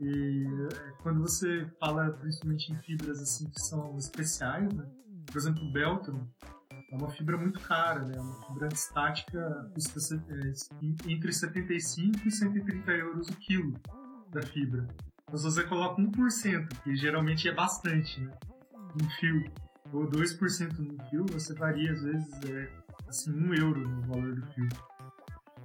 E 0.00 0.44
é, 0.72 0.92
quando 1.02 1.20
você 1.20 1.66
fala 1.80 2.10
principalmente 2.10 2.72
em 2.72 2.76
fibras 2.76 3.20
assim 3.20 3.50
que 3.50 3.60
são 3.60 3.96
especiais, 3.96 4.72
né? 4.72 4.86
por 5.26 5.38
exemplo, 5.38 5.64
o 5.64 5.72
Beltron 5.72 6.26
é 6.92 6.96
uma 6.96 7.10
fibra 7.10 7.36
muito 7.36 7.58
cara, 7.60 8.04
né? 8.04 8.20
Uma 8.20 8.46
fibra 8.46 8.68
estática 8.68 9.72
é, 10.30 11.10
entre 11.10 11.32
75 11.32 12.28
e 12.28 12.30
130 12.30 12.90
euros 12.92 13.28
o 13.28 13.36
quilo 13.38 13.72
da 14.30 14.42
fibra. 14.42 14.86
Então, 15.24 15.36
se 15.36 15.44
você 15.44 15.64
coloca 15.64 16.00
1%, 16.00 16.82
que 16.84 16.94
geralmente 16.94 17.48
é 17.48 17.52
bastante, 17.52 18.20
né? 18.20 18.30
Um 19.02 19.10
fio 19.18 19.44
ou 19.92 20.06
2% 20.08 20.78
no 20.78 21.04
fio, 21.08 21.26
você 21.30 21.54
varia 21.54 21.92
às 21.92 22.02
vezes 22.02 22.28
é, 22.48 22.68
assim, 23.08 23.30
um 23.30 23.54
euro 23.54 23.88
no 23.88 24.02
valor 24.02 24.34
do 24.34 24.46
fio. 24.48 24.68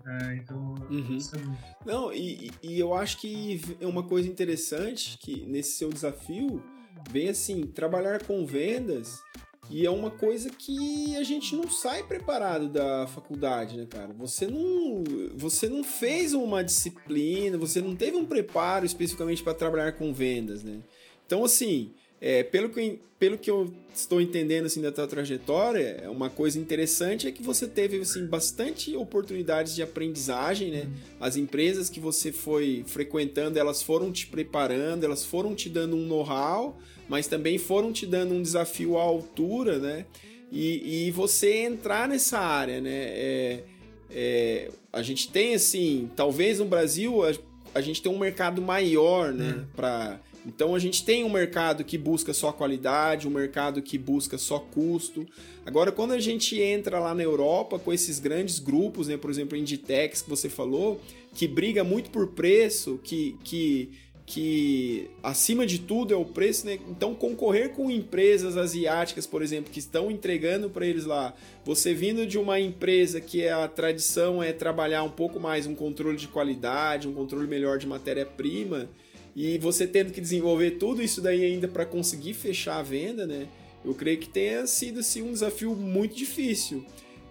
É, 0.05 0.35
então, 0.35 0.75
uhum. 0.89 1.15
isso 1.15 1.35
é 1.35 1.39
muito. 1.39 1.61
Não, 1.85 2.11
e, 2.11 2.51
e 2.63 2.79
eu 2.79 2.93
acho 2.93 3.19
que 3.19 3.61
é 3.79 3.85
uma 3.85 4.03
coisa 4.03 4.27
interessante 4.27 5.17
que 5.19 5.45
nesse 5.45 5.73
seu 5.73 5.89
desafio 5.89 6.63
vem 7.09 7.29
assim, 7.29 7.67
trabalhar 7.67 8.23
com 8.23 8.45
vendas 8.45 9.21
e 9.69 9.85
é 9.85 9.89
uma 9.89 10.11
coisa 10.11 10.49
que 10.49 11.15
a 11.15 11.23
gente 11.23 11.55
não 11.55 11.69
sai 11.69 12.03
preparado 12.03 12.67
da 12.67 13.07
faculdade, 13.07 13.77
né, 13.77 13.85
cara? 13.85 14.11
Você 14.13 14.45
não, 14.45 15.03
você 15.35 15.69
não 15.69 15.83
fez 15.83 16.33
uma 16.33 16.63
disciplina, 16.63 17.57
você 17.57 17.79
não 17.79 17.95
teve 17.95 18.17
um 18.17 18.25
preparo 18.25 18.85
especificamente 18.85 19.41
para 19.41 19.53
trabalhar 19.53 19.93
com 19.93 20.13
vendas, 20.13 20.63
né? 20.63 20.81
Então, 21.25 21.45
assim, 21.45 21.93
é, 22.21 22.43
pelo, 22.43 22.69
que, 22.69 22.99
pelo 23.17 23.35
que 23.35 23.49
eu 23.49 23.73
estou 23.95 24.21
entendendo 24.21 24.67
assim, 24.67 24.79
da 24.79 24.91
tua 24.91 25.07
trajetória, 25.07 25.99
é 26.03 26.07
uma 26.07 26.29
coisa 26.29 26.59
interessante 26.59 27.27
é 27.27 27.31
que 27.31 27.41
você 27.41 27.67
teve 27.67 27.99
assim, 27.99 28.27
bastante 28.27 28.95
oportunidades 28.95 29.73
de 29.73 29.81
aprendizagem, 29.81 30.69
né? 30.69 30.83
Uhum. 30.83 30.91
As 31.19 31.35
empresas 31.35 31.89
que 31.89 31.99
você 31.99 32.31
foi 32.31 32.83
frequentando, 32.85 33.57
elas 33.57 33.81
foram 33.81 34.11
te 34.11 34.27
preparando, 34.27 35.03
elas 35.03 35.25
foram 35.25 35.55
te 35.55 35.67
dando 35.67 35.95
um 35.95 36.05
know-how, 36.05 36.77
mas 37.09 37.27
também 37.27 37.57
foram 37.57 37.91
te 37.91 38.05
dando 38.05 38.35
um 38.35 38.41
desafio 38.41 38.97
à 38.97 39.01
altura, 39.01 39.79
né? 39.79 40.05
E, 40.51 41.07
e 41.07 41.11
você 41.11 41.63
entrar 41.63 42.07
nessa 42.07 42.37
área, 42.37 42.79
né? 42.79 42.91
É, 42.93 43.63
é, 44.11 44.69
a 44.93 45.01
gente 45.01 45.31
tem 45.31 45.55
assim, 45.55 46.09
talvez 46.15 46.59
no 46.59 46.65
Brasil 46.65 47.23
a, 47.25 47.33
a 47.73 47.81
gente 47.81 47.99
tem 47.99 48.11
um 48.11 48.19
mercado 48.19 48.61
maior, 48.61 49.33
né? 49.33 49.55
Uhum. 49.55 49.65
Para 49.75 50.19
então 50.45 50.73
a 50.73 50.79
gente 50.79 51.05
tem 51.05 51.23
um 51.23 51.29
mercado 51.29 51.83
que 51.83 51.97
busca 51.97 52.33
só 52.33 52.51
qualidade, 52.51 53.27
um 53.27 53.31
mercado 53.31 53.81
que 53.81 53.97
busca 53.97 54.37
só 54.37 54.59
custo. 54.59 55.25
Agora, 55.65 55.91
quando 55.91 56.11
a 56.11 56.19
gente 56.19 56.59
entra 56.59 56.99
lá 56.99 57.13
na 57.13 57.21
Europa 57.21 57.77
com 57.77 57.93
esses 57.93 58.19
grandes 58.19 58.59
grupos, 58.59 59.07
né, 59.07 59.17
por 59.17 59.29
exemplo, 59.29 59.57
Inditex 59.57 60.21
que 60.21 60.29
você 60.29 60.49
falou, 60.49 60.99
que 61.33 61.47
briga 61.47 61.83
muito 61.83 62.09
por 62.09 62.27
preço, 62.27 62.99
que, 63.03 63.37
que, 63.43 63.91
que 64.25 65.09
acima 65.21 65.65
de 65.65 65.77
tudo 65.77 66.13
é 66.13 66.17
o 66.17 66.25
preço, 66.25 66.65
né? 66.65 66.79
Então 66.89 67.13
concorrer 67.13 67.69
com 67.73 67.91
empresas 67.91 68.57
asiáticas, 68.57 69.27
por 69.27 69.43
exemplo, 69.43 69.71
que 69.71 69.79
estão 69.79 70.09
entregando 70.09 70.71
para 70.71 70.87
eles 70.87 71.05
lá, 71.05 71.35
você 71.63 71.93
vindo 71.93 72.25
de 72.25 72.39
uma 72.39 72.59
empresa 72.59 73.21
que 73.21 73.43
é 73.43 73.51
a 73.51 73.67
tradição 73.67 74.41
é 74.41 74.51
trabalhar 74.51 75.03
um 75.03 75.11
pouco 75.11 75.39
mais 75.39 75.67
um 75.67 75.75
controle 75.75 76.17
de 76.17 76.27
qualidade, 76.27 77.07
um 77.07 77.13
controle 77.13 77.47
melhor 77.47 77.77
de 77.77 77.85
matéria-prima, 77.85 78.89
e 79.35 79.57
você 79.57 79.87
tendo 79.87 80.11
que 80.11 80.21
desenvolver 80.21 80.71
tudo 80.71 81.01
isso 81.01 81.21
daí 81.21 81.45
ainda 81.45 81.67
para 81.67 81.85
conseguir 81.85 82.33
fechar 82.33 82.77
a 82.77 82.83
venda, 82.83 83.25
né? 83.25 83.47
Eu 83.83 83.93
creio 83.93 84.17
que 84.17 84.29
tenha 84.29 84.67
sido 84.67 84.99
assim, 84.99 85.21
um 85.21 85.31
desafio 85.31 85.75
muito 85.75 86.15
difícil. 86.15 86.85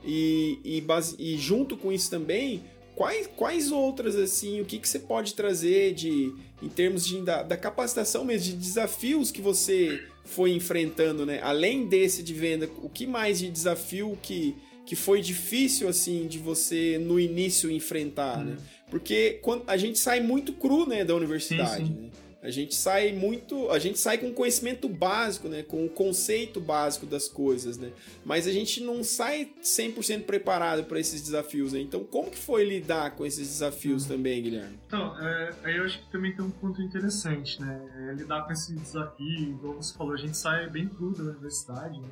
E, 0.04 0.58
e, 0.64 0.80
base, 0.80 1.14
e 1.18 1.36
junto 1.36 1.76
com 1.76 1.92
isso 1.92 2.10
também, 2.10 2.62
quais, 2.96 3.28
quais 3.36 3.70
outras, 3.70 4.16
assim, 4.16 4.60
o 4.60 4.64
que, 4.64 4.78
que 4.78 4.88
você 4.88 4.98
pode 4.98 5.34
trazer 5.34 5.94
de 5.94 6.32
em 6.62 6.68
termos 6.68 7.06
de, 7.06 7.22
da, 7.22 7.42
da 7.42 7.56
capacitação 7.56 8.24
mesmo, 8.24 8.52
de 8.52 8.56
desafios 8.58 9.30
que 9.30 9.40
você 9.40 10.02
foi 10.24 10.52
enfrentando, 10.52 11.24
né? 11.24 11.40
Além 11.42 11.86
desse 11.86 12.22
de 12.22 12.34
venda, 12.34 12.68
o 12.82 12.88
que 12.88 13.06
mais 13.06 13.38
de 13.38 13.50
desafio 13.50 14.18
que, 14.22 14.54
que 14.84 14.94
foi 14.94 15.20
difícil, 15.20 15.88
assim, 15.88 16.26
de 16.26 16.38
você 16.38 16.98
no 16.98 17.18
início 17.18 17.70
enfrentar, 17.70 18.38
hum. 18.40 18.44
né? 18.44 18.56
Porque 18.90 19.38
quando, 19.42 19.64
a 19.66 19.76
gente 19.76 19.98
sai 19.98 20.20
muito 20.20 20.52
cru, 20.52 20.86
né, 20.86 21.04
da 21.04 21.14
universidade, 21.14 21.86
sim, 21.86 21.94
sim. 21.94 22.00
né? 22.02 22.10
A 22.42 22.48
gente 22.48 22.74
sai 22.74 23.12
muito, 23.12 23.70
a 23.70 23.78
gente 23.78 23.98
sai 23.98 24.16
com 24.16 24.32
conhecimento 24.32 24.88
básico, 24.88 25.46
né, 25.46 25.62
com 25.62 25.84
o 25.84 25.90
conceito 25.90 26.58
básico 26.58 27.04
das 27.04 27.28
coisas, 27.28 27.76
né? 27.76 27.92
Mas 28.24 28.46
a 28.46 28.52
gente 28.52 28.82
não 28.82 29.04
sai 29.04 29.50
100% 29.62 30.24
preparado 30.24 30.84
para 30.84 30.98
esses 30.98 31.20
desafios, 31.20 31.74
né? 31.74 31.80
Então, 31.80 32.02
como 32.02 32.30
que 32.30 32.38
foi 32.38 32.64
lidar 32.64 33.10
com 33.10 33.26
esses 33.26 33.46
desafios 33.46 34.04
uhum. 34.04 34.16
também, 34.16 34.42
Guilherme? 34.42 34.78
Então, 34.86 35.20
é, 35.20 35.54
aí 35.64 35.76
eu 35.76 35.84
acho 35.84 35.98
que 35.98 36.10
também 36.10 36.34
tem 36.34 36.42
um 36.42 36.50
ponto 36.50 36.80
interessante, 36.80 37.60
né? 37.60 38.08
É 38.08 38.14
lidar 38.14 38.46
com 38.46 38.52
esse 38.52 38.74
desafio, 38.74 39.50
igual 39.50 39.74
você 39.74 39.92
falou, 39.92 40.14
a 40.14 40.18
gente 40.18 40.36
sai 40.36 40.66
bem 40.70 40.88
cru 40.88 41.12
da 41.12 41.24
universidade, 41.24 42.00
né? 42.00 42.08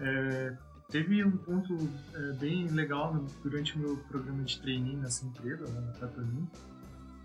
É, 0.00 0.56
teve 0.90 1.22
um 1.24 1.36
ponto 1.36 1.76
é, 2.14 2.32
bem 2.34 2.66
legal 2.68 3.14
durante 3.42 3.76
o 3.76 3.78
meu 3.78 3.96
programa 4.08 4.42
de 4.42 4.60
trainee 4.60 4.96
nessa 4.96 5.26
empresa, 5.26 5.66
né, 5.66 5.80
na 5.80 5.92
Catalunha, 5.92 6.48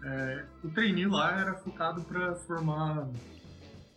é, 0.03 0.45
o 0.63 0.69
trainee 0.69 1.07
lá 1.07 1.39
era 1.39 1.53
focado 1.55 2.01
para 2.01 2.35
formar 2.35 3.07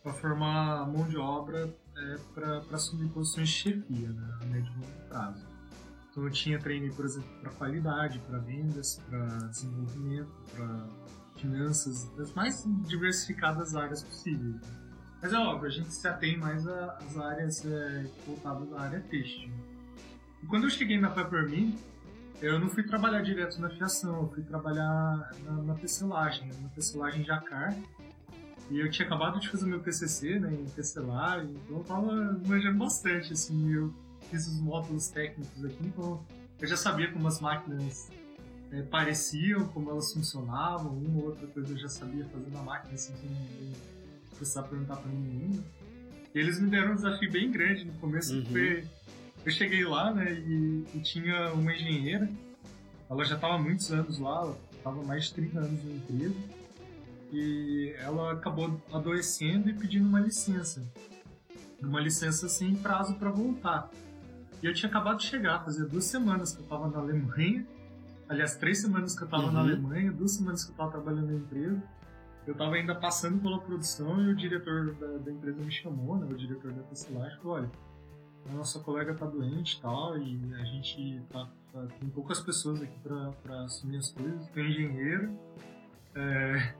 para 0.03 0.15
formar 0.15 0.87
mão 0.87 1.09
de 1.09 1.17
obra 1.17 1.69
é, 1.97 2.17
para 2.33 2.59
assumir 2.71 3.09
posições 3.09 3.49
de 3.49 3.55
chefia 3.55 4.09
né, 4.09 4.39
a 4.41 4.45
médio 4.47 4.71
e 4.71 4.75
longo 4.75 5.09
prazo. 5.09 5.45
Então 6.09 6.25
eu 6.25 6.31
tinha 6.31 6.61
trainee, 6.61 6.93
por 6.93 7.05
exemplo, 7.05 7.29
para 7.41 7.51
qualidade, 7.53 8.21
para 8.21 8.39
vendas, 8.39 9.03
para 9.09 9.27
desenvolvimento, 9.49 10.33
para 10.55 10.87
finanças, 11.37 12.09
as 12.21 12.33
mais 12.35 12.65
diversificadas 12.87 13.75
áreas 13.75 14.05
possíveis. 14.05 14.55
Né. 14.55 14.86
Mas 15.21 15.33
é 15.33 15.39
óbvio, 15.39 15.69
a 15.69 15.71
gente 15.71 15.93
se 15.93 16.07
atém 16.07 16.37
mais 16.37 16.67
às 16.67 17.17
áreas 17.17 17.65
é, 17.65 18.07
voltadas 18.27 18.73
à 18.73 18.81
área 18.83 19.01
têxtil. 19.01 19.51
Quando 20.49 20.65
eu 20.65 20.71
cheguei 20.71 20.99
na 20.99 21.11
Peppermint, 21.11 21.75
eu 22.41 22.59
não 22.59 22.69
fui 22.69 22.83
trabalhar 22.83 23.23
direto 23.23 23.61
na 23.61 23.71
fiação, 23.71 24.23
eu 24.23 24.29
fui 24.29 24.43
trabalhar 24.43 25.31
na, 25.45 25.53
na 25.63 25.75
tecelagem, 25.75 26.51
na 26.61 26.69
tecelagem 26.69 27.25
Jacar. 27.25 27.75
E 28.71 28.81
eu 28.81 28.91
tinha 28.91 29.07
acabado 29.07 29.41
de 29.41 29.49
fazer 29.49 29.65
meu 29.67 29.81
TCC, 29.81 30.41
né, 30.41 30.53
em 30.53 30.65
tecelagem, 30.65 31.53
então 31.53 31.79
eu 31.79 31.85
tava 31.85 32.41
manjando 32.47 32.79
bastante, 32.79 33.33
assim, 33.33 33.73
eu 33.73 33.95
fiz 34.29 34.49
os 34.49 34.61
módulos 34.61 35.07
técnicos 35.09 35.65
aqui, 35.65 35.87
então 35.87 36.21
eu 36.61 36.67
já 36.67 36.77
sabia 36.77 37.13
como 37.13 37.29
as 37.29 37.41
máquinas 37.41 38.11
é, 38.73 38.83
pareciam, 38.83 39.69
como 39.69 39.89
elas 39.91 40.13
funcionavam, 40.13 40.99
uma 40.99 41.19
ou 41.19 41.27
outra 41.27 41.47
coisa 41.47 41.73
eu 41.73 41.79
já 41.79 41.89
sabia 41.89 42.25
fazer 42.25 42.51
na 42.51 42.63
máquina, 42.63 42.95
assim, 42.95 43.15
ninguém 43.23 43.73
precisar 44.37 44.63
perguntar 44.65 44.97
pra 44.97 45.11
mim 45.11 45.65
E 46.35 46.39
eles 46.39 46.61
me 46.61 46.71
deram 46.71 46.93
um 46.93 46.95
desafio 46.97 47.31
bem 47.31 47.51
grande 47.51 47.85
no 47.85 47.93
começo, 47.95 48.35
uhum. 48.35 48.43
que 48.43 48.51
foi 48.51 48.85
eu 49.47 49.53
cheguei 49.53 49.85
lá, 49.85 50.13
né, 50.13 50.33
e, 50.33 50.85
e 50.93 51.01
tinha 51.01 51.53
uma 51.53 51.73
engenheira, 51.73 52.29
ela 53.09 53.25
já 53.25 53.37
estava 53.37 53.55
há 53.55 53.59
muitos 53.59 53.93
anos 53.93 54.19
lá, 54.19 54.53
estava 54.73 55.01
mais 55.05 55.27
de 55.27 55.35
30 55.35 55.61
anos 55.61 55.85
na 55.85 55.93
empresa, 55.93 56.35
e 57.33 57.95
ela 57.99 58.33
acabou 58.33 58.81
adoecendo 58.93 59.71
e 59.71 59.75
pedindo 59.75 60.09
uma 60.09 60.19
licença. 60.19 60.83
Uma 61.81 62.01
licença 62.01 62.49
sem 62.49 62.75
prazo 62.75 63.15
para 63.15 63.31
voltar. 63.31 63.89
E 64.61 64.67
eu 64.67 64.75
tinha 64.75 64.89
acabado 64.89 65.19
de 65.19 65.27
chegar, 65.27 65.65
fazia 65.65 65.85
duas 65.85 66.07
semanas 66.07 66.53
que 66.53 66.59
eu 66.59 66.65
estava 66.65 66.89
na 66.89 66.99
Alemanha, 66.99 67.65
aliás, 68.29 68.57
três 68.57 68.81
semanas 68.81 69.15
que 69.15 69.23
eu 69.23 69.27
estava 69.27 69.45
uhum. 69.45 69.53
na 69.53 69.61
Alemanha, 69.61 70.11
duas 70.11 70.33
semanas 70.33 70.65
que 70.65 70.71
eu 70.71 70.73
estava 70.73 70.91
trabalhando 70.91 71.29
na 71.29 71.35
empresa. 71.35 71.81
Eu 72.47 72.53
estava 72.53 72.75
ainda 72.77 72.95
passando 72.95 73.41
pela 73.41 73.59
produção 73.59 74.23
e 74.23 74.31
o 74.31 74.37
diretor 74.37 74.95
da, 74.95 75.19
da 75.19 75.33
empresa 75.33 75.61
me 75.61 75.73
chamou, 75.73 76.17
né, 76.17 76.27
o 76.31 76.37
diretor 76.37 76.73
da 76.73 76.83
tecelagem, 76.85 77.37
falou, 77.39 77.57
olha, 77.57 77.71
a 78.49 78.53
nossa 78.55 78.79
colega 78.79 79.15
tá 79.15 79.27
doente 79.27 79.77
e 79.77 79.81
tal, 79.81 80.17
e 80.17 80.55
a 80.55 80.65
gente 80.65 81.21
tá, 81.31 81.49
tá, 81.73 81.87
tem 81.99 82.09
poucas 82.09 82.41
pessoas 82.41 82.81
aqui 82.81 82.97
para 83.01 83.65
assumir 83.65 83.97
as 83.97 84.13
coisas, 84.13 84.49
tem 84.51 84.71
engenheiro. 84.71 85.37
É, 86.15 86.75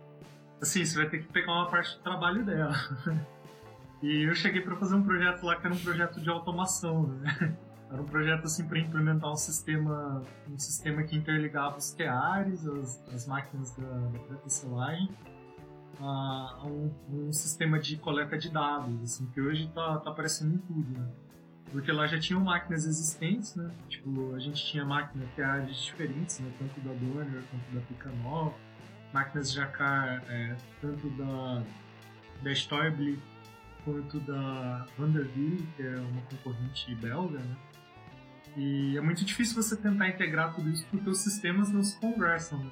assim, 0.61 0.85
você 0.85 0.97
vai 0.97 1.09
ter 1.09 1.19
que 1.19 1.33
pegar 1.33 1.53
uma 1.53 1.69
parte 1.69 1.97
do 1.97 2.03
trabalho 2.03 2.45
dela. 2.45 2.75
e 4.01 4.23
eu 4.23 4.35
cheguei 4.37 4.61
para 4.61 4.77
fazer 4.77 4.95
um 4.95 5.03
projeto 5.03 5.45
lá 5.45 5.57
que 5.57 5.67
era 5.67 5.75
um 5.75 5.79
projeto 5.79 6.21
de 6.21 6.31
automação, 6.31 7.09
né? 7.09 7.57
Era 7.89 8.03
um 8.03 8.05
projeto 8.05 8.47
assim 8.47 8.67
para 8.67 8.81
implementar 8.81 9.31
um 9.31 9.37
sistema, 9.37 10.21
um 10.51 10.59
sistema 10.59 11.05
que 11.05 11.17
interligava 11.17 11.77
os 11.77 11.93
teares, 11.93 12.67
as, 12.67 13.01
as 13.15 13.29
máquinas 13.29 13.77
da, 13.77 13.87
da 14.29 14.35
tecelagem, 14.43 15.09
a, 16.01 16.59
a 16.61 16.67
um, 16.67 16.93
um, 17.11 17.33
sistema 17.33 17.79
de 17.79 17.97
coleta 17.97 18.37
de 18.37 18.51
dados, 18.51 19.03
assim, 19.03 19.27
que 19.31 19.41
hoje 19.41 19.71
tá, 19.75 19.99
tá 19.99 20.11
aparecendo 20.11 20.55
em 20.55 20.59
tudo, 20.59 20.99
né? 20.99 21.09
Porque 21.73 21.91
lá 21.91 22.07
já 22.07 22.19
tinham 22.19 22.41
máquinas 22.41 22.87
existentes, 22.87 23.57
né? 23.57 23.71
Tipo, 23.89 24.35
a 24.35 24.39
gente 24.39 24.65
tinha 24.65 24.85
máquinas 24.85 25.29
áreas 25.39 25.77
diferentes, 25.77 26.39
né? 26.41 26.51
Tanto 26.59 26.81
da 26.81 26.93
Donner 26.93 27.43
quanto 27.51 27.75
da 27.75 27.81
Picanol. 27.81 28.55
Máquinas 29.13 29.53
Jacar, 29.53 30.23
é, 30.29 30.57
tanto 30.81 31.09
da, 31.11 31.63
da 32.43 32.53
Stoibli 32.53 33.21
quanto 33.85 34.21
da 34.21 34.87
Vanderbilt, 34.99 35.65
que 35.77 35.83
é 35.83 35.97
uma 35.97 36.23
concorrente 36.23 36.95
belga, 36.97 37.39
né? 37.39 37.57
E 38.57 38.97
é 38.97 39.01
muito 39.01 39.25
difícil 39.25 39.63
você 39.63 39.77
tentar 39.77 40.09
integrar 40.09 40.55
tudo 40.55 40.69
isso 40.71 40.85
porque 40.91 41.09
os 41.09 41.19
sistemas 41.19 41.71
não 41.71 41.83
se 41.83 41.99
conversam, 41.99 42.59
né? 42.59 42.71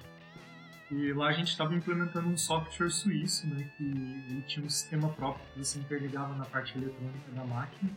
E 0.90 1.12
lá 1.12 1.28
a 1.28 1.32
gente 1.32 1.48
estava 1.48 1.74
implementando 1.74 2.28
um 2.28 2.36
software 2.36 2.90
suíço, 2.90 3.46
né? 3.46 3.68
Que 3.76 4.42
tinha 4.46 4.64
um 4.64 4.70
sistema 4.70 5.08
próprio 5.08 5.44
que 5.52 5.58
você 5.58 5.78
interligava 5.78 6.34
na 6.36 6.44
parte 6.44 6.76
eletrônica 6.76 7.30
da 7.32 7.44
máquina 7.44 7.90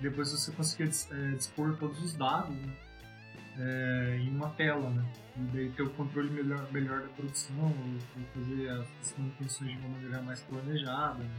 depois 0.00 0.32
você 0.32 0.50
conseguia 0.52 0.86
é, 0.86 1.36
dispor 1.36 1.76
todos 1.76 2.02
os 2.02 2.14
dados 2.14 2.54
né? 2.56 2.72
é, 3.58 4.18
em 4.18 4.30
uma 4.30 4.48
tela, 4.50 4.88
né? 4.90 5.04
E 5.36 5.40
daí 5.52 5.70
ter 5.70 5.82
o 5.82 5.90
controle 5.90 6.30
melhor, 6.30 6.66
melhor 6.72 7.02
da 7.02 7.08
produção, 7.08 7.74
fazer 8.34 8.70
as 8.70 9.14
manutenções 9.18 9.70
de 9.72 9.76
uma 9.78 9.88
maneira 9.90 10.22
mais 10.22 10.40
planejada, 10.40 11.22
né? 11.22 11.36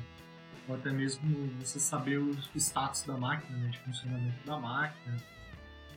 Ou 0.67 0.75
até 0.75 0.91
mesmo 0.91 1.49
você 1.59 1.79
saber 1.79 2.17
o 2.17 2.31
status 2.55 3.03
da 3.03 3.17
máquina, 3.17 3.57
né? 3.57 3.69
De 3.69 3.79
funcionamento 3.79 4.45
da 4.45 4.59
máquina. 4.59 5.17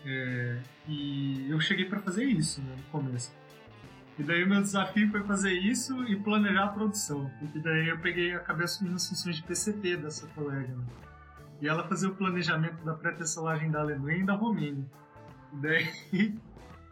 É, 0.07 0.61
e 0.89 1.51
eu 1.51 1.61
cheguei 1.61 1.85
para 1.85 2.01
fazer 2.01 2.25
isso 2.25 2.61
né, 2.63 2.75
no 2.77 2.83
começo. 2.85 3.33
E 4.19 4.23
daí 4.23 4.47
meu 4.47 4.61
desafio 4.62 5.11
foi 5.11 5.25
fazer 5.25 5.53
isso 5.53 6.05
e 6.05 6.17
planejar 6.17 6.65
a 6.65 6.69
produção. 6.69 7.31
Porque 7.41 7.59
daí 7.59 7.89
eu 7.89 7.99
peguei, 7.99 8.33
acabei 8.35 8.65
assumindo 8.65 8.97
as 8.97 9.09
funções 9.09 9.37
de 9.37 9.43
PCP 9.43 9.97
dessa 9.97 10.27
colega. 10.29 10.69
Né? 10.69 10.85
E 11.61 11.69
ela 11.69 11.87
fazia 11.89 12.09
o 12.09 12.15
planejamento 12.15 12.85
da 12.85 12.95
pré-tesselagem 12.95 13.71
da 13.71 13.81
Alemanha 13.81 14.19
e 14.19 14.25
da 14.25 14.35
Romênia. 14.35 14.85
E 15.53 15.57
daí, 15.57 15.89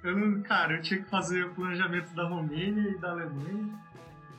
eu, 0.03 0.43
cara, 0.43 0.77
eu 0.77 0.83
tinha 0.83 1.01
que 1.01 1.09
fazer 1.09 1.45
o 1.45 1.55
planejamento 1.55 2.13
da 2.15 2.27
Romênia 2.27 2.91
e 2.91 2.99
da 2.99 3.11
Alemanha. 3.11 3.69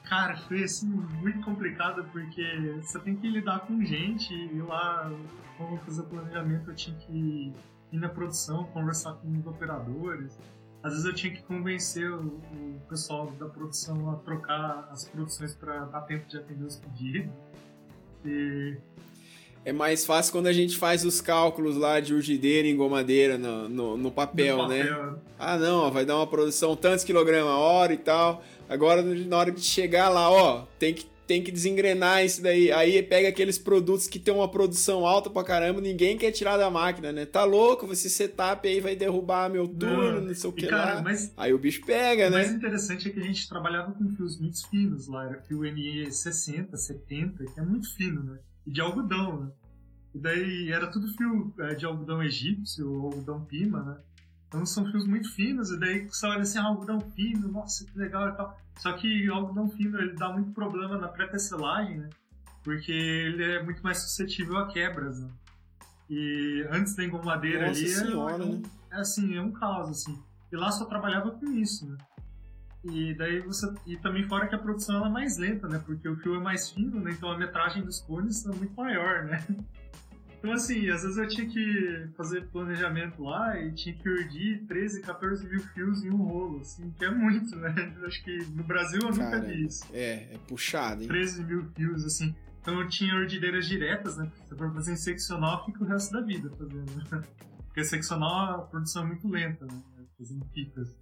Cara, 0.03 0.35
foi 0.35 0.63
assim 0.63 0.87
muito 0.87 1.39
complicado 1.41 2.03
porque 2.11 2.43
você 2.81 2.99
tem 2.99 3.15
que 3.15 3.29
lidar 3.29 3.61
com 3.61 3.81
gente 3.81 4.33
e 4.33 4.61
lá, 4.61 5.09
como 5.57 5.77
fazer 5.77 6.01
o 6.01 6.05
planejamento, 6.05 6.69
eu 6.69 6.75
tinha 6.75 6.97
que 6.97 7.53
ir 7.91 7.97
na 7.97 8.09
produção, 8.09 8.65
conversar 8.65 9.13
com 9.13 9.31
os 9.37 9.45
operadores. 9.45 10.37
Às 10.83 10.91
vezes 10.91 11.05
eu 11.05 11.15
tinha 11.15 11.33
que 11.33 11.41
convencer 11.43 12.11
o, 12.11 12.25
o 12.25 12.81
pessoal 12.89 13.31
da 13.39 13.47
produção 13.47 14.11
a 14.11 14.15
trocar 14.17 14.89
as 14.91 15.05
produções 15.05 15.55
para 15.55 15.85
dar 15.85 16.01
tempo 16.01 16.27
de 16.27 16.37
atender 16.37 16.65
os 16.65 16.75
pedidos. 16.75 17.31
E 18.25 18.77
é 19.65 19.71
mais 19.71 20.05
fácil 20.05 20.33
quando 20.33 20.47
a 20.47 20.53
gente 20.53 20.77
faz 20.77 21.05
os 21.05 21.21
cálculos 21.21 21.77
lá 21.77 22.01
de 22.01 22.13
urgideira 22.13 22.67
e 22.67 22.71
engomadeira 22.71 23.37
no, 23.37 23.69
no, 23.69 23.97
no, 23.97 24.11
papel, 24.11 24.57
no 24.57 24.67
né? 24.67 24.83
papel? 24.83 25.19
Ah, 25.39 25.57
não, 25.57 25.89
vai 25.89 26.05
dar 26.05 26.17
uma 26.17 26.27
produção 26.27 26.75
tantos 26.75 27.05
quilogramas 27.05 27.49
a 27.49 27.57
hora 27.57 27.93
e 27.93 27.97
tal. 27.97 28.43
Agora, 28.67 29.01
na 29.01 29.37
hora 29.37 29.51
de 29.51 29.61
chegar 29.61 30.09
lá, 30.09 30.29
ó, 30.29 30.65
tem 30.77 30.93
que, 30.93 31.07
tem 31.33 31.43
que 31.43 31.51
desengrenar 31.51 32.23
isso 32.23 32.43
daí. 32.43 32.71
Aí 32.71 33.01
pega 33.01 33.29
aqueles 33.29 33.57
produtos 33.57 34.07
que 34.07 34.19
tem 34.19 34.33
uma 34.33 34.49
produção 34.49 35.05
alta 35.05 35.29
pra 35.29 35.43
caramba, 35.43 35.81
ninguém 35.81 36.17
quer 36.17 36.31
tirar 36.31 36.57
da 36.57 36.69
máquina, 36.69 37.11
né? 37.11 37.25
Tá 37.25 37.43
louco, 37.43 37.91
esse 37.91 38.09
setup 38.09 38.67
aí 38.67 38.79
vai 38.79 38.95
derrubar 38.95 39.49
meu 39.49 39.67
turno, 39.67 40.21
não, 40.21 40.27
não 40.27 40.35
sei 40.35 40.49
o 40.49 40.53
que 40.53 40.67
cara, 40.67 40.95
lá. 40.95 41.01
Mas, 41.01 41.33
aí 41.35 41.53
o 41.53 41.57
bicho 41.57 41.83
pega, 41.85 42.29
né? 42.29 42.37
O 42.37 42.39
mais 42.39 42.51
interessante 42.51 43.09
é 43.09 43.11
que 43.11 43.19
a 43.19 43.23
gente 43.23 43.49
trabalhava 43.49 43.91
com 43.93 44.07
fios 44.09 44.39
muito 44.39 44.69
finos 44.69 45.07
lá, 45.07 45.25
era 45.25 45.41
fio 45.41 45.63
NE 45.63 46.11
60, 46.11 46.77
70, 46.77 47.45
que 47.45 47.59
é 47.59 47.63
muito 47.63 47.93
fino, 47.95 48.23
né? 48.23 48.37
e 48.65 48.71
de 48.71 48.81
algodão, 48.81 49.41
né? 49.41 49.51
E 50.15 50.19
daí 50.19 50.71
era 50.71 50.87
tudo 50.87 51.07
fio 51.07 51.53
é, 51.59 51.73
de 51.73 51.85
algodão 51.85 52.21
egípcio 52.21 52.91
ou 52.91 53.05
algodão 53.07 53.43
pima, 53.45 53.81
né? 53.83 53.97
Então 54.53 54.67
são 54.67 54.85
fios 54.91 55.07
muito 55.07 55.33
finos, 55.33 55.71
e 55.71 55.79
daí 55.79 56.07
você 56.07 56.27
olha 56.27 56.43
assim, 56.43 56.59
ah, 56.59 56.65
algodão 56.65 56.99
fino, 56.99 57.47
nossa, 57.47 57.83
que 57.83 57.97
legal 57.97 58.29
e 58.29 58.31
tal. 58.33 58.55
Só 58.77 58.93
que 58.93 59.27
o 59.27 59.33
algodão 59.33 59.67
fino 59.67 59.99
ele 59.99 60.13
dá 60.13 60.31
muito 60.31 60.51
problema 60.51 60.95
na 60.95 61.07
pré-tecelagem, 61.07 61.97
né? 61.97 62.09
Porque 62.63 62.91
ele 62.91 63.43
é 63.43 63.63
muito 63.63 63.81
mais 63.81 63.97
suscetível 63.97 64.57
a 64.57 64.67
quebras, 64.67 65.19
né? 65.19 65.29
E 66.07 66.67
antes 66.69 66.95
da 66.95 67.03
engomadeira 67.03 67.67
nossa 67.67 67.79
ali 67.79 67.89
senhora, 67.89 68.43
é, 68.43 68.45
um, 68.45 68.59
né? 68.59 68.61
é 68.91 68.95
assim, 68.97 69.35
é 69.35 69.41
um 69.41 69.51
caos, 69.51 69.89
assim. 69.89 70.21
E 70.51 70.55
lá 70.55 70.71
só 70.71 70.85
trabalhava 70.85 71.31
com 71.31 71.51
isso, 71.51 71.89
né? 71.89 71.97
E 72.83 73.15
daí 73.15 73.39
você. 73.39 73.73
E 73.87 73.97
também 73.97 74.27
fora 74.27 74.47
que 74.47 74.53
a 74.53 74.59
produção 74.59 75.03
é 75.03 75.09
mais 75.09 75.37
lenta, 75.37 75.67
né? 75.67 75.81
Porque 75.83 76.07
o 76.07 76.15
fio 76.17 76.35
é 76.35 76.39
mais 76.39 76.69
fino, 76.69 76.99
né? 76.99 77.11
Então 77.11 77.31
a 77.31 77.37
metragem 77.37 77.83
dos 77.83 78.01
cones 78.01 78.45
é 78.45 78.49
muito 78.49 78.75
maior, 78.75 79.23
né? 79.23 79.43
Então, 80.43 80.55
assim, 80.55 80.89
às 80.89 81.03
vezes 81.03 81.17
eu 81.17 81.27
tinha 81.29 81.47
que 81.47 82.09
fazer 82.17 82.49
planejamento 82.49 83.23
lá 83.23 83.57
e 83.57 83.73
tinha 83.73 83.95
que 83.95 84.09
urdir 84.09 84.65
13, 84.67 85.01
14 85.01 85.47
mil 85.47 85.61
fios 85.61 86.03
em 86.03 86.09
um 86.11 86.17
rolo, 86.17 86.59
assim, 86.59 86.91
que 86.91 87.05
é 87.05 87.09
muito, 87.09 87.55
né? 87.55 87.73
Acho 88.05 88.21
que 88.21 88.45
no 88.47 88.61
Brasil 88.65 88.99
eu 89.03 89.11
nunca 89.11 89.39
vi 89.39 89.65
isso. 89.65 89.85
É, 89.93 90.33
é 90.33 90.37
puxado, 90.45 91.01
hein? 91.01 91.07
13 91.07 91.45
mil 91.45 91.71
fios, 91.71 92.03
assim. 92.03 92.35
Então 92.59 92.77
eu 92.81 92.89
tinha 92.89 93.15
urdideiras 93.15 93.65
diretas, 93.65 94.17
né? 94.17 94.29
Se 94.45 94.53
for 94.57 94.73
fazer 94.73 94.91
em 94.91 94.97
seccional, 94.97 95.65
fica 95.65 95.81
o 95.81 95.87
resto 95.87 96.11
da 96.11 96.19
vida 96.19 96.49
fazendo. 96.49 96.91
Né? 96.93 97.23
Porque 97.65 97.85
seccional 97.85 98.59
a 98.59 98.61
produção 98.63 99.03
é 99.03 99.05
muito 99.07 99.29
lenta, 99.29 99.65
né? 99.65 99.81
Fazendo 100.17 100.45
fitas. 100.53 100.93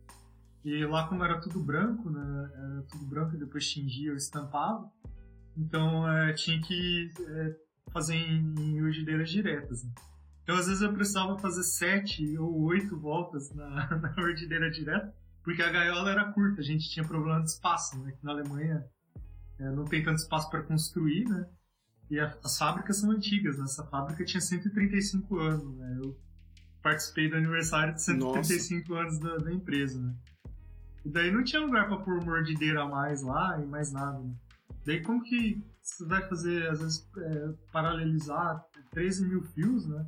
E 0.63 0.85
lá 0.85 1.07
como 1.07 1.23
era 1.23 1.41
tudo 1.41 1.59
branco, 1.63 2.11
né? 2.11 2.51
Era 2.53 2.83
tudo 2.91 3.07
branco 3.07 3.35
e 3.35 3.39
depois 3.39 3.67
tingia 3.67 4.11
ou 4.11 4.17
estampava. 4.17 4.87
Então 5.57 6.07
é, 6.07 6.31
tinha 6.33 6.61
que 6.61 7.09
é, 7.27 7.55
fazer 7.91 8.15
em 8.15 8.81
urgideiras 8.81 9.29
diretas. 9.29 9.83
Né? 9.83 9.91
Então, 10.43 10.55
às 10.55 10.67
vezes, 10.67 10.81
eu 10.81 10.93
precisava 10.93 11.37
fazer 11.37 11.63
sete 11.63 12.37
ou 12.37 12.61
oito 12.63 12.99
voltas 12.99 13.53
na, 13.53 13.87
na 13.97 14.15
urgideira 14.17 14.69
direta, 14.69 15.13
porque 15.43 15.61
a 15.61 15.71
gaiola 15.71 16.11
era 16.11 16.31
curta, 16.31 16.61
a 16.61 16.63
gente 16.63 16.89
tinha 16.89 17.05
problema 17.05 17.41
de 17.41 17.49
espaço, 17.49 17.99
né? 17.99 18.11
Que 18.11 18.23
na 18.23 18.31
Alemanha 18.31 18.85
é, 19.59 19.71
não 19.71 19.85
tem 19.85 20.03
tanto 20.03 20.17
espaço 20.19 20.49
para 20.49 20.61
construir, 20.63 21.25
né? 21.25 21.47
E 22.09 22.19
a, 22.19 22.35
as 22.43 22.57
fábricas 22.57 22.97
são 22.97 23.11
antigas, 23.11 23.57
né? 23.57 23.63
Essa 23.63 23.85
fábrica 23.85 24.25
tinha 24.25 24.41
135 24.41 25.37
anos, 25.39 25.77
né? 25.77 25.99
Eu 26.03 26.19
participei 26.81 27.29
do 27.29 27.37
aniversário 27.37 27.93
de 27.93 28.01
135 28.01 28.89
Nossa. 28.89 29.01
anos 29.01 29.19
da, 29.19 29.37
da, 29.37 29.53
empresa, 29.53 29.99
né? 30.01 30.13
E 31.05 31.09
daí 31.09 31.31
não 31.31 31.43
tinha 31.43 31.61
lugar 31.61 31.87
para 31.87 31.97
pôr 31.97 32.23
mordideira 32.23 32.83
a 32.83 32.87
mais 32.87 33.21
lá 33.21 33.59
e 33.61 33.65
mais 33.65 33.91
nada, 33.91 34.19
né? 34.19 34.33
Daí 34.85 35.01
como 35.01 35.23
que 35.23 35.63
você 35.81 36.05
vai 36.05 36.27
fazer, 36.27 36.69
às 36.69 36.79
vezes, 36.79 37.09
é, 37.17 37.53
paralelizar 37.71 38.63
13 38.91 39.27
mil 39.27 39.41
fios, 39.41 39.87
né? 39.87 40.05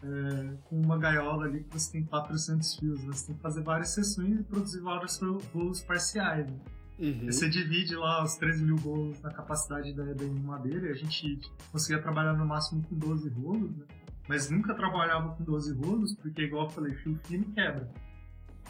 É, 0.00 0.56
com 0.64 0.80
uma 0.80 0.96
gaiola 0.96 1.46
ali 1.46 1.64
que 1.64 1.72
você 1.72 1.92
tem 1.92 2.04
400 2.04 2.76
fios, 2.76 3.02
né? 3.04 3.12
Você 3.12 3.26
tem 3.26 3.36
que 3.36 3.42
fazer 3.42 3.62
várias 3.62 3.90
sessões 3.90 4.40
e 4.40 4.42
produzir 4.44 4.80
vários 4.80 5.18
bolos 5.52 5.80
parciais, 5.82 6.46
né? 6.48 6.58
Uhum. 6.98 7.26
Você 7.26 7.48
divide 7.48 7.94
lá 7.94 8.24
os 8.24 8.34
13 8.36 8.64
mil 8.64 8.76
bolos 8.76 9.20
na 9.22 9.30
capacidade 9.30 9.94
da, 9.94 10.04
da 10.04 10.24
madeira 10.24 10.88
e 10.88 10.90
a 10.90 10.94
gente 10.94 11.38
conseguia 11.70 12.02
trabalhar 12.02 12.34
no 12.34 12.44
máximo 12.44 12.82
com 12.82 12.96
12 12.96 13.28
rolos, 13.30 13.76
né? 13.76 13.84
Mas 14.28 14.50
nunca 14.50 14.74
trabalhava 14.74 15.34
com 15.34 15.42
12 15.42 15.72
rolos, 15.74 16.14
porque, 16.14 16.42
igual 16.42 16.64
eu 16.64 16.70
falei, 16.70 16.94
fio 16.96 17.18
fino 17.24 17.46
quebra. 17.52 17.90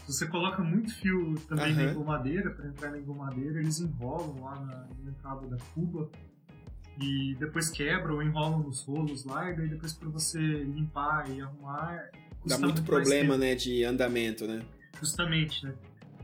Você 0.09 0.27
coloca 0.27 0.65
muito 0.65 0.95
fio 0.95 1.35
também 1.47 1.71
uhum. 1.71 1.77
na 1.77 1.85
engomadeira, 1.93 2.51
para 2.51 2.67
entrar 2.67 2.91
na 2.91 2.99
engomadeira, 2.99 3.61
eles 3.61 3.79
enrolam 3.79 4.41
lá 4.43 4.59
na, 4.59 4.87
na 5.05 5.11
entrada 5.11 5.47
da 5.47 5.59
cuba 5.75 6.11
e 6.99 7.37
depois 7.39 7.69
quebram 7.69 8.15
ou 8.15 8.23
enrolam 8.23 8.61
nos 8.61 8.83
rolos 8.85 9.27
lá, 9.27 9.51
e 9.51 9.57
daí 9.57 9.69
depois 9.69 9.93
para 9.93 10.09
você 10.09 10.39
limpar 10.39 11.31
e 11.31 11.43
arrumar. 11.43 12.11
Dá 12.47 12.57
muito, 12.59 12.77
muito 12.77 12.83
problema, 12.85 13.37
né, 13.37 13.55
de 13.55 13.85
andamento, 13.85 14.47
né? 14.47 14.63
Justamente, 14.99 15.67
né? 15.67 15.75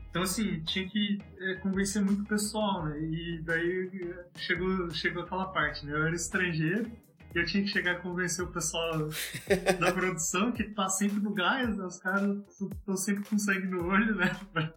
Então, 0.09 0.23
assim, 0.23 0.61
tinha 0.61 0.89
que 0.89 1.19
é, 1.39 1.55
convencer 1.55 2.01
muito 2.01 2.23
o 2.23 2.25
pessoal, 2.25 2.85
né? 2.85 2.99
E 2.99 3.41
daí 3.43 4.15
chegou, 4.35 4.89
chegou 4.89 5.21
aquela 5.21 5.45
parte, 5.45 5.85
né? 5.85 5.91
Eu 5.91 6.07
era 6.07 6.15
estrangeiro, 6.15 6.89
e 7.35 7.39
eu 7.39 7.45
tinha 7.45 7.63
que 7.63 7.69
chegar 7.69 7.91
a 7.91 7.99
convencer 7.99 8.45
o 8.45 8.51
pessoal 8.51 9.09
da 9.79 9.91
produção 9.91 10.53
que 10.53 10.63
tá 10.73 10.87
sempre 10.87 11.19
no 11.19 11.33
gás, 11.33 11.77
né? 11.77 11.85
os 11.85 11.99
caras 11.99 12.37
estão 12.61 12.95
sempre 12.95 13.25
com 13.25 13.37
sangue 13.37 13.67
no 13.67 13.85
olho, 13.85 14.15
né? 14.15 14.31
pra, 14.53 14.73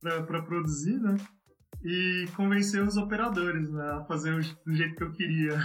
pra, 0.00 0.22
pra, 0.22 0.42
produzir, 0.42 1.00
né? 1.00 1.16
E 1.82 2.26
convencer 2.36 2.82
os 2.82 2.98
operadores 2.98 3.70
né? 3.70 3.82
a 3.92 4.04
fazer 4.04 4.38
do 4.66 4.74
jeito 4.74 4.96
que 4.96 5.02
eu 5.02 5.12
queria. 5.12 5.58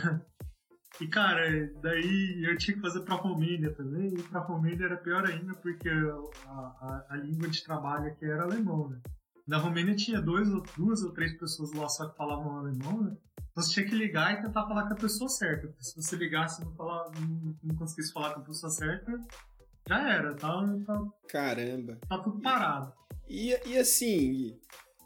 E, 1.01 1.07
cara, 1.07 1.43
daí 1.81 2.45
eu 2.49 2.57
tinha 2.57 2.75
que 2.75 2.81
fazer 2.81 3.01
pra 3.01 3.15
Romênia 3.15 3.73
também, 3.73 4.13
e 4.13 4.23
pra 4.23 4.41
Romênia 4.41 4.85
era 4.85 4.97
pior 4.97 5.25
ainda, 5.25 5.53
porque 5.55 5.87
a, 5.87 6.49
a, 6.49 7.05
a 7.09 7.15
língua 7.17 7.47
de 7.47 7.63
trabalho 7.63 8.07
aqui 8.07 8.25
era 8.25 8.43
alemão, 8.43 8.89
né? 8.89 8.99
Na 9.47 9.57
Romênia 9.57 9.95
tinha 9.95 10.21
dois, 10.21 10.47
duas 10.77 11.01
ou 11.03 11.11
três 11.11 11.37
pessoas 11.37 11.73
lá 11.73 11.89
só 11.89 12.07
que 12.07 12.17
falavam 12.17 12.57
alemão, 12.57 13.01
né? 13.01 13.17
Você 13.62 13.74
tinha 13.74 13.86
que 13.86 13.95
ligar 13.95 14.34
e 14.34 14.41
tentar 14.41 14.68
falar 14.68 14.88
com 14.88 14.93
a 14.93 14.97
pessoa 14.97 15.30
certa. 15.30 15.68
Porque 15.68 15.84
se 15.84 15.95
você 15.95 16.16
ligasse 16.16 16.62
e 16.62 16.66
não, 16.66 16.76
falar, 16.76 17.12
não, 17.20 17.55
não 17.64 17.76
conseguisse 17.76 18.14
falar 18.14 18.34
com 18.34 18.41
a 18.41 18.43
pessoa 18.43 18.70
certa, 18.70 19.12
já 19.88 20.14
era, 20.14 20.36
tá, 20.36 20.49
tá 20.86 21.03
Caramba. 21.28 21.97
Tá 22.07 22.20
tudo 22.20 22.41
parado. 22.41 22.93
E, 23.28 23.57
e 23.66 23.78
assim, 23.78 24.57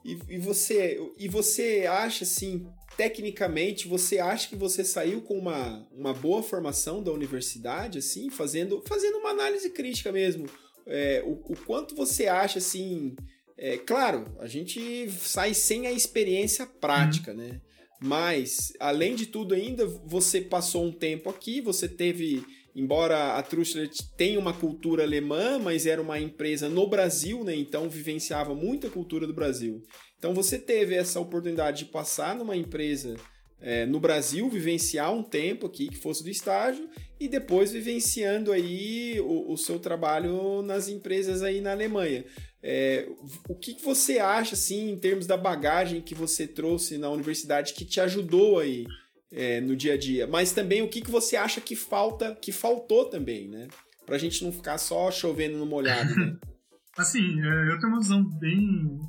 e, 0.04 0.20
e, 0.28 0.38
você 0.38 1.00
e 1.18 1.28
você 1.28 1.86
acha 1.90 2.24
assim, 2.24 2.68
tecnicamente, 2.98 3.88
você 3.88 4.20
acha 4.20 4.50
que 4.50 4.56
você 4.56 4.84
saiu 4.84 5.22
com 5.22 5.38
uma, 5.38 5.88
uma 5.92 6.14
boa 6.14 6.44
formação 6.44 7.02
da 7.02 7.12
universidade, 7.12 8.00
assim, 8.00 8.30
fazendo, 8.30 8.84
fazendo 8.86 9.18
uma 9.18 9.30
análise 9.30 9.70
crítica 9.70 10.12
mesmo? 10.12 10.48
É, 10.86 11.24
o, 11.26 11.32
o 11.32 11.58
quanto 11.66 11.96
você 11.96 12.28
acha 12.28 12.60
assim. 12.60 13.16
É, 13.58 13.78
claro, 13.78 14.36
a 14.40 14.48
gente 14.48 15.10
sai 15.12 15.54
sem 15.54 15.88
a 15.88 15.92
experiência 15.92 16.66
prática, 16.66 17.32
uhum. 17.32 17.38
né? 17.38 17.62
Mas, 18.04 18.74
além 18.82 19.16
de 19.16 19.28
tudo 19.28 19.54
ainda, 19.54 19.88
você 20.06 20.42
passou 20.42 20.84
um 20.84 20.92
tempo 20.92 21.30
aqui, 21.30 21.62
você 21.62 21.88
teve, 21.88 22.44
embora 22.76 23.38
a 23.38 23.42
Trustler 23.42 23.90
tenha 24.18 24.38
uma 24.38 24.52
cultura 24.52 25.04
alemã, 25.04 25.58
mas 25.58 25.86
era 25.86 26.02
uma 26.02 26.20
empresa 26.20 26.68
no 26.68 26.86
Brasil, 26.86 27.46
né? 27.46 27.56
Então 27.56 27.90
vivenciava 27.90 28.54
muita 28.54 28.90
cultura 28.90 29.26
do 29.26 29.34
Brasil. 29.34 29.82
Então 30.18 30.34
você 30.34 30.60
teve 30.60 30.96
essa 30.96 31.18
oportunidade 31.22 31.86
de 31.86 31.92
passar 31.92 32.36
numa 32.36 32.58
empresa 32.58 33.16
é, 33.62 33.86
no 33.86 34.02
Brasil, 34.02 34.50
vivenciar 34.50 35.14
um 35.14 35.24
tempo 35.24 35.68
aqui 35.68 35.88
que 35.88 35.96
fosse 35.96 36.22
do 36.22 36.30
estágio 36.30 36.90
e 37.24 37.28
depois 37.30 37.72
vivenciando 37.72 38.52
aí 38.52 39.18
o, 39.22 39.54
o 39.54 39.58
seu 39.58 39.80
trabalho 39.80 40.62
nas 40.62 40.90
empresas 40.90 41.42
aí 41.42 41.62
na 41.62 41.72
Alemanha. 41.72 42.26
É, 42.62 43.08
o 43.48 43.56
que, 43.56 43.82
você 43.82 44.20
acha, 44.20 44.56
assim, 44.56 44.92
em 44.92 45.00
termos 45.00 45.26
da 45.26 45.38
bagagem 45.38 46.02
que 46.02 46.14
você 46.14 46.46
trouxe 46.46 46.98
na 46.98 47.10
universidade 47.10 47.74
que 47.74 47.86
te 47.86 48.02
ajudou 48.02 48.60
aí 48.60 48.86
é, 49.32 49.62
no 49.62 49.74
dia 49.74 49.94
a 49.94 49.98
dia? 49.98 50.28
Mas 50.28 50.52
também 50.52 50.82
o 50.82 50.90
que, 50.90 51.02
você 51.10 51.38
acha 51.38 51.62
que 51.62 51.78
falta, 51.78 52.36
que 52.36 52.52
faltou 52.52 53.06
também, 53.06 53.48
né? 53.48 53.70
Pra 54.06 54.18
gente 54.18 54.44
não 54.44 54.52
ficar 54.52 54.78
só 54.78 55.10
chovendo 55.10 55.58
no 55.58 55.66
molhado, 55.66 56.14
né? 56.16 56.36
assim, 56.98 57.40
é, 57.42 57.70
eu 57.70 57.80
tenho 57.80 57.94
uma 57.94 58.02
visão 58.02 58.24
bem, 58.38 59.00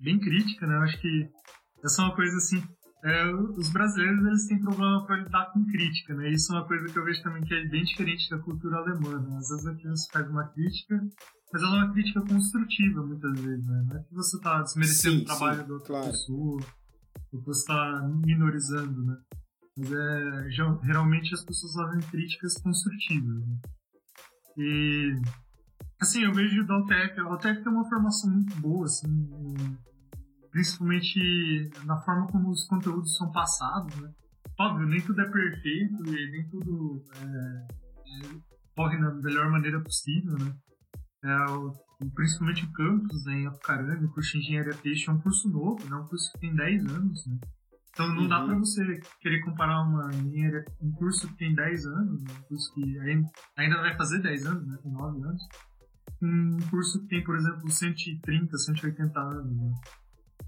bem 0.00 0.20
crítica, 0.20 0.64
né? 0.64 0.76
Eu 0.76 0.82
acho 0.82 1.00
que 1.00 1.28
essa 1.84 2.02
é 2.02 2.04
uma 2.04 2.14
coisa 2.14 2.36
assim. 2.36 2.62
É, 3.04 3.34
os 3.34 3.68
brasileiros 3.70 4.24
eles 4.24 4.46
têm 4.46 4.60
problema 4.60 5.04
para 5.04 5.16
lidar 5.16 5.52
com 5.52 5.64
crítica, 5.66 6.14
né? 6.14 6.30
Isso 6.30 6.52
é 6.52 6.58
uma 6.58 6.66
coisa 6.66 6.86
que 6.86 6.96
eu 6.96 7.04
vejo 7.04 7.22
também 7.22 7.42
que 7.42 7.52
é 7.52 7.66
bem 7.68 7.82
diferente 7.82 8.30
da 8.30 8.38
cultura 8.38 8.76
alemã. 8.76 9.20
Né? 9.20 9.36
Às 9.38 9.48
vezes 9.48 9.66
aqui 9.66 9.88
você 9.88 10.12
faz 10.12 10.30
uma 10.30 10.46
crítica 10.48 11.00
mas 11.52 11.62
ela 11.62 11.76
é 11.76 11.84
uma 11.84 11.92
crítica 11.92 12.22
construtiva, 12.22 13.06
muitas 13.06 13.40
vezes, 13.40 13.66
né? 13.66 13.84
Não 13.86 13.96
é 13.98 14.02
que 14.02 14.14
você 14.14 14.36
está 14.38 14.62
desmerecendo 14.62 15.16
sim, 15.16 15.22
o 15.22 15.24
trabalho 15.26 15.60
sim, 15.60 15.68
da 15.68 15.74
outra 15.74 15.86
claro. 15.86 16.06
pessoa, 16.06 16.62
ou 17.32 17.40
que 17.40 17.46
você 17.46 17.60
está 17.60 18.08
minorizando, 18.24 19.04
né? 19.04 19.18
Mas 19.76 19.92
é, 19.92 20.50
geralmente 20.50 21.34
as 21.34 21.44
pessoas 21.44 21.74
fazem 21.74 22.00
críticas 22.10 22.54
construtivas, 22.54 23.46
né? 23.46 23.56
E, 24.56 25.20
assim, 26.00 26.24
eu 26.24 26.32
vejo 26.32 26.66
da 26.66 26.78
UTF, 26.78 27.20
a 27.20 27.34
UTF 27.34 27.62
tem 27.62 27.72
uma 27.72 27.88
formação 27.88 28.30
muito 28.30 28.56
boa, 28.56 28.86
assim, 28.86 29.08
principalmente 30.52 31.70
na 31.84 31.96
forma 32.02 32.26
como 32.28 32.50
os 32.50 32.64
conteúdos 32.66 33.16
são 33.16 33.32
passados, 33.32 33.96
né? 33.96 34.12
Óbvio, 34.60 34.86
nem 34.86 35.00
tudo 35.00 35.20
é 35.22 35.30
perfeito 35.30 36.06
e 36.06 36.30
nem 36.30 36.48
tudo 36.48 37.02
é, 37.16 37.26
é, 37.26 38.40
corre 38.76 38.98
da 39.00 39.10
melhor 39.14 39.50
maneira 39.50 39.80
possível, 39.80 40.38
né? 40.38 40.54
É, 41.24 41.50
o, 41.50 41.72
principalmente 42.14 42.64
o 42.64 42.72
campus 42.72 43.24
né, 43.24 43.40
em 43.40 43.46
Apucarana, 43.46 44.06
o 44.06 44.12
curso 44.12 44.32
de 44.32 44.38
Engenharia 44.38 44.74
Peixe 44.74 45.08
é 45.08 45.12
um 45.12 45.20
curso 45.20 45.48
novo, 45.48 45.78
é 45.90 45.96
um 45.96 46.06
curso 46.06 46.30
que 46.32 46.40
tem 46.40 46.54
10 46.54 46.86
anos, 46.86 47.26
né? 47.26 47.38
Então 47.90 48.08
não 48.08 48.22
uhum. 48.22 48.28
dá 48.28 48.44
para 48.44 48.58
você 48.58 49.00
querer 49.20 49.40
comparar 49.40 49.82
uma 49.82 50.14
engenharia, 50.14 50.64
um 50.80 50.92
curso 50.92 51.28
que 51.28 51.36
tem 51.36 51.54
10 51.54 51.86
anos, 51.86 52.22
um 52.22 52.42
curso 52.48 52.74
que 52.74 52.98
ainda 53.56 53.76
vai 53.80 53.96
fazer 53.96 54.20
10 54.20 54.46
anos, 54.46 54.66
né? 54.66 54.78
Tem 54.82 54.92
9 54.92 55.22
anos, 55.22 55.42
com 56.18 56.26
um 56.26 56.70
curso 56.70 57.00
que 57.02 57.08
tem, 57.08 57.24
por 57.24 57.36
exemplo, 57.36 57.70
130, 57.70 58.56
180 58.56 59.20
anos, 59.20 59.56
né? 59.56 59.72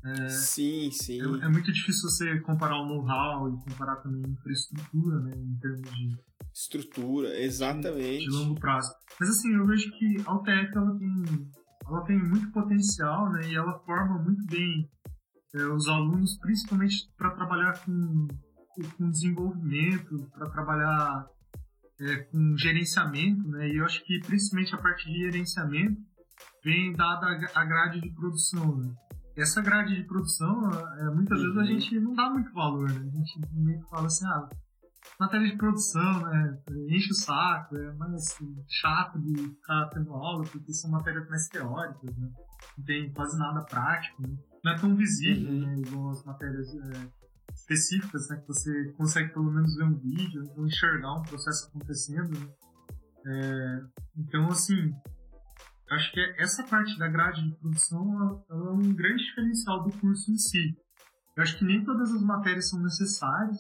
É, 0.05 0.29
sim, 0.29 0.91
sim. 0.91 1.21
É, 1.21 1.47
é, 1.47 1.49
muito 1.49 1.73
difícil 1.73 2.11
você 2.11 2.41
comparar 2.41 2.81
o 2.81 2.87
know-how 2.87 3.49
e 3.49 3.71
comparar 3.71 3.97
também 3.97 4.23
a 4.25 4.29
infraestrutura, 4.29 5.21
né? 5.21 5.33
Em 5.35 5.59
termos 5.59 5.91
de 5.91 6.17
Estrutura, 6.55 7.37
exatamente. 7.41 8.25
De, 8.25 8.31
de, 8.31 8.31
longo 8.31 8.55
prazo. 8.61 8.93
Mas 9.19 9.29
assim, 9.29 9.53
eu 9.55 9.67
vejo 9.67 9.91
que 9.91 10.23
a 10.25 10.35
UTF 10.37 10.77
ela 10.77 10.97
tem, 10.97 11.51
ela 11.85 12.01
tem 12.03 12.19
muito 12.19 12.53
potencial, 12.53 13.33
né? 13.33 13.49
E 13.49 13.57
ela 13.57 13.81
forma 13.81 14.23
muito 14.23 14.47
bem 14.47 14.89
é, 15.55 15.65
os 15.65 15.89
alunos, 15.89 16.39
principalmente 16.39 17.11
para 17.17 17.33
trabalhar 17.33 17.85
com, 17.85 18.29
com 18.97 19.11
desenvolvimento, 19.11 20.31
para 20.31 20.49
trabalhar 20.51 21.27
é, 22.01 22.17
com 22.25 22.57
gerenciamento, 22.57 23.49
né? 23.49 23.69
E 23.69 23.79
eu 23.79 23.85
acho 23.85 24.05
que 24.05 24.21
principalmente 24.21 24.75
a 24.77 24.79
parte 24.79 25.07
de 25.07 25.19
gerenciamento 25.19 26.01
vem 26.63 26.93
dada 26.93 27.27
a 27.53 27.65
grade 27.65 28.01
de 28.01 28.11
produção, 28.15 28.77
né? 28.77 28.95
Essa 29.37 29.61
grade 29.61 29.97
de 29.97 30.05
produção, 30.05 30.71
é, 30.99 31.11
muitas 31.11 31.39
uhum. 31.41 31.45
vezes 31.45 31.57
a 31.57 31.61
uhum. 31.61 31.67
gente 31.67 32.01
não 32.01 32.15
dá 32.15 32.31
muito 32.31 32.53
valor, 32.53 32.89
né? 32.89 33.01
A 33.01 33.17
gente 33.17 33.41
meio 33.53 33.83
que 33.83 33.91
fala 33.91 34.07
assim, 34.07 34.25
ah, 34.27 34.49
matéria 35.19 35.51
de 35.51 35.57
produção, 35.57 36.23
né? 36.23 36.59
Enche 36.89 37.11
o 37.11 37.15
saco, 37.15 37.77
é 37.77 37.93
mais 37.95 38.37
chato 38.69 39.21
de 39.21 39.35
ficar 39.37 39.89
tendo 39.89 40.13
aula, 40.13 40.45
porque 40.45 40.73
são 40.73 40.91
matérias 40.91 41.29
mais 41.29 41.49
teóricas, 41.49 42.17
né? 42.17 42.31
Não 42.79 42.85
tem 42.85 43.13
quase 43.13 43.39
nada 43.39 43.63
prático, 43.65 44.23
né? 44.23 44.37
Não 44.65 44.73
é 44.73 44.79
tão 44.79 44.97
visível, 44.97 45.53
uhum. 45.53 45.61
né? 45.61 45.79
Igual 45.79 46.11
as 46.11 46.25
matérias 46.25 46.69
é, 46.75 47.09
específicas, 47.55 48.29
né? 48.29 48.37
Que 48.37 48.47
você 48.47 48.93
consegue 48.93 49.33
pelo 49.33 49.51
menos 49.51 49.75
ver 49.77 49.85
um 49.85 49.99
vídeo, 49.99 50.49
ou 50.57 50.67
enxergar 50.67 51.15
um 51.15 51.23
processo 51.23 51.69
acontecendo, 51.69 52.39
né? 52.39 52.49
É, 53.27 53.81
então, 54.17 54.49
assim, 54.49 54.95
acho 55.91 56.13
que 56.13 56.21
essa 56.39 56.63
parte 56.65 56.99
da 56.99 57.09
grade 57.09 57.43
de 57.43 57.57
produção 57.57 58.45
é 58.51 58.55
um 58.55 58.95
grande 58.95 59.25
diferencial 59.25 59.83
do 59.83 59.91
curso 59.99 60.31
em 60.31 60.37
si. 60.37 60.77
Eu 61.37 61.43
acho 61.43 61.59
que 61.59 61.65
nem 61.65 61.85
todas 61.85 62.13
as 62.13 62.23
matérias 62.23 62.69
são 62.69 62.81
necessárias, 62.83 63.59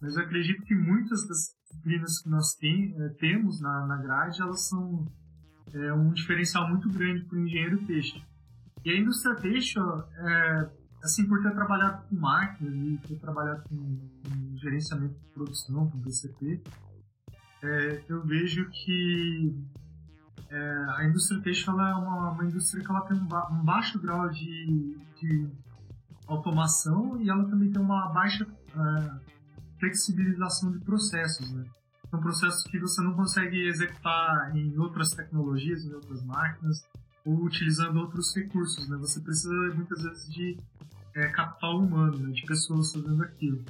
mas 0.00 0.16
eu 0.16 0.22
acredito 0.22 0.62
que 0.64 0.74
muitas 0.74 1.26
das 1.26 1.56
disciplinas 1.64 2.22
que 2.22 2.28
nós 2.30 2.54
tem, 2.54 2.94
é, 2.96 3.08
temos 3.20 3.60
na, 3.60 3.86
na 3.86 3.96
grade, 3.96 4.40
elas 4.40 4.68
são 4.68 5.04
é, 5.74 5.92
um 5.92 6.12
diferencial 6.12 6.68
muito 6.68 6.88
grande 6.88 7.24
para 7.24 7.36
o 7.36 7.40
engenheiro 7.44 7.84
têxtil. 7.86 8.22
E 8.84 8.90
a 8.90 8.96
indústria 8.96 9.34
têxtil, 9.34 9.82
é, 9.82 10.70
assim, 11.02 11.26
por 11.26 11.42
ter 11.42 11.52
trabalhado 11.52 12.08
com 12.08 12.16
máquinas 12.16 12.74
e 12.74 12.98
ter 13.08 13.18
trabalhado 13.18 13.62
com, 13.68 13.76
com 13.76 14.56
gerenciamento 14.56 15.18
de 15.18 15.28
produção, 15.30 15.90
com 15.90 15.98
BCP, 15.98 16.62
é, 17.62 18.04
eu 18.08 18.24
vejo 18.24 18.68
que 18.70 19.52
é, 20.50 20.86
a 20.96 21.04
indústria 21.04 21.40
têxtil 21.42 21.72
é 21.80 21.94
uma, 21.94 22.30
uma, 22.30 22.44
indústria 22.44 22.82
que 22.82 22.90
ela 22.90 23.02
tem 23.02 23.18
um, 23.18 23.26
ba 23.26 23.48
um 23.50 23.62
baixo 23.62 23.98
grau 24.00 24.28
de, 24.30 24.96
de, 25.20 25.48
automação 26.26 27.20
e 27.20 27.28
ela 27.30 27.44
também 27.48 27.70
tem 27.70 27.80
uma 27.80 28.08
baixa 28.08 28.46
é, 28.74 29.10
flexibilização 29.78 30.72
de 30.72 30.78
processos, 30.80 31.50
né? 31.52 31.64
São 32.10 32.20
processos 32.20 32.62
que 32.64 32.78
você 32.78 33.02
não 33.02 33.14
consegue 33.14 33.66
executar 33.66 34.56
em 34.56 34.78
outras 34.78 35.10
tecnologias, 35.10 35.84
em 35.84 35.92
outras 35.92 36.22
máquinas, 36.24 36.86
ou 37.24 37.44
utilizando 37.44 37.98
outros 37.98 38.34
recursos, 38.34 38.88
né? 38.88 38.96
Você 38.98 39.20
precisa 39.20 39.54
muitas 39.74 40.02
vezes 40.02 40.32
de 40.32 40.56
é, 41.14 41.28
capital 41.28 41.78
humano, 41.78 42.16
né? 42.18 42.30
de 42.30 42.42
pessoas 42.46 42.92
fazendo 42.92 43.22
aquilo. 43.22 43.62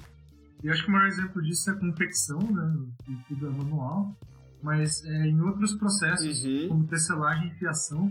E 0.62 0.70
acho 0.70 0.84
que 0.84 0.88
o 0.88 0.92
maior 0.92 1.06
exemplo 1.06 1.42
disso 1.42 1.70
é 1.70 1.72
a 1.72 1.76
confecção, 1.76 2.38
né? 2.38 2.86
Que 3.04 3.16
tudo 3.28 3.46
é 3.46 3.50
manual. 3.50 4.14
Mas 4.62 5.04
é, 5.04 5.26
em 5.26 5.40
outros 5.40 5.74
processos, 5.74 6.44
uhum. 6.44 6.68
como 6.68 6.86
tecelagem 6.86 7.48
e 7.48 7.54
fiação, 7.58 8.10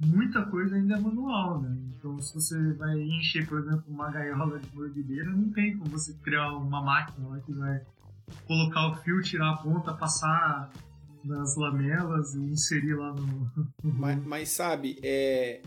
muita 0.00 0.42
coisa 0.46 0.76
ainda 0.76 0.96
é 0.96 1.00
manual, 1.00 1.60
né? 1.60 1.76
Então, 1.96 2.20
se 2.20 2.34
você 2.34 2.72
vai 2.74 2.98
encher, 3.00 3.46
por 3.46 3.58
exemplo, 3.58 3.84
uma 3.88 4.10
gaiola 4.10 4.58
de 4.58 4.74
mordideira, 4.74 5.30
não 5.30 5.50
tem 5.50 5.76
como 5.76 5.90
você 5.90 6.14
criar 6.22 6.52
uma 6.52 6.82
máquina 6.82 7.28
lá 7.28 7.40
que 7.40 7.52
vai 7.52 7.80
colocar 8.46 8.88
o 8.88 8.96
fio, 8.96 9.20
tirar 9.22 9.50
a 9.50 9.56
ponta, 9.56 9.92
passar 9.92 10.70
nas 11.24 11.56
lamelas 11.56 12.34
e 12.34 12.38
inserir 12.38 12.94
lá 12.94 13.12
no. 13.12 13.50
mas, 13.82 14.24
mas, 14.24 14.48
sabe, 14.50 14.98
é, 15.02 15.60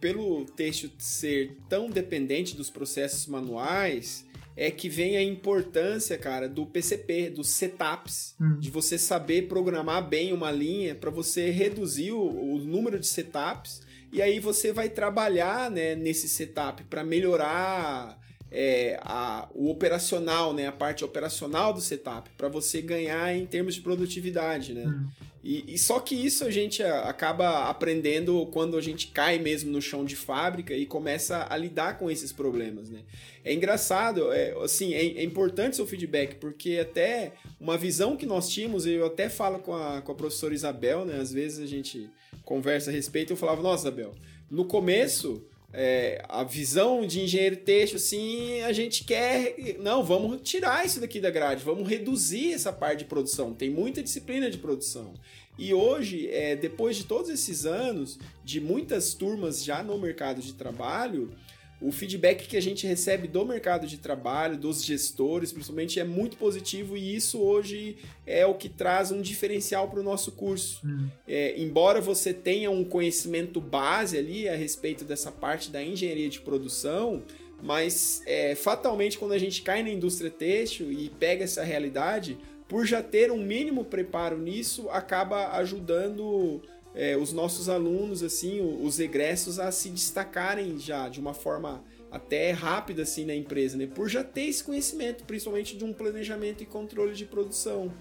pelo 0.00 0.44
texto 0.44 0.90
ser 0.98 1.56
tão 1.68 1.88
dependente 1.90 2.56
dos 2.56 2.68
processos 2.68 3.26
manuais, 3.26 4.27
é 4.60 4.72
que 4.72 4.88
vem 4.88 5.16
a 5.16 5.22
importância, 5.22 6.18
cara, 6.18 6.48
do 6.48 6.66
PCP, 6.66 7.30
dos 7.30 7.48
setups, 7.50 8.34
hum. 8.40 8.58
de 8.58 8.70
você 8.70 8.98
saber 8.98 9.46
programar 9.46 10.06
bem 10.06 10.32
uma 10.32 10.50
linha 10.50 10.96
para 10.96 11.10
você 11.10 11.48
reduzir 11.50 12.10
o, 12.10 12.20
o, 12.20 12.58
número 12.58 12.98
de 12.98 13.06
setups 13.06 13.82
e 14.12 14.20
aí 14.20 14.40
você 14.40 14.72
vai 14.72 14.88
trabalhar, 14.88 15.70
né, 15.70 15.94
nesse 15.94 16.28
setup 16.28 16.82
para 16.84 17.04
melhorar 17.04 18.18
é, 18.50 18.98
a, 19.02 19.48
o 19.54 19.70
operacional, 19.70 20.52
né, 20.52 20.66
a 20.66 20.72
parte 20.72 21.04
operacional 21.04 21.72
do 21.72 21.80
setup, 21.80 22.28
para 22.36 22.48
você 22.48 22.82
ganhar 22.82 23.32
em 23.36 23.46
termos 23.46 23.76
de 23.76 23.80
produtividade, 23.80 24.74
né? 24.74 24.86
Hum. 24.86 25.06
E, 25.42 25.74
e, 25.74 25.78
só 25.78 26.00
que 26.00 26.14
isso 26.14 26.44
a 26.44 26.50
gente 26.50 26.82
acaba 26.82 27.68
aprendendo 27.68 28.44
quando 28.46 28.76
a 28.76 28.80
gente 28.80 29.08
cai 29.08 29.38
mesmo 29.38 29.70
no 29.70 29.80
chão 29.80 30.04
de 30.04 30.16
fábrica 30.16 30.74
e 30.74 30.84
começa 30.84 31.46
a 31.48 31.56
lidar 31.56 31.96
com 31.96 32.10
esses 32.10 32.32
problemas, 32.32 32.90
né? 32.90 33.02
É 33.44 33.54
engraçado, 33.54 34.32
é, 34.32 34.52
assim, 34.62 34.94
é, 34.94 35.00
é 35.00 35.22
importante 35.22 35.76
seu 35.76 35.86
feedback, 35.86 36.34
porque 36.36 36.78
até 36.78 37.34
uma 37.60 37.78
visão 37.78 38.16
que 38.16 38.26
nós 38.26 38.48
tínhamos, 38.48 38.84
eu 38.84 39.06
até 39.06 39.28
falo 39.28 39.60
com 39.60 39.74
a, 39.74 40.02
com 40.02 40.12
a 40.12 40.14
professora 40.14 40.54
Isabel, 40.54 41.04
né? 41.04 41.20
Às 41.20 41.32
vezes 41.32 41.60
a 41.60 41.66
gente 41.66 42.10
conversa 42.44 42.90
a 42.90 42.92
respeito, 42.92 43.32
eu 43.32 43.36
falava, 43.36 43.62
nossa, 43.62 43.88
Isabel, 43.88 44.14
no 44.50 44.64
começo 44.64 45.46
é, 45.72 46.24
a 46.28 46.42
visão 46.44 47.06
de 47.06 47.20
engenheiro 47.20 47.56
texto, 47.56 47.96
assim, 47.96 48.62
a 48.62 48.72
gente 48.72 49.04
quer. 49.04 49.76
Não, 49.80 50.02
vamos 50.02 50.40
tirar 50.42 50.84
isso 50.86 51.00
daqui 51.00 51.20
da 51.20 51.30
grade, 51.30 51.64
vamos 51.64 51.88
reduzir 51.88 52.52
essa 52.52 52.72
parte 52.72 53.00
de 53.00 53.04
produção. 53.04 53.52
Tem 53.52 53.68
muita 53.68 54.02
disciplina 54.02 54.50
de 54.50 54.58
produção. 54.58 55.14
E 55.58 55.74
hoje, 55.74 56.28
é, 56.30 56.54
depois 56.54 56.96
de 56.96 57.04
todos 57.04 57.28
esses 57.30 57.66
anos, 57.66 58.18
de 58.44 58.60
muitas 58.60 59.12
turmas 59.12 59.62
já 59.64 59.82
no 59.82 59.98
mercado 59.98 60.40
de 60.40 60.54
trabalho, 60.54 61.32
o 61.80 61.92
feedback 61.92 62.48
que 62.48 62.56
a 62.56 62.62
gente 62.62 62.86
recebe 62.86 63.28
do 63.28 63.44
mercado 63.44 63.86
de 63.86 63.98
trabalho, 63.98 64.56
dos 64.56 64.84
gestores, 64.84 65.52
principalmente, 65.52 66.00
é 66.00 66.04
muito 66.04 66.36
positivo 66.36 66.96
e 66.96 67.14
isso 67.14 67.40
hoje 67.40 67.98
é 68.26 68.44
o 68.44 68.54
que 68.54 68.68
traz 68.68 69.12
um 69.12 69.22
diferencial 69.22 69.88
para 69.88 70.00
o 70.00 70.02
nosso 70.02 70.32
curso. 70.32 70.84
Uhum. 70.84 71.08
É, 71.26 71.58
embora 71.60 72.00
você 72.00 72.34
tenha 72.34 72.70
um 72.70 72.84
conhecimento 72.84 73.60
base 73.60 74.18
ali 74.18 74.48
a 74.48 74.56
respeito 74.56 75.04
dessa 75.04 75.30
parte 75.30 75.70
da 75.70 75.82
engenharia 75.82 76.28
de 76.28 76.40
produção, 76.40 77.22
mas 77.62 78.22
é, 78.26 78.56
fatalmente 78.56 79.16
quando 79.16 79.32
a 79.32 79.38
gente 79.38 79.62
cai 79.62 79.82
na 79.82 79.90
indústria 79.90 80.30
têxtil 80.30 80.90
e 80.90 81.08
pega 81.08 81.44
essa 81.44 81.62
realidade, 81.62 82.36
por 82.66 82.86
já 82.86 83.02
ter 83.02 83.30
um 83.30 83.42
mínimo 83.42 83.84
preparo 83.84 84.36
nisso, 84.36 84.90
acaba 84.90 85.56
ajudando 85.58 86.60
é, 86.94 87.16
os 87.16 87.32
nossos 87.32 87.68
alunos, 87.68 88.22
assim, 88.22 88.60
os 88.82 88.98
egressos 88.98 89.58
a 89.58 89.70
se 89.70 89.88
destacarem 89.88 90.78
já 90.78 91.08
de 91.08 91.20
uma 91.20 91.34
forma 91.34 91.84
até 92.10 92.50
rápida 92.52 93.02
assim 93.02 93.24
na 93.24 93.34
empresa, 93.34 93.76
né? 93.76 93.86
Por 93.86 94.08
já 94.08 94.24
ter 94.24 94.46
esse 94.46 94.64
conhecimento, 94.64 95.24
principalmente 95.24 95.76
de 95.76 95.84
um 95.84 95.92
planejamento 95.92 96.62
e 96.62 96.66
controle 96.66 97.14
de 97.14 97.24
produção. 97.24 97.92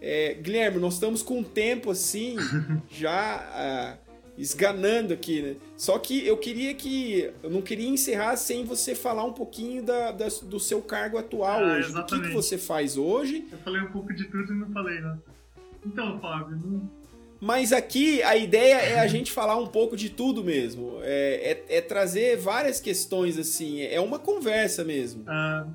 É, 0.00 0.34
Guilherme, 0.34 0.78
nós 0.78 0.94
estamos 0.94 1.22
com 1.22 1.40
um 1.40 1.44
tempo 1.44 1.90
assim 1.90 2.36
já 2.88 3.98
uh, 3.98 4.10
esganando 4.38 5.12
aqui, 5.12 5.42
né? 5.42 5.56
Só 5.76 5.98
que 5.98 6.26
eu 6.26 6.38
queria 6.38 6.74
que 6.74 7.30
eu 7.42 7.50
não 7.50 7.60
queria 7.60 7.88
encerrar 7.88 8.36
sem 8.36 8.64
você 8.64 8.94
falar 8.94 9.24
um 9.24 9.34
pouquinho 9.34 9.82
da, 9.82 10.10
da 10.10 10.28
do 10.44 10.58
seu 10.58 10.80
cargo 10.80 11.18
atual 11.18 11.62
ah, 11.62 11.74
hoje, 11.74 11.90
exatamente. 11.90 12.10
do 12.10 12.22
que, 12.22 12.28
que, 12.28 12.34
você 12.34 12.56
faz 12.56 12.96
hoje. 12.96 13.46
Eu 13.52 13.58
falei 13.58 13.82
um 13.82 13.92
pouco 13.92 14.14
de 14.14 14.24
tudo 14.24 14.52
e 14.52 14.56
não 14.56 14.70
falei, 14.70 15.00
né? 15.00 15.18
Então, 15.84 16.18
Fábio, 16.20 16.56
não, 16.56 16.90
mas 17.40 17.72
aqui 17.72 18.22
a 18.22 18.36
ideia 18.36 18.74
é 18.74 19.00
a 19.00 19.06
gente 19.06 19.32
falar 19.32 19.56
um 19.56 19.66
pouco 19.66 19.96
de 19.96 20.10
tudo 20.10 20.44
mesmo. 20.44 20.98
É, 21.02 21.64
é, 21.68 21.78
é 21.78 21.80
trazer 21.80 22.36
várias 22.36 22.80
questões, 22.80 23.38
assim. 23.38 23.80
É 23.80 23.98
uma 24.00 24.18
conversa 24.18 24.84
mesmo. 24.84 25.24
É, 25.28 25.66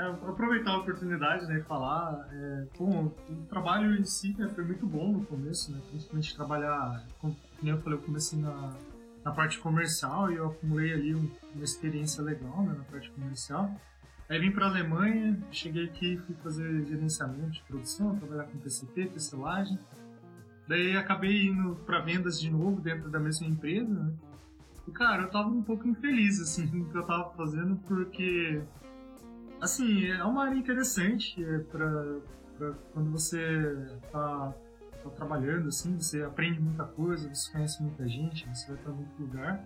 é 0.00 0.06
aproveitar 0.06 0.70
a 0.70 0.78
oportunidade, 0.78 1.46
né? 1.46 1.60
Falar. 1.66 2.28
É, 2.32 2.64
bom, 2.78 3.12
o 3.28 3.46
trabalho 3.48 3.96
em 3.96 4.04
si 4.04 4.34
né, 4.38 4.48
foi 4.54 4.64
muito 4.64 4.86
bom 4.86 5.12
no 5.12 5.26
começo, 5.26 5.72
né? 5.72 5.80
Principalmente 5.90 6.36
trabalhar. 6.36 7.04
Como 7.20 7.36
eu 7.64 7.78
falei, 7.78 7.98
eu 7.98 8.02
comecei 8.02 8.38
na, 8.38 8.72
na 9.24 9.32
parte 9.32 9.58
comercial 9.58 10.30
e 10.30 10.36
eu 10.36 10.46
acumulei 10.46 10.92
ali 10.92 11.14
uma 11.14 11.64
experiência 11.64 12.22
legal 12.22 12.62
né, 12.62 12.74
na 12.78 12.84
parte 12.84 13.10
comercial. 13.10 13.68
Aí 14.28 14.38
vim 14.38 14.50
para 14.50 14.66
a 14.66 14.68
Alemanha, 14.68 15.38
cheguei 15.50 15.86
aqui 15.86 16.18
fui 16.18 16.36
fazer 16.42 16.84
gerenciamento 16.86 17.50
de 17.50 17.62
produção, 17.62 18.14
trabalhar 18.16 18.44
com 18.44 18.58
PCP, 18.58 19.06
tecelagem. 19.06 19.78
Daí 20.68 20.94
acabei 20.98 21.46
indo 21.46 21.76
para 21.86 22.00
vendas 22.00 22.38
de 22.38 22.50
novo 22.50 22.78
dentro 22.78 23.08
da 23.08 23.18
mesma 23.18 23.46
empresa, 23.46 23.88
né? 23.88 24.12
E, 24.86 24.90
cara, 24.90 25.22
eu 25.22 25.30
tava 25.30 25.48
um 25.48 25.62
pouco 25.62 25.88
infeliz, 25.88 26.38
assim, 26.40 26.66
no 26.76 26.90
que 26.90 26.96
eu 26.96 27.04
tava 27.04 27.30
fazendo, 27.30 27.76
porque, 27.86 28.62
assim, 29.62 30.06
é 30.06 30.22
uma 30.24 30.44
área 30.44 30.56
interessante 30.56 31.42
é 31.42 31.58
pra, 31.60 32.16
pra 32.58 32.72
quando 32.92 33.10
você 33.10 33.98
tá, 34.12 34.54
tá, 35.02 35.10
trabalhando, 35.10 35.68
assim, 35.68 35.98
você 35.98 36.22
aprende 36.22 36.60
muita 36.60 36.84
coisa, 36.84 37.34
você 37.34 37.50
conhece 37.50 37.82
muita 37.82 38.06
gente, 38.06 38.46
você 38.48 38.70
vai 38.70 38.76
para 38.76 38.92
muito 38.92 39.22
lugar. 39.22 39.64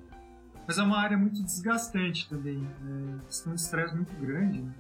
Mas 0.69 0.79
é 0.79 0.83
uma 0.83 1.01
área 1.01 1.19
muito 1.19 1.43
desgastante 1.43 2.29
também, 2.29 2.65
é, 2.65 3.43
tem 3.43 3.53
um 3.53 3.57
estresse 3.57 3.97
muito 3.97 4.15
grande, 4.21 4.63
né? 4.63 4.73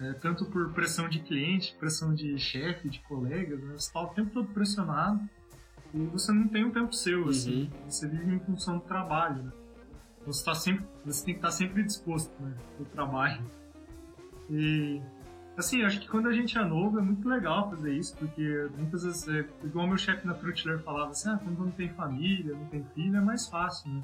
É, 0.00 0.14
tanto 0.14 0.46
por 0.46 0.72
pressão 0.72 1.08
de 1.08 1.20
cliente, 1.20 1.76
pressão 1.78 2.14
de 2.14 2.38
chefe, 2.38 2.88
de 2.88 3.00
colegas, 3.00 3.60
né? 3.60 3.72
você 3.72 3.86
está 3.86 4.00
o 4.00 4.08
tempo 4.08 4.30
todo 4.30 4.48
pressionado 4.48 5.20
e 5.92 5.98
você 6.06 6.32
não 6.32 6.48
tem 6.48 6.64
um 6.64 6.70
tempo 6.70 6.92
seu, 6.94 7.28
assim, 7.28 7.64
uhum. 7.64 7.90
você 7.90 8.08
vive 8.08 8.34
em 8.34 8.40
função 8.40 8.78
do 8.78 8.84
trabalho, 8.84 9.42
né? 9.42 9.52
Você, 10.26 10.44
tá 10.44 10.54
sempre, 10.54 10.86
você 11.04 11.24
tem 11.24 11.34
que 11.34 11.38
estar 11.38 11.50
sempre 11.50 11.82
disposto 11.82 12.30
né, 12.40 12.54
o 12.78 12.84
trabalho. 12.84 13.42
E, 14.48 15.00
assim, 15.56 15.82
acho 15.82 15.98
que 15.98 16.08
quando 16.08 16.28
a 16.28 16.32
gente 16.32 16.56
é 16.56 16.64
novo 16.64 16.98
é 16.98 17.02
muito 17.02 17.28
legal 17.28 17.70
fazer 17.70 17.92
isso, 17.94 18.16
porque 18.16 18.68
muitas 18.76 19.02
vezes, 19.02 19.26
é, 19.28 19.48
igual 19.64 19.86
meu 19.86 19.98
chefe 19.98 20.26
na 20.26 20.34
Frutiler 20.34 20.78
falava 20.80 21.10
assim, 21.10 21.30
ah, 21.30 21.40
quando 21.42 21.58
não 21.58 21.70
tem 21.70 21.88
família, 21.94 22.54
não 22.54 22.66
tem 22.66 22.84
filho, 22.94 23.16
é 23.16 23.20
mais 23.20 23.48
fácil, 23.48 23.90
né? 23.90 24.02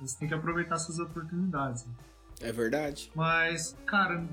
Você 0.00 0.18
tem 0.18 0.28
que 0.28 0.34
aproveitar 0.34 0.76
essas 0.76 0.98
oportunidades. 0.98 1.84
Né? 1.84 1.92
É 2.40 2.52
verdade. 2.52 3.12
Mas, 3.14 3.76
cara, 3.84 4.24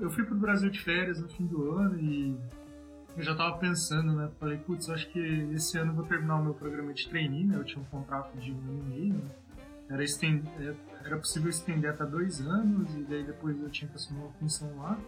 eu 0.00 0.10
fui 0.10 0.24
pro 0.24 0.34
Brasil 0.34 0.70
de 0.70 0.80
férias 0.80 1.20
no 1.20 1.28
fim 1.28 1.46
do 1.46 1.72
ano 1.72 1.98
e 1.98 2.36
eu 3.16 3.22
já 3.22 3.34
tava 3.34 3.58
pensando, 3.58 4.14
né? 4.14 4.30
Falei, 4.38 4.58
putz, 4.58 4.88
acho 4.88 5.08
que 5.10 5.18
esse 5.52 5.78
ano 5.78 5.92
eu 5.92 5.96
vou 5.96 6.06
terminar 6.06 6.36
o 6.36 6.44
meu 6.44 6.54
programa 6.54 6.92
de 6.92 7.08
trainee, 7.08 7.44
né? 7.44 7.56
Eu 7.56 7.64
tinha 7.64 7.80
um 7.80 7.86
contrato 7.86 8.36
de 8.38 8.52
um 8.52 8.58
ano 8.58 8.80
e 8.80 8.88
meio, 8.88 9.14
né? 9.14 9.30
Era, 9.90 10.02
estend... 10.02 10.48
É, 10.58 10.74
era 11.04 11.18
possível 11.18 11.50
estender 11.50 11.90
até 11.90 12.06
dois 12.06 12.40
anos 12.40 12.94
e 12.94 13.02
daí 13.02 13.22
depois 13.22 13.60
eu 13.60 13.68
tinha 13.68 13.88
que 13.88 13.96
assumir 13.96 14.20
uma 14.20 14.32
função 14.32 14.74
lá. 14.78 14.98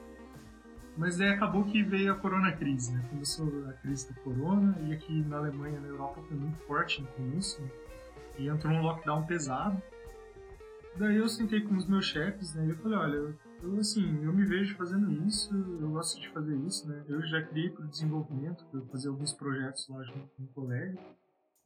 Mas 0.97 1.17
daí 1.17 1.31
acabou 1.31 1.65
que 1.65 1.83
veio 1.83 2.13
a 2.13 2.17
corona 2.17 2.53
crise, 2.53 2.93
né? 2.93 3.05
Começou 3.11 3.49
a 3.69 3.73
crise 3.73 4.13
da 4.13 4.21
corona 4.21 4.77
e 4.87 4.93
aqui 4.93 5.23
na 5.23 5.39
Alemanha, 5.39 5.81
na 5.81 5.89
Europa, 5.89 6.23
foi 6.29 6.37
muito 6.37 6.59
forte 6.67 7.01
no 7.01 7.09
começo. 7.09 7.61
Né? 7.61 7.69
E 8.39 8.49
entrou 8.49 8.73
um 8.73 8.83
lockdown 8.83 9.25
pesado. 9.25 9.81
Daí 10.97 11.17
eu 11.17 11.29
sentei 11.29 11.63
com 11.63 11.75
os 11.75 11.87
meus 11.89 12.05
chefes, 12.05 12.55
né? 12.55 12.67
E 12.67 12.71
eu 12.71 12.77
falei, 12.77 12.99
olha, 12.99 13.15
eu, 13.15 13.35
eu, 13.65 13.79
assim, 13.79 14.23
eu 14.23 14.33
me 14.33 14.45
vejo 14.45 14.77
fazendo 14.77 15.11
isso, 15.27 15.55
eu 15.81 15.91
gosto 15.91 16.21
de 16.21 16.29
fazer 16.31 16.57
isso, 16.59 16.87
né? 16.89 17.05
Eu 17.09 17.23
já 17.23 17.43
criei 17.43 17.71
para 17.71 17.85
o 17.85 17.89
desenvolvimento, 17.89 18.65
para 18.67 18.81
fazer 18.83 19.09
alguns 19.09 19.33
projetos 19.33 19.89
lá 19.89 20.03
junto 20.05 20.29
com 20.37 20.43
um 20.43 20.47
colega. 20.49 20.99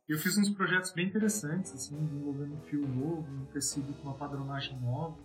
Eu 0.09 0.19
fiz 0.19 0.39
uns 0.39 0.51
projetos 0.51 0.93
bem 0.93 1.07
interessantes, 1.07 1.73
assim, 1.75 1.97
desenvolvendo 2.07 2.55
um 2.55 2.61
fio 2.63 2.87
novo, 2.87 3.27
um 3.31 3.45
tecido 3.47 3.93
com 3.95 4.09
uma 4.09 4.15
padronagem 4.15 4.81
nova. 4.81 5.19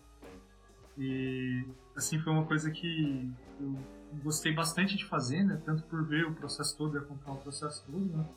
E, 0.98 1.66
assim, 1.96 2.20
foi 2.20 2.34
uma 2.34 2.46
coisa 2.46 2.70
que 2.70 3.32
eu 3.60 3.78
gostei 4.24 4.54
bastante 4.54 4.98
de 4.98 5.06
fazer, 5.06 5.44
né? 5.44 5.62
Tanto 5.66 5.84
por 5.84 6.06
ver 6.06 6.26
o 6.26 6.34
processo 6.34 6.78
todo 6.78 6.96
e 6.96 7.00
acompanhar 7.00 7.38
o 7.38 7.42
processo 7.42 7.86
todo, 7.86 8.06
né? 8.06 8.28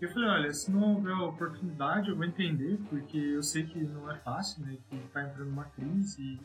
Eu 0.00 0.10
falei, 0.12 0.28
olha, 0.30 0.52
se 0.52 0.70
não 0.70 0.94
houver 0.94 1.14
oportunidade, 1.14 2.08
eu 2.08 2.16
vou 2.16 2.24
entender, 2.24 2.78
porque 2.88 3.18
eu 3.18 3.42
sei 3.42 3.66
que 3.66 3.78
não 3.82 4.10
é 4.10 4.18
fácil, 4.18 4.64
né? 4.64 4.78
Que 4.88 4.98
tá 5.08 5.22
entrando 5.22 5.50
uma 5.50 5.64
crise 5.64 6.22
e, 6.22 6.40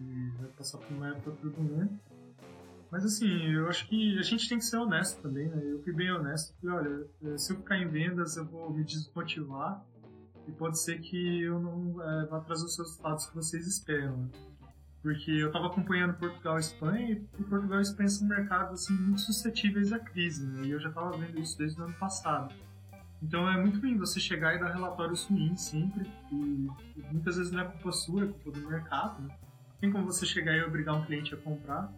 e 0.00 0.30
vai 0.38 0.48
passar 0.52 0.78
por 0.78 0.92
uma 0.96 1.08
época 1.08 1.32
turbulenta. 1.32 1.94
Mas 2.90 3.04
assim, 3.04 3.52
eu 3.52 3.68
acho 3.68 3.86
que 3.88 4.18
a 4.18 4.22
gente 4.22 4.48
tem 4.48 4.58
que 4.58 4.64
ser 4.64 4.76
honesto 4.76 5.22
também, 5.22 5.48
né? 5.48 5.62
Eu 5.64 5.80
fui 5.82 5.92
bem 5.92 6.10
honesto. 6.10 6.54
Falei, 6.60 7.06
olha, 7.22 7.38
se 7.38 7.52
eu 7.52 7.56
ficar 7.58 7.78
em 7.78 7.88
vendas, 7.88 8.36
eu 8.36 8.44
vou 8.44 8.72
me 8.72 8.82
desmotivar 8.82 9.84
e 10.48 10.52
pode 10.52 10.80
ser 10.80 11.00
que 11.00 11.42
eu 11.42 11.60
não 11.60 12.02
é, 12.02 12.26
vá 12.26 12.40
trazer 12.40 12.64
os 12.64 12.76
resultados 12.76 13.26
que 13.26 13.34
vocês 13.34 13.66
esperam. 13.66 14.16
Né? 14.16 14.28
Porque 15.02 15.30
eu 15.30 15.46
estava 15.46 15.68
acompanhando 15.68 16.18
Portugal 16.18 16.56
e 16.56 16.60
Espanha, 16.60 17.12
e 17.12 17.44
Portugal 17.44 17.78
e 17.78 17.82
Espanha 17.82 18.08
são 18.08 18.26
mercados 18.26 18.82
assim, 18.82 18.92
muito 18.92 19.20
suscetíveis 19.20 19.92
à 19.92 19.98
crise, 19.98 20.44
né? 20.44 20.66
e 20.66 20.70
eu 20.72 20.80
já 20.80 20.88
estava 20.88 21.16
vendo 21.16 21.38
isso 21.40 21.56
desde 21.56 21.80
o 21.80 21.84
ano 21.84 21.94
passado. 21.94 22.54
Então 23.22 23.48
é 23.48 23.56
muito 23.60 23.80
ruim 23.80 23.96
você 23.96 24.18
chegar 24.18 24.54
e 24.54 24.58
dar 24.58 24.72
relatórios 24.72 25.24
ruins 25.26 25.60
sempre, 25.60 26.10
e 26.32 26.68
muitas 27.12 27.36
vezes 27.36 27.52
não 27.52 27.60
é 27.60 27.64
culpa 27.64 27.92
sua, 27.92 28.24
é 28.24 28.26
culpa 28.26 28.50
do 28.50 28.68
mercado. 28.68 29.22
Né? 29.22 29.36
Tem 29.80 29.90
como 29.90 30.04
você 30.04 30.26
chegar 30.26 30.56
e 30.56 30.62
obrigar 30.62 30.94
um 30.94 31.04
cliente 31.04 31.34
a 31.34 31.38
comprar. 31.38 31.92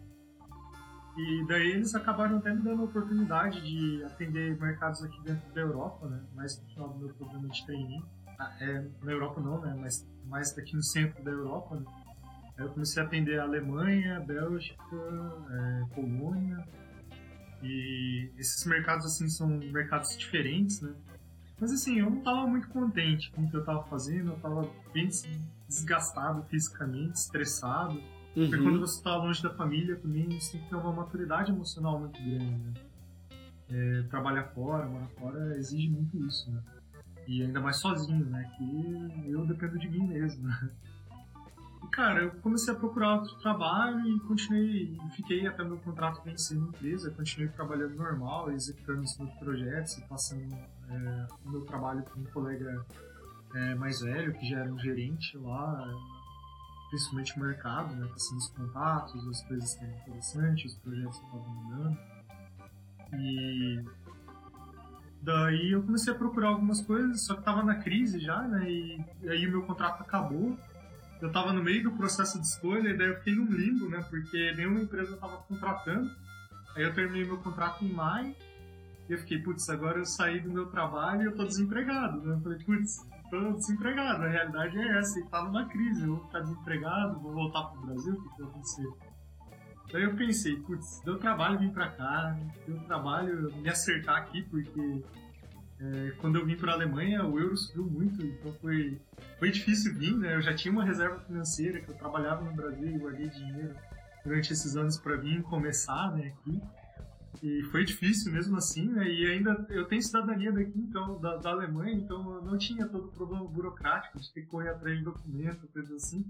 E 1.15 1.45
daí 1.47 1.71
eles 1.71 1.93
acabaram 1.93 2.37
até 2.37 2.53
me 2.53 2.61
dando 2.61 2.81
a 2.81 2.85
oportunidade 2.85 3.61
de 3.61 4.03
atender 4.03 4.59
mercados 4.59 5.03
aqui 5.03 5.21
dentro 5.21 5.53
da 5.53 5.61
Europa, 5.61 6.07
né? 6.07 6.23
mais 6.33 6.59
no 6.59 6.67
final 6.69 6.97
meu 6.97 7.09
programa 7.09 7.47
de 7.49 7.65
training. 7.65 8.03
Ah, 8.39 8.51
é, 8.59 8.87
na 9.03 9.11
Europa 9.11 9.39
não, 9.39 9.61
né? 9.61 9.77
mas 9.79 10.09
mais 10.25 10.57
aqui 10.57 10.75
no 10.75 10.81
centro 10.81 11.23
da 11.23 11.29
Europa. 11.29 11.75
Né? 11.75 11.85
Eu 12.57 12.69
comecei 12.69 13.01
a 13.01 13.05
atender 13.05 13.39
a 13.39 13.43
Alemanha, 13.43 14.19
Bélgica, 14.21 14.83
é, 15.51 15.93
Polônia. 15.93 16.65
E 17.61 18.31
esses 18.37 18.65
mercados 18.65 19.05
assim 19.05 19.29
são 19.29 19.47
mercados 19.47 20.17
diferentes, 20.17 20.81
né? 20.81 20.93
Mas 21.59 21.71
assim, 21.71 21.99
eu 21.99 22.09
não 22.09 22.17
estava 22.17 22.45
muito 22.45 22.67
contente 22.67 23.31
com 23.31 23.43
o 23.43 23.49
que 23.49 23.55
eu 23.55 23.61
estava 23.61 23.83
fazendo, 23.85 24.31
eu 24.31 24.35
estava 24.35 24.69
bem 24.93 25.07
desgastado 25.73 26.43
fisicamente, 26.43 27.15
estressado. 27.15 27.95
Uhum. 28.35 28.49
Porque 28.49 28.57
quando 28.57 28.79
você 28.79 28.97
está 28.97 29.15
longe 29.15 29.41
da 29.41 29.53
família 29.53 29.95
também, 29.95 30.39
você 30.39 30.53
tem 30.53 30.61
que 30.61 30.69
ter 30.69 30.75
uma 30.75 30.91
maturidade 30.91 31.51
emocional 31.51 31.99
muito 31.99 32.21
grande, 32.21 32.45
né? 32.45 32.73
É, 33.69 34.03
trabalhar 34.03 34.43
fora, 34.49 34.85
morar 34.85 35.07
fora, 35.19 35.57
exige 35.57 35.89
muito 35.89 36.17
isso, 36.25 36.51
né? 36.51 36.61
E 37.27 37.41
ainda 37.41 37.59
mais 37.59 37.77
sozinho, 37.77 38.25
né? 38.25 38.51
Que 38.57 39.31
eu 39.31 39.45
dependo 39.45 39.79
de 39.79 39.89
mim 39.89 40.07
mesmo, 40.07 40.47
né? 40.47 40.69
cara, 41.93 42.23
eu 42.23 42.31
comecei 42.41 42.73
a 42.73 42.75
procurar 42.77 43.19
outro 43.19 43.35
trabalho 43.35 44.07
e 44.07 44.19
continuei, 44.21 44.97
fiquei 45.15 45.45
até 45.45 45.63
meu 45.63 45.77
contrato 45.77 46.23
vencer 46.23 46.57
na 46.57 46.67
empresa, 46.67 47.11
continuei 47.11 47.49
trabalhando 47.51 47.95
normal, 47.95 48.51
executando 48.51 49.01
os 49.01 49.17
meus 49.17 49.33
projetos 49.35 49.97
e 49.99 50.01
passando 50.01 50.53
é, 50.89 51.27
o 51.45 51.49
meu 51.49 51.61
trabalho 51.61 52.03
com 52.03 52.19
um 52.19 52.25
colega 52.25 52.83
é, 53.55 53.75
mais 53.75 54.01
velho, 54.01 54.33
que 54.33 54.49
já 54.49 54.59
era 54.59 54.73
um 54.73 54.79
gerente 54.79 55.37
lá, 55.37 55.87
principalmente 56.89 57.39
mercado, 57.39 57.95
né, 57.95 58.07
passando 58.07 58.37
os 58.37 58.47
contatos, 58.49 59.27
as 59.27 59.43
coisas 59.43 59.75
que 59.75 59.83
eram 59.83 59.95
interessantes, 59.95 60.73
os 60.73 60.77
projetos 60.79 61.17
que 61.17 61.25
estavam 61.25 61.61
andando. 61.61 61.97
E 63.13 63.83
daí 65.21 65.71
eu 65.71 65.83
comecei 65.83 66.13
a 66.13 66.17
procurar 66.17 66.49
algumas 66.49 66.81
coisas, 66.81 67.25
só 67.25 67.33
que 67.33 67.41
estava 67.41 67.63
na 67.63 67.75
crise 67.75 68.19
já, 68.19 68.41
né, 68.41 68.69
e, 68.69 69.05
e 69.21 69.29
aí 69.29 69.47
o 69.47 69.51
meu 69.51 69.63
contrato 69.63 70.01
acabou 70.01 70.57
eu 71.23 71.31
tava 71.31 71.53
no 71.53 71.63
meio 71.63 71.81
do 71.83 71.91
processo 71.91 72.37
de 72.37 72.45
escolha 72.45 72.89
e 72.89 72.97
daí 72.97 73.07
eu 73.07 73.15
fiquei 73.15 73.33
num 73.33 73.49
limbo, 73.49 73.87
né? 73.87 74.05
Porque 74.09 74.51
nenhuma 74.57 74.81
empresa 74.81 75.15
tava 75.15 75.37
contratando. 75.37 76.11
Aí 76.75 76.83
eu 76.83 76.93
terminei 76.93 77.23
meu 77.23 77.37
contrato 77.37 77.85
em 77.85 77.93
maio 77.93 78.35
e 79.07 79.13
eu 79.13 79.17
fiquei, 79.19 79.39
putz, 79.39 79.69
agora 79.69 79.99
eu 79.99 80.05
saí 80.05 80.41
do 80.41 80.51
meu 80.51 80.65
trabalho 80.65 81.21
e 81.21 81.25
eu 81.27 81.33
tô 81.33 81.45
desempregado, 81.45 82.21
né? 82.21 82.35
Eu 82.35 82.41
falei, 82.41 82.59
putz, 82.59 83.07
tô 83.33 83.53
desempregado. 83.53 84.23
A 84.23 84.29
realidade 84.29 84.77
é 84.77 84.99
essa, 84.99 85.19
e 85.19 85.23
tá 85.25 85.43
numa 85.43 85.67
crise, 85.67 86.03
eu 86.03 86.15
vou 86.15 86.25
ficar 86.25 86.39
desempregado, 86.41 87.19
vou 87.19 87.33
voltar 87.33 87.63
pro 87.63 87.81
Brasil, 87.81 88.13
o 88.13 88.21
que, 88.21 88.41
vai 88.41 88.49
acontecer? 88.49 88.87
Daí 89.91 90.03
eu 90.03 90.15
pensei, 90.15 90.55
putz, 90.57 91.01
deu 91.03 91.17
trabalho 91.17 91.59
vir 91.59 91.71
pra 91.71 91.89
cá, 91.89 92.37
deu 92.65 92.79
trabalho 92.85 93.51
me 93.57 93.69
acertar 93.69 94.17
aqui, 94.17 94.43
porque 94.43 95.03
é, 95.79 96.11
quando 96.19 96.37
eu 96.37 96.45
vim 96.45 96.55
para 96.55 96.71
a 96.71 96.75
Alemanha, 96.75 97.25
o 97.25 97.39
euro 97.39 97.57
subiu 97.57 97.85
muito, 97.85 98.23
então 98.25 98.53
foi, 98.53 98.99
foi 99.37 99.51
difícil 99.51 99.93
vir, 99.95 100.15
né? 100.15 100.35
Eu 100.35 100.41
já 100.41 100.53
tinha 100.53 100.71
uma 100.71 100.83
reserva 100.83 101.19
financeira, 101.19 101.81
que 101.81 101.89
eu 101.89 101.95
trabalhava 101.95 102.43
no 102.43 102.53
Brasil 102.53 102.87
e 102.87 102.97
guardei 102.97 103.29
dinheiro 103.29 103.75
durante 104.23 104.53
esses 104.53 104.75
anos 104.75 104.97
para 104.97 105.17
vir 105.17 105.41
começar 105.43 106.11
né, 106.15 106.27
aqui. 106.27 106.61
E 107.43 107.61
foi 107.63 107.83
difícil 107.83 108.31
mesmo 108.31 108.55
assim, 108.55 108.87
né? 108.87 109.05
E 109.05 109.25
ainda 109.25 109.67
eu 109.69 109.85
tenho 109.85 110.01
cidadania 110.01 110.49
daqui, 110.49 110.79
então, 110.79 111.19
da, 111.19 111.35
da 111.35 111.49
Alemanha, 111.49 111.93
então 111.93 112.35
eu 112.35 112.41
não 112.41 112.57
tinha 112.57 112.87
todo 112.87 113.09
o 113.09 113.11
problema 113.11 113.43
burocrático 113.43 114.17
de 114.17 114.31
ter 114.31 114.43
que 114.43 114.47
correr 114.47 114.69
atrás 114.69 114.97
de 114.97 115.03
documento, 115.03 115.67
coisas 115.67 115.91
assim. 116.05 116.25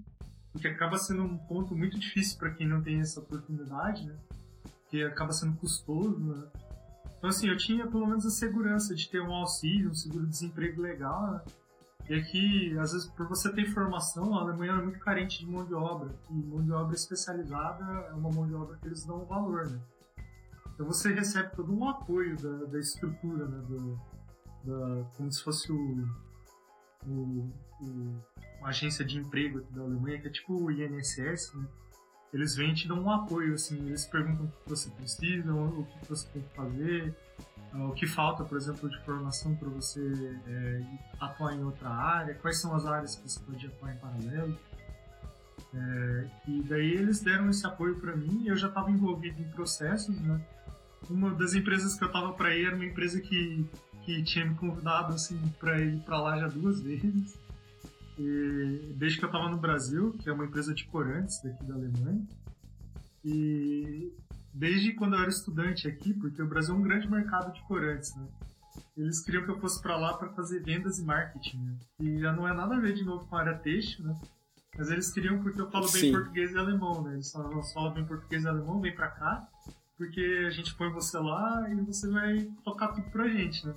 Porque 0.52 0.68
acaba 0.68 0.98
sendo 0.98 1.22
um 1.22 1.38
ponto 1.38 1.76
muito 1.76 2.00
difícil 2.00 2.40
para 2.40 2.50
quem 2.50 2.68
não 2.68 2.82
tem 2.82 3.00
essa 3.00 3.20
oportunidade, 3.20 4.08
né? 4.08 4.16
Que 4.90 5.04
acaba 5.04 5.32
sendo 5.32 5.56
custoso, 5.58 6.20
né? 6.20 6.48
Então, 7.20 7.30
assim, 7.30 7.48
eu 7.48 7.58
tinha 7.58 7.86
pelo 7.86 8.08
menos 8.08 8.26
a 8.26 8.32
segurança 8.32 8.96
de 8.96 9.08
ter 9.08 9.22
um 9.22 9.34
auxílio, 9.34 9.92
um 9.92 9.96
seguro-desemprego 9.96 10.82
legal, 10.82 11.32
né? 11.32 11.42
E 12.10 12.16
aqui, 12.16 12.76
às 12.80 12.92
vezes, 12.92 13.08
por 13.10 13.28
você 13.28 13.54
ter 13.54 13.66
formação, 13.68 14.36
a 14.36 14.42
Alemanha 14.42 14.74
é 14.74 14.82
muito 14.82 14.98
carente 14.98 15.40
de 15.40 15.46
mão 15.46 15.64
de 15.64 15.76
obra. 15.76 16.10
E 16.32 16.34
mão 16.34 16.64
de 16.64 16.72
obra 16.72 16.96
especializada 16.96 17.84
é 18.10 18.14
uma 18.14 18.32
mão 18.32 18.48
de 18.48 18.56
obra 18.56 18.78
que 18.78 18.88
eles 18.88 19.06
dão 19.06 19.24
valor, 19.26 19.70
né? 19.70 19.80
Então 20.74 20.86
você 20.86 21.14
recebe 21.14 21.56
todo 21.56 21.72
um 21.72 21.88
apoio 21.88 22.36
da, 22.38 22.66
da 22.66 22.80
estrutura, 22.80 23.48
né? 23.48 23.64
Do, 23.68 24.00
da, 24.64 25.04
como 25.16 25.32
se 25.32 25.44
fosse 25.44 25.72
o, 25.72 26.08
o, 27.06 27.52
o, 27.82 28.24
uma 28.60 28.70
agência 28.70 29.06
de 29.06 29.18
emprego 29.18 29.62
da 29.72 29.82
Alemanha, 29.82 30.20
que 30.20 30.28
é 30.28 30.32
tipo 30.32 30.54
o 30.54 30.72
INSS, 30.72 31.54
né? 31.54 31.68
eles 32.34 32.56
vêm 32.56 32.72
e 32.72 32.74
te 32.74 32.88
dão 32.88 33.00
um 33.00 33.12
apoio, 33.12 33.54
assim, 33.54 33.78
eles 33.86 34.06
perguntam 34.08 34.46
o 34.46 34.50
que 34.50 34.70
você 34.70 34.90
precisa, 34.90 35.54
o 35.54 35.86
que 35.86 36.10
você 36.10 36.28
tem 36.30 36.42
que 36.42 36.56
fazer, 36.56 37.16
o 37.74 37.92
que 37.92 38.08
falta, 38.08 38.44
por 38.44 38.58
exemplo, 38.58 38.90
de 38.90 39.00
formação 39.06 39.56
para 39.56 39.70
você 39.70 40.40
é, 40.48 40.84
atuar 41.20 41.54
em 41.54 41.64
outra 41.64 41.90
área, 41.90 42.34
quais 42.36 42.60
são 42.60 42.76
as 42.76 42.86
áreas 42.86 43.16
que 43.16 43.30
você 43.30 43.40
pode 43.40 43.68
atuar 43.68 43.94
em 43.94 43.98
paralelo. 43.98 44.58
É, 45.74 46.30
e 46.48 46.62
daí 46.64 46.94
eles 46.94 47.20
deram 47.20 47.50
esse 47.50 47.66
apoio 47.66 48.00
para 48.00 48.16
mim 48.16 48.44
e 48.44 48.48
eu 48.48 48.56
já 48.56 48.68
estava 48.68 48.92
envolvido 48.92 49.42
em 49.42 49.50
processos, 49.50 50.20
né? 50.22 50.40
Uma 51.10 51.34
das 51.34 51.54
empresas 51.54 51.96
que 51.96 52.04
eu 52.04 52.08
estava 52.08 52.32
para 52.34 52.56
ir 52.56 52.66
era 52.66 52.76
uma 52.76 52.86
empresa 52.86 53.20
que, 53.20 53.66
que 54.04 54.24
tinha 54.24 54.46
me 54.46 54.56
convidado 54.56 55.14
assim 55.14 55.38
para 55.60 55.82
ir 55.82 56.00
para 56.02 56.22
lá 56.22 56.38
já 56.38 56.48
duas 56.48 56.82
vezes. 56.82 57.38
E 58.18 58.94
desde 58.96 59.18
que 59.18 59.26
eu 59.26 59.28
estava 59.28 59.50
no 59.50 59.58
Brasil, 59.58 60.14
que 60.14 60.30
é 60.30 60.34
uma 60.34 60.46
empresa 60.46 60.74
de 60.74 60.86
corantes 60.86 61.42
daqui 61.42 61.66
da 61.66 61.74
Alemanha, 61.74 62.24
e 63.26 64.14
desde 64.54 64.94
quando 64.94 65.16
eu 65.16 65.22
era 65.22 65.30
estudante 65.30 65.88
aqui, 65.88 66.14
porque 66.14 66.42
o 66.42 66.48
Brasil 66.48 66.76
é 66.76 66.78
um 66.78 66.84
grande 66.84 67.10
mercado 67.10 67.52
de 67.52 67.62
corantes, 67.64 68.16
né? 68.16 68.28
Eles 68.96 69.20
queriam 69.20 69.44
que 69.44 69.50
eu 69.50 69.60
fosse 69.60 69.82
para 69.82 69.98
lá 69.98 70.16
para 70.16 70.30
fazer 70.34 70.62
vendas 70.62 71.00
e 71.00 71.04
marketing, 71.04 71.58
né? 71.58 71.78
E 72.00 72.20
já 72.20 72.32
não 72.32 72.48
é 72.48 72.54
nada 72.54 72.76
a 72.76 72.80
ver 72.80 72.94
de 72.94 73.04
novo 73.04 73.26
com 73.26 73.36
a 73.36 73.40
área 73.40 73.58
têxtil, 73.58 74.06
né? 74.06 74.16
Mas 74.78 74.90
eles 74.90 75.12
queriam 75.12 75.42
porque 75.42 75.62
eu 75.62 75.70
falo 75.70 75.86
bem 75.92 76.02
Sim. 76.02 76.12
português 76.12 76.52
e 76.52 76.58
alemão, 76.58 77.04
né? 77.04 77.14
Eles 77.14 77.32
falam, 77.32 77.62
falam 77.74 77.94
bem 77.94 78.06
português 78.06 78.44
e 78.44 78.48
alemão, 78.48 78.82
vem 78.82 78.96
pra 78.96 79.08
cá, 79.10 79.48
porque 79.98 80.46
a 80.48 80.50
gente 80.50 80.74
põe 80.76 80.92
você 80.92 81.18
lá 81.20 81.68
e 81.70 81.76
você 81.82 82.10
vai 82.10 82.48
tocar 82.64 82.88
tudo 82.90 83.10
pra 83.12 83.28
gente, 83.28 83.66
né? 83.68 83.74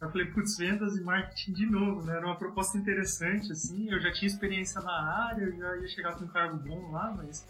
Eu 0.00 0.10
falei, 0.10 0.26
putz, 0.26 0.56
vendas 0.56 0.96
e 0.96 1.02
marketing 1.02 1.52
de 1.52 1.66
novo, 1.66 2.02
né? 2.06 2.16
Era 2.16 2.24
uma 2.24 2.36
proposta 2.36 2.78
interessante, 2.78 3.52
assim. 3.52 3.90
Eu 3.90 4.00
já 4.00 4.10
tinha 4.12 4.28
experiência 4.28 4.80
na 4.80 4.92
área, 4.92 5.42
eu 5.44 5.54
já 5.58 5.76
ia 5.76 5.88
chegar 5.88 6.14
com 6.14 6.24
um 6.24 6.28
cargo 6.28 6.56
bom 6.56 6.90
lá, 6.90 7.12
mas 7.14 7.46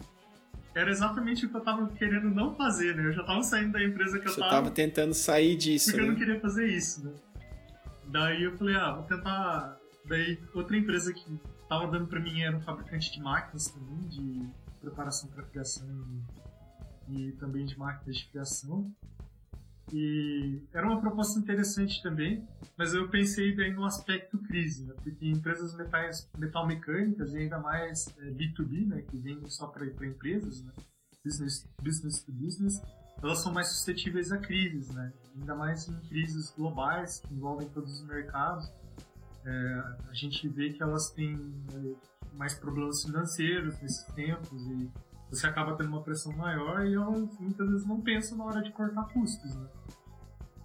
era 0.75 0.89
exatamente 0.89 1.45
o 1.45 1.49
que 1.49 1.55
eu 1.55 1.61
tava 1.61 1.87
querendo 1.91 2.29
não 2.29 2.53
fazer, 2.55 2.93
né? 2.95 3.05
Eu 3.07 3.13
já 3.13 3.23
tava 3.23 3.41
saindo 3.41 3.71
da 3.71 3.81
empresa 3.83 4.19
que 4.19 4.27
Você 4.27 4.31
eu 4.39 4.43
tava. 4.43 4.49
tava. 4.49 4.63
tava 4.63 4.75
tentando 4.75 5.13
sair 5.13 5.55
disso, 5.55 5.91
Porque 5.91 6.01
né? 6.01 6.07
eu 6.07 6.11
não 6.11 6.17
queria 6.19 6.39
fazer 6.41 6.65
isso, 6.67 7.05
né? 7.05 7.13
Daí 8.07 8.43
eu 8.43 8.57
falei, 8.57 8.75
ah, 8.75 8.93
vou 8.95 9.03
tentar. 9.03 9.77
Daí 10.05 10.37
outra 10.53 10.75
empresa 10.75 11.13
que 11.13 11.39
tava 11.71 11.87
dando 11.87 12.05
pra 12.05 12.19
mim 12.19 12.41
era 12.41 12.57
um 12.57 12.59
fabricante 12.59 13.13
de 13.13 13.21
máquinas 13.21 13.67
também, 13.69 13.99
de 14.09 14.45
preparação 14.81 15.29
para 15.29 15.41
criação 15.43 15.87
e, 17.07 17.27
e 17.27 17.31
também 17.33 17.65
de 17.65 17.79
máquinas 17.79 18.17
de 18.17 18.27
criação. 18.27 18.93
E 19.93 20.61
era 20.73 20.85
uma 20.85 20.99
proposta 20.99 21.39
interessante 21.39 22.03
também, 22.03 22.45
mas 22.77 22.93
eu 22.93 23.09
pensei 23.09 23.55
daí 23.55 23.71
no 23.71 23.85
aspecto 23.85 24.37
crise, 24.39 24.85
né? 24.85 24.93
Porque 25.01 25.25
empresas 25.25 25.73
metais, 25.73 26.29
metal 26.37 26.67
mecânicas 26.67 27.33
e 27.33 27.37
ainda 27.37 27.57
mais 27.57 28.13
é, 28.17 28.31
B2B, 28.31 28.87
né? 28.87 29.01
Que 29.03 29.17
vendem 29.17 29.49
só 29.49 29.67
para 29.67 29.85
empresas, 30.05 30.61
né? 30.63 30.73
Business, 31.23 31.65
business 31.81 32.21
to 32.23 32.33
business, 32.33 32.81
elas 33.23 33.39
são 33.39 33.53
mais 33.53 33.67
suscetíveis 33.69 34.31
a 34.33 34.37
crises, 34.37 34.89
né? 34.89 35.13
Ainda 35.35 35.55
mais 35.55 35.87
em 35.87 35.97
crises 36.09 36.51
globais 36.51 37.21
que 37.21 37.33
envolvem 37.33 37.69
todos 37.69 38.01
os 38.01 38.05
mercados. 38.05 38.69
É, 39.45 39.83
a 40.09 40.13
gente 40.13 40.47
vê 40.47 40.71
que 40.71 40.83
elas 40.83 41.09
têm 41.11 41.35
é, 41.73 42.35
mais 42.35 42.53
problemas 42.53 43.03
financeiros 43.03 43.79
nesses 43.81 44.03
tempos 44.13 44.61
e 44.67 44.89
você 45.29 45.47
acaba 45.47 45.75
tendo 45.75 45.89
uma 45.89 46.01
pressão 46.03 46.31
maior 46.33 46.85
e 46.85 46.93
elas 46.93 47.39
muitas 47.39 47.69
vezes 47.69 47.87
não 47.87 48.01
pensam 48.01 48.37
na 48.37 48.45
hora 48.45 48.61
de 48.61 48.71
cortar 48.71 49.03
custos, 49.13 49.55
né? 49.55 49.67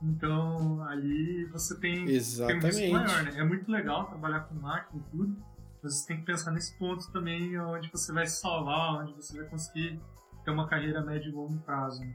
Então, 0.03 0.83
ali 0.85 1.47
você 1.47 1.79
tem, 1.79 2.05
tem 2.05 2.05
um 2.05 2.09
Exatamente. 2.17 2.67
risco 2.67 2.93
maior, 2.93 3.23
né? 3.23 3.33
É 3.37 3.45
muito 3.45 3.71
legal 3.71 4.07
trabalhar 4.07 4.41
com 4.41 4.55
máquina 4.57 5.03
e 5.03 5.11
tudo, 5.11 5.37
mas 5.83 5.95
você 6.01 6.07
tem 6.09 6.19
que 6.19 6.27
pensar 6.27 6.51
nesse 6.51 6.77
ponto 6.79 7.11
também, 7.13 7.59
onde 7.59 7.91
você 7.91 8.13
vai 8.13 8.27
salvar, 8.27 9.03
onde 9.03 9.15
você 9.15 9.39
vai 9.39 9.49
conseguir 9.49 10.01
ter 10.45 10.51
uma 10.51 10.69
carreira 10.69 11.01
a 11.01 11.05
médio 11.05 11.31
e 11.31 11.33
longo 11.33 11.59
prazo. 11.61 12.01
né? 12.01 12.15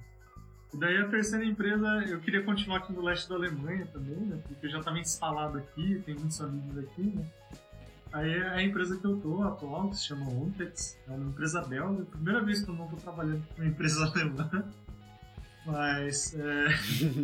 E 0.74 0.78
daí 0.78 0.98
a 0.98 1.08
terceira 1.10 1.44
empresa, 1.46 1.88
eu 2.08 2.20
queria 2.22 2.44
continuar 2.44 2.78
aqui 2.78 2.94
no 2.94 3.02
leste 3.02 3.28
da 3.28 3.36
Alemanha 3.36 3.86
também, 3.88 4.16
né? 4.16 4.40
Porque 4.48 4.66
eu 4.66 4.70
já 4.72 4.80
estava 4.80 4.98
instalado 5.00 5.58
aqui, 5.58 6.02
tem 6.06 6.16
muitos 6.16 6.40
amigos 6.40 6.78
aqui, 6.78 7.02
né? 7.02 7.26
Aí 8.14 8.30
é 8.30 8.50
a 8.50 8.62
empresa 8.62 8.98
que 8.98 9.06
eu 9.06 9.18
tô 9.18 9.42
atual, 9.44 9.90
que 9.90 9.98
se 9.98 10.08
chama 10.08 10.30
Ontex, 10.30 10.98
é 11.08 11.12
uma 11.12 11.30
empresa 11.30 11.62
belga. 11.62 12.04
Primeira 12.06 12.44
vez 12.44 12.62
que 12.62 12.70
eu 12.70 12.76
não 12.76 12.88
tô 12.88 12.98
trabalhando 12.98 13.46
com 13.48 13.62
uma 13.62 13.68
empresa 13.68 14.06
alemã. 14.12 14.66
Mas 15.66 16.34
é, 16.34 16.68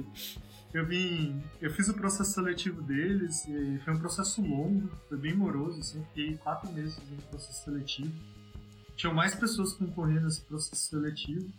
eu 0.74 0.86
vim. 0.86 1.42
Eu 1.62 1.72
fiz 1.72 1.90
o 1.90 1.94
processo 1.94 2.32
seletivo 2.32 2.82
deles 2.82 3.46
e 3.48 3.80
foi 3.84 3.94
um 3.94 4.00
processo 4.00 4.42
longo, 4.42 4.90
foi 5.10 5.18
bem 5.18 5.36
moroso, 5.36 5.80
assim, 5.80 6.04
fiquei 6.06 6.38
quatro 6.38 6.72
meses 6.72 6.98
no 7.10 7.22
processo 7.24 7.66
seletivo. 7.66 8.12
Tinham 8.96 9.14
mais 9.14 9.36
pessoas 9.36 9.74
concorrendo 9.74 10.22
nesse 10.22 10.42
processo 10.42 10.88
seletivo. 10.88 11.52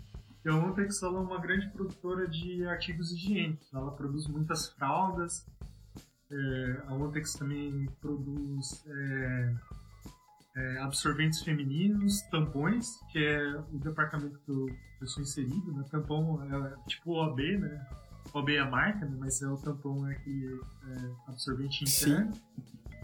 E 0.44 0.48
a 0.48 0.54
Ontex 0.54 1.02
é 1.02 1.08
uma 1.08 1.40
grande 1.40 1.68
produtora 1.70 2.28
de 2.28 2.64
artigos 2.66 3.12
higiênicos. 3.12 3.68
Ela 3.72 3.90
produz 3.90 4.26
muitas 4.26 4.68
fraldas, 4.68 5.44
é, 6.30 6.82
a 6.86 6.94
Ontex 6.94 7.34
também 7.34 7.86
produz 8.00 8.84
é, 8.86 9.54
é, 10.56 10.78
absorventes 10.80 11.40
femininos, 11.42 12.20
tampões, 12.30 12.86
que 13.10 13.18
é 13.18 13.56
o 13.72 13.78
departamento 13.78 14.38
que 14.40 14.50
eu, 14.50 14.66
que 14.66 15.04
eu 15.04 15.08
sou 15.08 15.22
inserido. 15.22 15.72
Né? 15.72 15.84
Tampão 15.90 16.42
é 16.42 16.76
tipo 16.86 17.12
OAB, 17.12 17.38
né? 17.58 17.86
OAB 18.34 18.50
é 18.50 18.58
a 18.58 18.70
marca, 18.70 19.06
né? 19.06 19.16
mas 19.18 19.40
é 19.40 19.48
o 19.48 19.56
tampão 19.56 20.06
é 20.06 20.12
aquele 20.12 20.60
é, 20.86 21.30
absorvente 21.30 21.84
interno. 21.84 22.32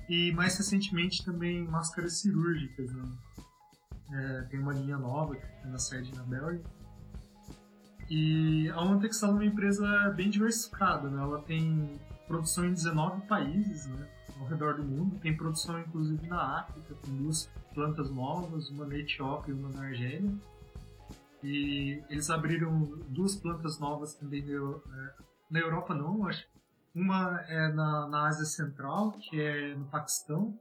E 0.06 0.32
mais 0.32 0.58
recentemente 0.58 1.24
também 1.24 1.66
máscaras 1.66 2.20
cirúrgicas. 2.20 2.92
Né? 2.92 3.12
É, 4.12 4.42
tem 4.50 4.60
uma 4.60 4.74
linha 4.74 4.98
nova 4.98 5.34
que 5.34 5.46
fica 5.46 5.68
na 5.68 5.78
sede 5.78 6.14
na 6.14 6.24
Bélgica. 6.24 6.83
E 8.08 8.68
a 8.70 8.82
Ontex 8.82 9.22
é 9.22 9.26
uma 9.26 9.44
empresa 9.44 10.10
bem 10.10 10.28
diversificada, 10.28 11.08
né? 11.08 11.22
ela 11.22 11.40
tem 11.42 11.98
produção 12.26 12.64
em 12.64 12.72
19 12.72 13.26
países, 13.26 13.86
né, 13.86 14.08
ao 14.38 14.46
redor 14.46 14.74
do 14.74 14.84
mundo. 14.84 15.18
Tem 15.20 15.36
produção 15.36 15.80
inclusive 15.80 16.26
na 16.26 16.60
África, 16.60 16.94
com 16.94 17.16
duas 17.16 17.46
plantas 17.72 18.10
novas, 18.10 18.68
uma 18.70 18.86
na 18.86 18.96
Etiópia 18.96 19.52
e 19.52 19.54
uma 19.54 19.70
na 19.70 19.82
Argélia. 19.82 20.34
E 21.42 22.02
eles 22.08 22.30
abriram 22.30 22.98
duas 23.08 23.36
plantas 23.36 23.78
novas 23.78 24.14
também 24.14 24.44
na, 24.46 25.14
na 25.50 25.60
Europa, 25.60 25.94
não, 25.94 26.26
acho. 26.26 26.46
Uma 26.94 27.40
é 27.48 27.72
na, 27.72 28.08
na 28.08 28.28
Ásia 28.28 28.46
Central, 28.46 29.12
que 29.12 29.40
é 29.40 29.74
no 29.74 29.84
Paquistão, 29.86 30.56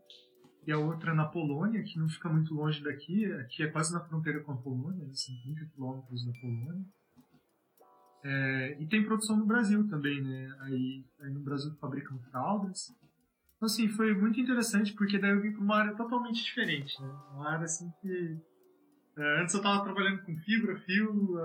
e 0.66 0.72
a 0.72 0.78
outra 0.78 1.14
na 1.14 1.26
Polônia, 1.26 1.84
que 1.84 2.00
não 2.00 2.10
fica 2.10 2.28
muito 2.28 2.54
longe 2.54 2.84
daqui, 2.84 3.26
aqui 3.34 3.64
é 3.64 3.68
quase 3.68 3.94
na 3.94 4.00
fronteira 4.00 4.42
com 4.42 4.54
a 4.54 4.58
Polônia, 4.58 5.06
são 5.14 5.36
30 5.44 5.66
quilômetros 5.74 6.26
da 6.26 6.32
Polônia. 6.40 6.86
É, 8.24 8.78
e 8.80 8.88
tem 8.88 9.04
produção 9.04 9.38
no 9.38 9.46
Brasil 9.46 9.88
também, 9.90 10.22
né? 10.22 10.56
Aí, 10.62 11.06
aí 11.20 11.30
no 11.32 11.42
Brasil 11.42 11.74
fabricam 11.80 12.18
fraldas. 12.32 12.90
Então, 13.58 13.66
assim, 13.66 13.88
foi 13.90 14.14
muito 14.14 14.40
interessante 14.40 14.94
porque 14.94 15.20
daí 15.20 15.32
eu 15.32 15.42
vim 15.42 15.52
para 15.52 15.62
uma 15.62 15.76
área 15.76 15.96
totalmente 15.96 16.44
diferente, 16.44 17.00
né? 17.02 17.08
Uma 17.34 17.50
área 17.50 17.66
assim 17.66 17.92
que. 18.02 18.38
É, 19.18 19.42
antes 19.42 19.54
eu 19.54 19.60
estava 19.60 19.84
trabalhando 19.84 20.24
com 20.24 20.36
fibra, 20.38 20.76
fio, 20.80 21.38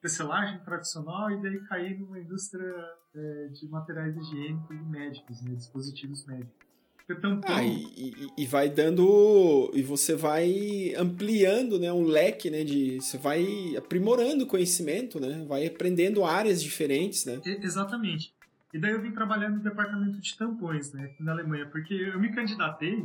tecelagem 0.00 0.60
tradicional 0.64 1.30
e 1.30 1.42
daí 1.42 1.60
caí 1.66 1.98
numa 1.98 2.18
indústria 2.18 2.72
é, 3.14 3.48
de 3.48 3.68
materiais 3.68 4.16
higiênicos 4.16 4.76
e 4.76 4.82
médicos, 4.82 5.42
né? 5.42 5.54
Dispositivos 5.54 6.24
médicos. 6.26 6.69
Tampão, 7.16 7.54
Ah, 7.54 7.64
e, 7.64 8.14
e, 8.36 8.46
vai 8.46 8.68
dando. 8.68 9.70
E 9.74 9.82
você 9.82 10.14
vai 10.14 10.94
ampliando 10.96 11.78
né, 11.78 11.92
um 11.92 12.04
leque, 12.04 12.50
né? 12.50 12.64
De, 12.64 12.96
você 12.96 13.18
vai 13.18 13.74
aprimorando 13.76 14.44
o 14.44 14.46
conhecimento, 14.46 15.18
né? 15.18 15.44
Vai 15.48 15.66
aprendendo 15.66 16.24
áreas 16.24 16.62
diferentes, 16.62 17.24
né? 17.24 17.40
Exatamente. 17.44 18.32
E 18.72 18.78
daí 18.78 18.92
eu 18.92 19.02
vim 19.02 19.10
trabalhar 19.10 19.50
no 19.50 19.60
departamento 19.60 20.20
de 20.20 20.36
tampões, 20.36 20.92
né, 20.92 21.06
aqui 21.06 21.22
na 21.24 21.32
Alemanha, 21.32 21.66
porque 21.66 21.92
eu 21.92 22.20
me 22.20 22.32
candidatei 22.32 23.04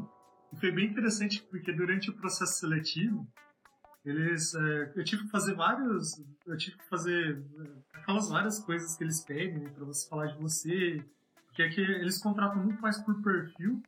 e 0.53 0.59
foi 0.59 0.71
bem 0.71 0.85
interessante 0.85 1.41
porque 1.49 1.73
durante 1.73 2.09
o 2.11 2.13
processo 2.13 2.59
seletivo 2.59 3.27
eles, 4.05 4.53
é, 4.53 4.93
eu 4.95 5.03
tive 5.03 5.23
que 5.23 5.31
fazer 5.31 5.55
vários, 5.55 6.23
eu 6.45 6.55
tive 6.55 6.77
que 6.77 6.87
fazer 6.87 7.43
é, 7.59 7.97
aquelas 7.97 8.29
várias 8.29 8.59
coisas 8.59 8.95
que 8.95 9.03
eles 9.03 9.25
pedem 9.25 9.63
né, 9.63 9.69
para 9.71 9.85
você 9.85 10.07
falar 10.07 10.27
de 10.27 10.37
você, 10.37 11.03
porque 11.55 11.63
aqui 11.63 11.79
eles 11.79 12.17
contratam 12.17 12.61
muito 12.61 12.81
mais 12.81 12.97
por 12.97 13.21
perfil 13.23 13.81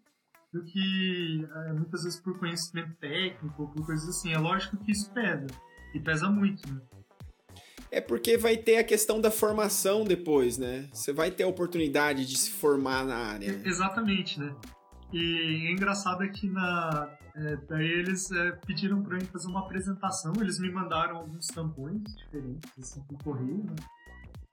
do 0.53 0.63
que 0.63 1.45
é, 1.53 1.74
muitas 1.74 2.03
vezes 2.03 2.18
por 2.18 2.39
conhecimento 2.39 2.93
técnico 2.95 3.61
ou 3.61 3.68
por 3.68 3.86
coisas 3.86 4.07
assim. 4.07 4.34
É 4.34 4.38
lógico 4.38 4.78
que 4.78 4.93
isso 4.93 5.11
pesa 5.11 5.47
e 5.93 5.99
pesa 5.99 6.30
muito, 6.30 6.65
né? 6.74 6.80
É 7.91 7.99
porque 7.99 8.38
vai 8.38 8.55
ter 8.55 8.78
a 8.78 8.84
questão 8.86 9.20
da 9.20 9.30
formação 9.30 10.05
depois, 10.05 10.57
né? 10.57 10.88
Você 10.93 11.11
vai 11.11 11.30
ter 11.30 11.43
a 11.43 11.47
oportunidade 11.47 12.26
de 12.26 12.38
se 12.38 12.51
formar 12.51 13.05
na 13.05 13.18
área. 13.18 13.51
né? 13.51 13.61
Exatamente, 13.65 14.39
né? 14.39 14.55
E 15.11 15.68
é 15.68 15.72
engraçado 15.72 16.24
é 16.24 16.30
que 16.30 16.49
na, 16.49 17.18
é, 17.36 17.57
daí 17.68 17.86
eles 17.86 18.32
é, 18.32 18.51
pediram 18.65 19.03
para 19.03 19.18
mim 19.18 19.26
fazer 19.26 19.47
uma 19.47 19.59
apresentação, 19.59 20.34
eles 20.39 20.57
me 20.59 20.72
mandaram 20.72 21.18
alguns 21.18 21.47
tampões 21.47 22.01
diferentes, 22.15 22.72
assim, 22.80 23.01
por 23.03 23.22
correio, 23.24 23.63
né? 23.65 23.76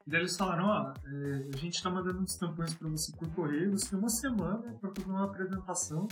E 0.06 0.10
daí 0.10 0.20
eles 0.20 0.36
falaram, 0.36 0.66
ó, 0.66 0.94
é, 1.06 1.48
a 1.54 1.56
gente 1.56 1.82
tá 1.82 1.90
mandando 1.90 2.20
uns 2.20 2.36
tampões 2.36 2.74
para 2.74 2.88
você 2.88 3.10
por 3.16 3.28
correio, 3.30 3.72
você 3.72 3.90
tem 3.90 3.98
uma 3.98 4.10
semana 4.10 4.76
para 4.80 4.90
fazer 4.90 5.10
uma 5.10 5.24
apresentação 5.24 6.06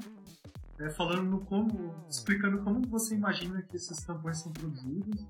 é, 0.79 0.89
falando 0.91 1.39
como, 1.41 2.07
explicando 2.09 2.63
como 2.63 2.81
você 2.89 3.15
imagina 3.15 3.63
que 3.63 3.77
esses 3.77 4.03
tampões 4.03 4.39
são 4.39 4.53
produzidos 4.53 5.27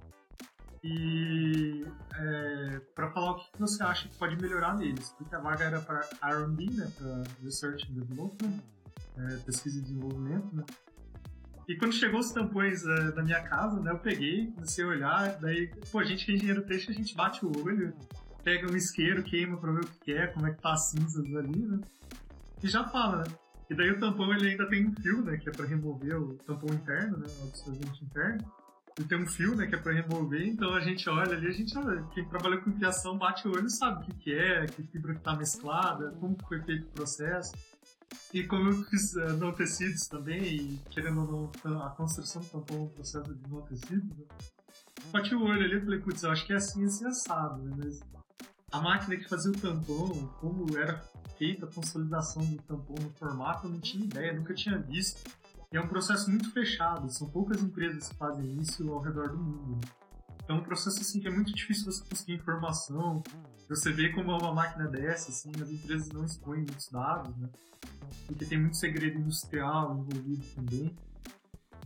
e 0.84 1.86
é, 2.14 2.80
para 2.94 3.10
falar 3.12 3.32
o 3.32 3.34
que 3.36 3.58
você 3.58 3.82
acha 3.82 4.08
que 4.08 4.16
pode 4.16 4.36
melhorar 4.40 4.76
neles, 4.76 5.14
porque 5.16 5.34
a 5.34 5.38
vaga 5.38 5.64
era 5.64 5.80
para 5.80 6.00
R&D, 6.22 6.70
né, 6.70 6.90
para 6.96 7.22
Research 7.42 7.88
and 7.88 7.94
Development, 7.94 8.60
é, 9.16 9.36
pesquisa 9.38 9.78
e 9.78 9.82
desenvolvimento, 9.82 10.54
né. 10.54 10.64
E 11.68 11.76
quando 11.76 11.92
chegou 11.92 12.18
os 12.18 12.32
tampões 12.32 12.84
é, 12.84 13.12
da 13.12 13.22
minha 13.22 13.40
casa, 13.42 13.80
né, 13.80 13.92
eu 13.92 13.98
peguei, 13.98 14.50
comecei 14.50 14.84
a 14.84 14.88
olhar, 14.88 15.38
daí, 15.38 15.70
pô, 15.92 16.00
a 16.00 16.04
gente 16.04 16.26
que 16.26 16.32
é 16.32 16.34
engenheiro 16.34 16.62
têxtil, 16.62 16.92
a 16.92 16.96
gente 16.96 17.14
bate 17.14 17.46
o 17.46 17.52
olho, 17.64 17.94
pega 18.44 18.70
um 18.70 18.76
isqueiro, 18.76 19.22
queima 19.22 19.56
pra 19.56 19.72
ver 19.72 19.84
o 19.84 19.88
que 20.04 20.12
é, 20.12 20.26
como 20.26 20.46
é 20.46 20.52
que 20.52 20.60
tá 20.60 20.72
as 20.72 20.90
cinzas 20.90 21.34
ali, 21.34 21.66
né, 21.66 21.80
e 22.62 22.68
já 22.68 22.84
fala, 22.84 23.18
né. 23.18 23.24
E 23.70 23.74
daí 23.74 23.90
o 23.90 23.98
tampão 23.98 24.32
ele 24.34 24.50
ainda 24.50 24.68
tem 24.68 24.86
um 24.86 24.94
fio, 24.94 25.22
né, 25.22 25.36
que 25.38 25.48
é 25.48 25.52
para 25.52 25.66
remover 25.66 26.20
o 26.20 26.34
tampão 26.38 26.74
interno, 26.74 27.18
né, 27.18 27.26
o 27.40 27.48
absorvente 27.48 28.04
interno. 28.04 28.52
E 29.00 29.04
tem 29.04 29.16
um 29.16 29.26
fio, 29.26 29.56
né, 29.56 29.66
que 29.66 29.74
é 29.74 29.78
para 29.78 29.92
remover, 29.92 30.46
então 30.46 30.74
a 30.74 30.80
gente 30.80 31.08
olha 31.08 31.34
ali, 31.34 31.46
a 31.46 31.52
gente 31.52 31.76
olha, 31.78 32.02
quem 32.12 32.28
trabalha 32.28 32.58
com 32.58 32.72
criação 32.72 33.16
bate 33.16 33.48
o 33.48 33.52
olho 33.52 33.70
sabe 33.70 34.02
o 34.02 34.06
que, 34.06 34.14
que 34.16 34.34
é, 34.34 34.66
que 34.66 34.82
fibra 34.82 35.14
que 35.14 35.22
tá 35.22 35.34
mesclada, 35.34 36.10
como 36.20 36.36
foi 36.46 36.60
feito 36.60 36.86
o 36.88 36.90
processo. 36.90 37.52
E 38.34 38.44
como 38.44 38.68
eu 38.68 38.84
fiz 38.84 39.14
uh, 39.14 39.36
não 39.38 39.52
tecidos 39.52 40.06
também, 40.06 40.42
e 40.42 40.82
querendo 40.90 41.22
ou 41.22 41.52
não, 41.64 41.82
a 41.82 41.90
construção 41.90 42.42
tampou 42.42 42.84
um 42.84 42.88
processo 42.88 43.34
de 43.34 43.50
não 43.50 43.62
tecidos, 43.62 44.16
né? 44.18 44.24
bati 45.10 45.34
o 45.34 45.42
olho 45.42 45.64
ali 45.64 45.76
e 45.76 45.80
falei, 45.80 46.00
putz, 46.00 46.22
eu 46.22 46.30
acho 46.30 46.46
que 46.46 46.52
é 46.52 46.56
assim, 46.56 46.84
assim, 46.84 47.06
assado, 47.06 47.62
né? 47.62 47.74
Mas 47.76 48.00
a 48.72 48.80
máquina 48.80 49.16
que 49.16 49.28
fazia 49.28 49.52
o 49.52 49.56
tampão, 49.56 50.08
como 50.40 50.76
era 50.76 50.98
feita 51.38 51.66
a 51.66 51.68
consolidação 51.70 52.42
do 52.44 52.56
tampão 52.62 52.96
no 53.00 53.10
formato, 53.10 53.66
eu 53.66 53.70
não 53.70 53.80
tinha 53.80 54.04
ideia, 54.04 54.32
nunca 54.32 54.54
tinha 54.54 54.78
visto. 54.78 55.22
E 55.70 55.76
é 55.76 55.80
um 55.80 55.88
processo 55.88 56.30
muito 56.30 56.50
fechado, 56.50 57.10
são 57.10 57.28
poucas 57.28 57.62
empresas 57.62 58.08
que 58.08 58.16
fazem 58.16 58.58
isso 58.58 58.90
ao 58.90 59.00
redor 59.00 59.28
do 59.28 59.38
mundo. 59.38 59.80
Então 60.42 60.56
é 60.56 60.60
um 60.60 60.62
processo 60.62 61.00
assim 61.00 61.20
que 61.20 61.28
é 61.28 61.30
muito 61.30 61.54
difícil 61.54 61.90
você 61.90 62.02
conseguir 62.04 62.34
informação. 62.34 63.22
Você 63.68 63.92
vê 63.92 64.10
como 64.10 64.32
é 64.32 64.36
uma 64.36 64.52
máquina 64.52 64.88
dessa, 64.88 65.30
assim, 65.30 65.50
as 65.60 65.70
empresas 65.70 66.08
não 66.08 66.24
expõem 66.24 66.58
muitos 66.58 66.88
dados, 66.88 67.34
né? 67.36 67.48
Porque 68.26 68.44
tem 68.44 68.60
muito 68.60 68.76
segredo 68.76 69.18
industrial 69.18 69.96
envolvido 69.96 70.44
também. 70.54 70.96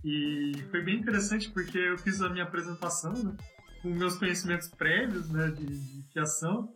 E 0.05 0.53
foi 0.71 0.83
bem 0.83 0.99
interessante 0.99 1.51
porque 1.51 1.79
eu 1.79 1.99
fiz 1.99 2.21
a 2.23 2.29
minha 2.29 2.45
apresentação, 2.45 3.13
né? 3.13 3.37
Com 3.83 3.91
meus 3.91 4.17
conhecimentos 4.19 4.69
prévios, 4.69 5.31
né? 5.31 5.49
De, 5.49 5.67
de 5.67 6.03
fiação. 6.13 6.73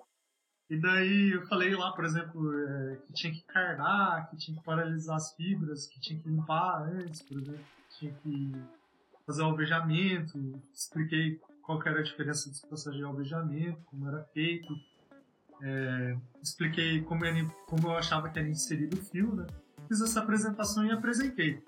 E 0.70 0.76
daí 0.76 1.32
eu 1.32 1.44
falei 1.46 1.74
lá, 1.74 1.90
por 1.92 2.04
exemplo, 2.04 2.52
é, 2.56 2.96
que 3.04 3.12
tinha 3.12 3.32
que 3.32 3.42
cardar, 3.42 4.30
que 4.30 4.36
tinha 4.36 4.56
que 4.56 4.64
paralisar 4.64 5.16
as 5.16 5.34
fibras, 5.34 5.86
que 5.88 6.00
tinha 6.00 6.20
que 6.20 6.28
limpar 6.28 6.82
antes, 6.82 7.22
por 7.22 7.38
exemplo, 7.38 7.64
que 7.88 7.98
tinha 7.98 8.14
que 8.22 8.52
fazer 9.26 9.42
alvejamento, 9.42 10.38
expliquei 10.72 11.40
qual 11.60 11.82
era 11.84 11.98
a 11.98 12.02
diferença 12.04 12.48
dos 12.48 12.60
processos 12.60 12.96
de 12.96 13.04
alvejamento, 13.04 13.82
como 13.86 14.08
era 14.08 14.22
feito, 14.32 14.72
é, 15.60 16.16
expliquei 16.40 17.02
como, 17.02 17.24
era, 17.24 17.44
como 17.66 17.88
eu 17.88 17.96
achava 17.96 18.30
que 18.30 18.38
era 18.38 18.48
inserido 18.48 18.96
o 18.96 19.04
fio, 19.04 19.34
né? 19.34 19.46
Fiz 19.88 20.00
essa 20.00 20.20
apresentação 20.20 20.84
e 20.84 20.92
apresentei. 20.92 21.62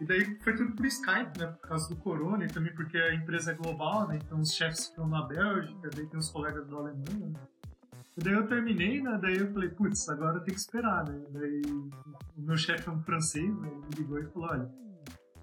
E 0.00 0.04
daí 0.04 0.38
foi 0.40 0.54
tudo 0.54 0.72
por 0.72 0.84
Skype, 0.86 1.38
né? 1.38 1.46
Por 1.46 1.68
causa 1.68 1.88
do 1.88 1.96
corona 1.96 2.44
e 2.44 2.48
também 2.48 2.74
porque 2.74 2.98
a 2.98 3.14
empresa 3.14 3.52
é 3.52 3.54
global, 3.54 4.06
né? 4.08 4.18
Então 4.22 4.38
os 4.40 4.52
chefes 4.52 4.88
ficam 4.88 5.08
na 5.08 5.22
Bélgica, 5.22 5.88
daí 5.94 6.06
tem 6.06 6.18
os 6.18 6.28
colegas 6.28 6.66
da 6.68 6.76
Alemanha, 6.76 7.26
né? 7.28 7.40
E 8.16 8.22
daí 8.22 8.34
eu 8.34 8.46
terminei, 8.46 9.02
né? 9.02 9.18
Daí 9.20 9.38
eu 9.38 9.52
falei, 9.52 9.68
putz, 9.70 10.08
agora 10.08 10.40
tenho 10.40 10.54
que 10.54 10.60
esperar, 10.60 11.04
né? 11.08 11.18
Daí 11.30 11.62
o 11.66 11.90
meu 12.42 12.56
chefe 12.56 12.88
é 12.88 12.92
um 12.92 13.02
francês, 13.02 13.54
né? 13.58 13.68
Ele 13.68 13.76
me 13.76 13.90
ligou 13.96 14.18
e 14.18 14.26
falou, 14.26 14.50
olha, 14.50 14.70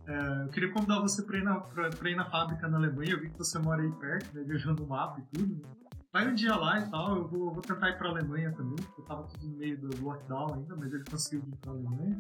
é, 0.05 0.43
eu 0.43 0.49
queria 0.49 0.71
convidar 0.71 0.99
você 0.99 1.21
para 1.23 1.37
ir, 1.37 1.43
na, 1.43 1.59
pra, 1.59 1.89
pra 1.89 2.09
ir 2.09 2.15
na 2.15 2.29
fábrica 2.29 2.67
na 2.67 2.77
Alemanha, 2.77 3.11
eu 3.11 3.21
vi 3.21 3.29
que 3.29 3.37
você 3.37 3.57
mora 3.57 3.81
aí 3.81 3.91
perto, 3.93 4.35
né? 4.35 4.43
Viajando 4.43 4.83
o 4.83 4.87
mapa 4.87 5.19
e 5.19 5.37
tudo, 5.37 5.55
né? 5.55 5.69
Vai 6.11 6.27
um 6.27 6.35
dia 6.35 6.55
lá 6.55 6.79
e 6.79 6.89
tal, 6.91 7.15
eu 7.15 7.27
vou, 7.27 7.51
vou 7.51 7.61
tentar 7.61 7.89
ir 7.89 7.97
pra 7.97 8.09
Alemanha 8.09 8.51
também, 8.51 8.75
porque 8.75 9.01
eu 9.01 9.05
tava 9.05 9.23
tudo 9.23 9.47
no 9.47 9.57
meio 9.57 9.79
do 9.79 10.05
lockdown 10.05 10.53
ainda, 10.53 10.75
mas 10.75 10.93
ele 10.93 11.03
conseguiu 11.09 11.43
ir 11.47 11.55
pra 11.57 11.71
Alemanha. 11.71 12.19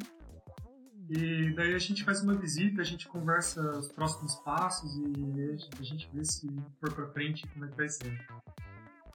E 1.09 1.53
daí 1.53 1.73
a 1.73 1.79
gente 1.79 2.03
faz 2.03 2.21
uma 2.21 2.33
visita, 2.33 2.81
a 2.81 2.85
gente 2.85 3.07
conversa 3.07 3.61
os 3.77 3.91
próximos 3.91 4.35
passos 4.35 4.95
e 4.95 5.57
a 5.79 5.83
gente 5.83 6.09
vê 6.13 6.23
se 6.23 6.47
for 6.79 6.93
pra 6.93 7.07
frente 7.07 7.45
como 7.53 7.65
é 7.65 7.67
que 7.67 7.77
vai 7.77 7.89
ser. 7.89 8.25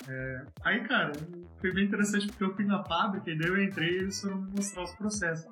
É, 0.07 0.47
aí, 0.64 0.80
cara, 0.84 1.12
foi 1.61 1.72
bem 1.72 1.84
interessante 1.84 2.26
porque 2.28 2.45
eu 2.45 2.55
fui 2.55 2.64
na 2.64 2.84
fábrica 2.84 3.30
e 3.30 3.39
daí 3.39 3.49
eu 3.49 3.62
entrei 3.62 3.91
e 3.91 3.99
eles 3.99 4.20
foram 4.20 4.41
me 4.41 4.51
mostrar 4.53 4.84
os 4.84 4.93
processos. 4.93 5.51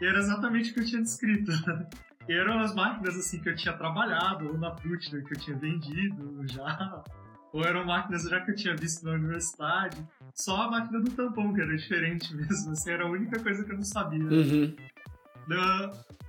E 0.00 0.06
era 0.06 0.18
exatamente 0.18 0.70
o 0.70 0.74
que 0.74 0.80
eu 0.80 0.86
tinha 0.86 1.02
descrito. 1.02 1.50
E 2.28 2.32
eram 2.32 2.60
as 2.60 2.72
máquinas 2.74 3.16
assim 3.16 3.40
que 3.40 3.48
eu 3.48 3.56
tinha 3.56 3.76
trabalhado, 3.76 4.46
ou 4.46 4.56
na 4.56 4.70
Plutner 4.70 5.24
que 5.24 5.34
eu 5.34 5.38
tinha 5.40 5.56
vendido 5.56 6.46
já, 6.46 7.02
ou 7.52 7.64
eram 7.64 7.84
máquinas 7.84 8.22
já 8.22 8.40
que 8.40 8.52
eu 8.52 8.54
tinha 8.54 8.76
visto 8.76 9.04
na 9.04 9.12
universidade. 9.12 9.96
Só 10.34 10.62
a 10.62 10.70
máquina 10.70 11.00
do 11.00 11.10
tampão 11.10 11.52
que 11.52 11.60
era 11.60 11.76
diferente 11.76 12.32
mesmo, 12.36 12.70
assim, 12.70 12.90
era 12.90 13.04
a 13.04 13.10
única 13.10 13.42
coisa 13.42 13.64
que 13.64 13.72
eu 13.72 13.76
não 13.76 13.82
sabia. 13.82 14.22
Uhum. 14.22 14.76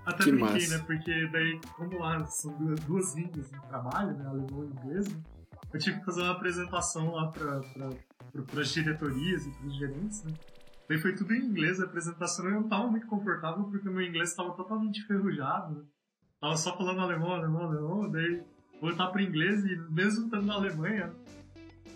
Até 0.06 0.24
que 0.24 0.32
brinquei, 0.32 0.54
massa. 0.54 0.78
né? 0.78 0.84
Porque 0.86 1.28
daí, 1.28 1.60
como 1.76 2.00
lá 2.00 2.26
são 2.26 2.58
duas, 2.58 2.80
duas 2.82 3.16
línguas 3.16 3.50
de 3.50 3.60
trabalho, 3.68 4.18
né? 4.18 4.26
Alemão 4.26 4.64
e 4.64 4.68
inglês, 4.68 5.08
né? 5.08 5.22
eu 5.74 5.80
tive 5.80 6.00
que 6.00 6.06
fazer 6.06 6.22
uma 6.22 6.32
apresentação 6.32 7.12
lá 7.12 7.28
para 7.28 7.62
pra, 7.62 8.62
as 8.62 8.70
diretorias 8.70 9.46
e 9.46 9.52
para 9.52 9.68
os 9.68 9.78
gerentes, 9.78 10.24
né? 10.24 10.32
Daí 10.90 11.00
foi 11.00 11.16
tudo 11.16 11.34
em 11.34 11.46
inglês, 11.46 11.80
a 11.80 11.86
apresentação 11.86 12.46
eu 12.46 12.52
não 12.52 12.62
estava 12.62 12.88
muito 12.88 13.08
confortável 13.08 13.64
porque 13.64 13.90
meu 13.90 14.02
inglês 14.02 14.30
estava 14.30 14.52
totalmente 14.54 15.02
enferrujado, 15.02 15.76
né? 15.76 15.84
Tava 16.40 16.58
só 16.58 16.76
falando 16.76 17.00
alemão, 17.00 17.32
alemão, 17.32 17.64
alemão, 17.64 18.12
daí 18.12 18.44
voltar 18.82 19.08
para 19.08 19.22
inglês 19.22 19.64
e 19.64 19.76
mesmo 19.92 20.26
estando 20.26 20.46
na 20.46 20.56
Alemanha, 20.56 21.14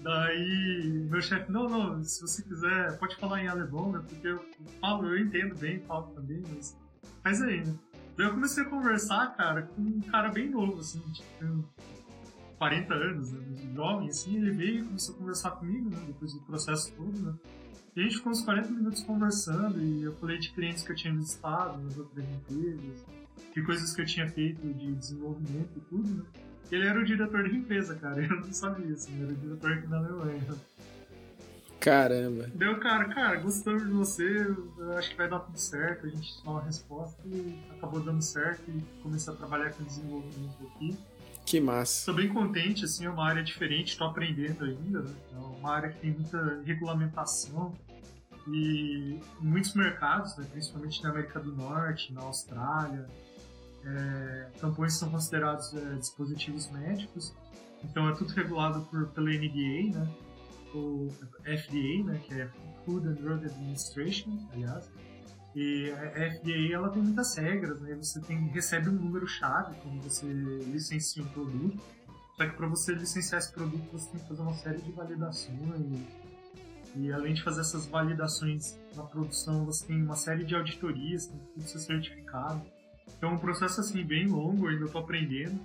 daí 0.01 1.07
meu 1.09 1.21
chefe, 1.21 1.51
não, 1.51 1.67
não, 1.67 2.03
se 2.03 2.21
você 2.21 2.43
quiser, 2.43 2.97
pode 2.99 3.15
falar 3.17 3.41
em 3.43 3.47
alemão, 3.47 3.91
né? 3.91 4.01
Porque 4.07 4.27
eu 4.27 4.45
falo, 4.79 5.07
eu 5.07 5.19
entendo 5.19 5.55
bem, 5.57 5.81
falo 5.81 6.13
também, 6.13 6.41
mas 6.47 6.77
faz 7.23 7.41
aí, 7.41 7.65
né? 7.65 7.75
Eu 8.17 8.31
comecei 8.31 8.63
a 8.63 8.69
conversar, 8.69 9.35
cara, 9.35 9.63
com 9.63 9.81
um 9.81 10.01
cara 10.01 10.29
bem 10.29 10.49
novo, 10.49 10.79
assim, 10.79 11.01
tipo, 11.11 11.65
40 12.57 12.93
anos, 12.93 13.31
né, 13.33 13.41
jovem, 13.75 14.07
assim, 14.07 14.37
ele 14.37 14.51
veio 14.51 14.79
e 14.79 14.83
começou 14.85 15.15
a 15.15 15.17
conversar 15.17 15.51
comigo, 15.51 15.89
né, 15.89 15.97
depois 16.07 16.33
do 16.33 16.39
processo 16.41 16.93
todo, 16.93 17.17
né. 17.19 17.33
E 17.95 17.99
a 17.99 18.03
gente 18.03 18.17
ficou 18.17 18.31
uns 18.31 18.41
40 18.41 18.71
minutos 18.71 19.03
conversando 19.03 19.81
e 19.81 20.03
eu 20.03 20.13
falei 20.13 20.37
de 20.37 20.51
clientes 20.51 20.83
que 20.83 20.91
eu 20.91 20.95
tinha 20.95 21.13
visitado 21.13 21.81
nas 21.81 21.97
outras 21.97 22.25
empresas, 22.25 23.05
de 23.53 23.61
coisas 23.63 23.93
que 23.93 24.01
eu 24.01 24.05
tinha 24.05 24.27
feito 24.29 24.65
de 24.73 24.93
desenvolvimento 24.95 25.71
e 25.75 25.81
tudo, 25.81 26.09
né. 26.09 26.23
Ele 26.71 26.87
era 26.87 26.99
o 26.99 27.05
diretor 27.05 27.47
de 27.49 27.57
empresa, 27.57 27.95
cara, 27.95 28.19
eu 28.23 28.41
não 28.41 28.51
sabia, 28.51 28.93
assim, 28.93 29.21
era 29.21 29.31
o 29.31 29.35
diretor 29.35 29.73
aqui 29.73 29.87
na 29.87 29.97
Alemanha. 29.97 30.41
Caramba. 31.85 32.49
Deu, 32.55 32.79
cara, 32.79 33.07
cara, 33.09 33.35
gostamos 33.35 33.83
de 33.83 33.91
você, 33.91 34.55
eu 34.79 34.97
acho 34.97 35.11
que 35.11 35.17
vai 35.17 35.29
dar 35.29 35.37
tudo 35.37 35.59
certo, 35.59 36.07
a 36.07 36.09
gente 36.09 36.43
dá 36.43 36.49
uma 36.49 36.63
resposta 36.63 37.21
e 37.27 37.59
acabou 37.77 37.99
dando 37.99 38.23
certo 38.23 38.63
e 38.71 38.81
comecei 39.03 39.31
a 39.31 39.35
trabalhar 39.35 39.71
com 39.71 39.83
desenvolvimento 39.83 40.55
aqui. 40.65 40.97
Que 41.45 41.59
massa. 41.59 41.99
Estou 41.99 42.15
bem 42.15 42.33
contente, 42.33 42.85
assim, 42.85 43.05
é 43.05 43.09
uma 43.11 43.23
área 43.23 43.43
diferente, 43.43 43.89
estou 43.89 44.07
aprendendo 44.07 44.65
ainda, 44.65 45.03
né? 45.03 45.13
É 45.31 45.37
uma 45.37 45.71
área 45.71 45.89
que 45.89 45.99
tem 45.99 46.09
muita 46.09 46.59
regulamentação 46.65 47.71
e 48.47 49.19
muitos 49.39 49.75
mercados, 49.75 50.35
né? 50.37 50.47
principalmente 50.51 51.03
na 51.03 51.11
América 51.11 51.39
do 51.39 51.55
Norte, 51.55 52.11
na 52.11 52.21
Austrália, 52.21 53.07
é, 53.83 54.49
tampões 54.59 54.93
são 54.93 55.11
considerados 55.11 55.71
é, 55.75 55.93
dispositivos 55.93 56.67
médicos, 56.71 57.31
então 57.83 58.09
é 58.09 58.15
tudo 58.15 58.33
regulado 58.33 58.81
por, 58.89 59.05
pela 59.09 59.29
NDA, 59.29 59.99
né? 59.99 60.09
O 60.75 61.09
FDA, 61.43 62.03
né? 62.03 62.21
Que 62.27 62.41
é 62.41 62.49
Food 62.83 63.07
and 63.07 63.13
Drug 63.13 63.45
Administration, 63.45 64.37
aliás. 64.51 64.91
E 65.55 65.89
a 65.91 66.31
FDA 66.31 66.73
ela 66.73 66.89
tem 66.89 67.01
muitas 67.01 67.37
regras, 67.37 67.79
né? 67.81 67.95
Você 67.95 68.19
tem, 68.21 68.47
recebe 68.49 68.89
um 68.89 68.93
número 68.93 69.25
chave 69.25 69.75
quando 69.81 70.01
você 70.01 70.25
licencia 70.25 71.23
um 71.23 71.27
produto. 71.27 71.81
Só 72.35 72.45
que 72.45 72.57
para 72.57 72.67
você 72.67 72.93
licenciar 72.93 73.39
esse 73.39 73.53
produto 73.53 73.89
você 73.91 74.11
tem 74.11 74.19
que 74.19 74.27
fazer 74.27 74.41
uma 74.41 74.53
série 74.55 74.81
de 74.81 74.91
validações. 74.91 76.01
E 76.97 77.11
além 77.11 77.33
de 77.33 77.43
fazer 77.43 77.61
essas 77.61 77.85
validações 77.85 78.77
na 78.95 79.03
produção, 79.03 79.65
você 79.65 79.87
tem 79.87 80.01
uma 80.01 80.15
série 80.15 80.43
de 80.43 80.55
auditorias, 80.55 81.27
tem 81.27 81.39
que 81.55 81.69
ser 81.69 81.79
certificado. 81.79 82.61
Então 83.17 83.31
é 83.31 83.33
um 83.33 83.37
processo 83.37 83.79
assim 83.79 84.03
bem 84.03 84.27
longo, 84.27 84.67
ainda 84.67 84.85
estou 84.85 85.01
aprendendo. 85.01 85.59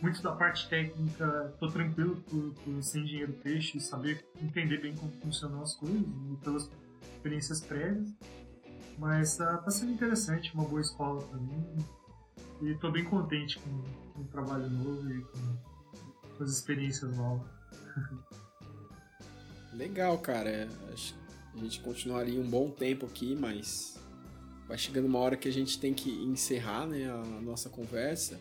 Muito 0.00 0.22
da 0.22 0.32
parte 0.32 0.68
técnica, 0.68 1.50
estou 1.52 1.70
tranquilo 1.70 2.16
por, 2.22 2.54
por 2.54 2.82
ser 2.82 3.00
engenheiro 3.00 3.32
peixe 3.34 3.76
e 3.76 3.80
saber 3.80 4.24
entender 4.40 4.78
bem 4.78 4.94
como 4.96 5.12
funcionam 5.20 5.60
as 5.60 5.74
coisas 5.74 6.00
e 6.00 6.36
pelas 6.42 6.70
experiências 7.16 7.60
prévias. 7.60 8.08
Mas 8.98 9.38
uh, 9.40 9.62
tá 9.62 9.70
sendo 9.70 9.92
interessante, 9.92 10.54
uma 10.54 10.64
boa 10.64 10.80
escola 10.80 11.22
para 11.22 11.38
mim. 11.38 11.64
E 12.62 12.74
tô 12.76 12.90
bem 12.90 13.04
contente 13.04 13.58
com, 13.58 13.82
com 14.12 14.20
o 14.22 14.24
trabalho 14.24 14.68
novo 14.70 15.10
e 15.10 15.20
com, 15.22 16.36
com 16.36 16.44
as 16.44 16.50
experiências 16.50 17.14
novas. 17.16 17.46
Legal, 19.72 20.18
cara. 20.18 20.68
A 21.54 21.58
gente 21.58 21.80
continuaria 21.80 22.40
um 22.40 22.48
bom 22.48 22.70
tempo 22.70 23.06
aqui, 23.06 23.34
mas 23.34 23.98
vai 24.66 24.78
chegando 24.78 25.06
uma 25.06 25.18
hora 25.18 25.36
que 25.36 25.48
a 25.48 25.52
gente 25.52 25.78
tem 25.80 25.92
que 25.92 26.10
encerrar 26.24 26.86
né, 26.86 27.10
a 27.10 27.40
nossa 27.40 27.68
conversa. 27.68 28.38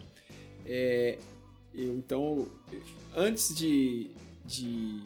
É, 0.65 1.17
eu, 1.73 1.95
então, 1.95 2.47
antes 3.15 3.55
de, 3.55 4.11
de. 4.45 5.01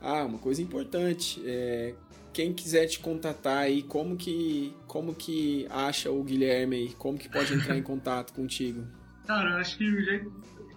Ah, 0.00 0.24
uma 0.24 0.38
coisa 0.38 0.62
importante. 0.62 1.42
É, 1.44 1.94
quem 2.32 2.52
quiser 2.52 2.86
te 2.86 3.00
contatar 3.00 3.58
aí, 3.58 3.82
como 3.82 4.16
que, 4.16 4.74
como 4.86 5.14
que 5.14 5.66
acha 5.70 6.10
o 6.10 6.22
Guilherme 6.22 6.76
aí? 6.76 6.92
Como 6.94 7.18
que 7.18 7.28
pode 7.28 7.52
entrar 7.52 7.76
em 7.76 7.82
contato 7.82 8.32
contigo? 8.32 8.86
Cara, 9.26 9.50
eu 9.50 9.56
acho 9.58 9.76
que 9.76 9.90
o 9.90 10.04
jeito. 10.04 10.30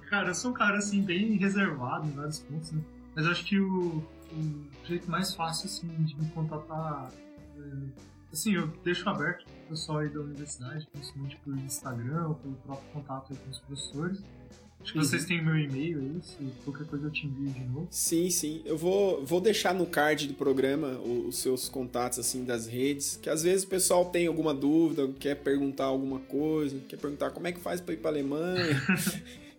Cara, 0.10 0.30
eu 0.30 0.36
sou 0.36 0.52
um 0.52 0.54
cara 0.54 0.78
assim, 0.78 1.02
bem 1.02 1.38
reservado 1.38 2.08
em 2.08 2.12
vários 2.12 2.40
pontos, 2.40 2.72
né? 2.72 2.82
Mas 3.16 3.26
acho 3.28 3.46
que 3.46 3.60
o, 3.60 4.04
o 4.34 4.70
jeito 4.86 5.10
mais 5.10 5.34
fácil 5.34 5.68
assim, 5.68 5.88
de 6.04 6.16
me 6.20 6.30
contatar. 6.32 7.12
É, 7.58 7.62
assim, 8.34 8.56
eu 8.56 8.68
deixo 8.84 9.08
aberto 9.08 9.46
pro 9.46 9.70
pessoal 9.70 10.00
aí 10.00 10.10
da 10.10 10.20
universidade, 10.20 10.88
principalmente 10.92 11.38
por 11.38 11.56
Instagram 11.58 12.30
ou 12.30 12.36
pelo 12.36 12.56
próprio 12.56 12.90
contato 12.92 13.36
com 13.36 13.50
os 13.50 13.60
professores. 13.60 14.24
Acho 14.82 14.94
que 14.94 14.98
uhum. 14.98 15.06
vocês 15.06 15.26
têm 15.26 15.44
meu 15.44 15.58
e-mail 15.58 16.00
aí, 16.00 16.22
se 16.22 16.38
qualquer 16.64 16.88
coisa 16.88 17.06
eu 17.06 17.12
te 17.12 17.28
envio 17.28 17.54
de 17.54 17.64
novo. 17.66 17.88
Sim, 17.92 18.30
sim. 18.30 18.62
Eu 18.66 18.78
vou, 18.78 19.24
vou 19.24 19.40
deixar 19.40 19.74
no 19.74 19.86
card 19.86 20.28
do 20.28 20.34
programa 20.34 21.00
os 21.00 21.38
seus 21.38 21.70
contatos, 21.70 22.18
assim, 22.18 22.44
das 22.44 22.68
redes, 22.68 23.18
que 23.22 23.30
às 23.30 23.44
vezes 23.44 23.64
o 23.64 23.68
pessoal 23.68 24.06
tem 24.06 24.28
alguma 24.28 24.54
dúvida, 24.54 25.08
quer 25.20 25.36
perguntar 25.36 25.86
alguma 25.86 26.20
coisa, 26.20 26.78
quer 26.88 26.98
perguntar 26.98 27.30
como 27.30 27.48
é 27.48 27.52
que 27.52 27.60
faz 27.60 27.80
para 27.80 27.94
ir 27.94 27.98
pra 27.98 28.10
Alemanha. 28.10 28.82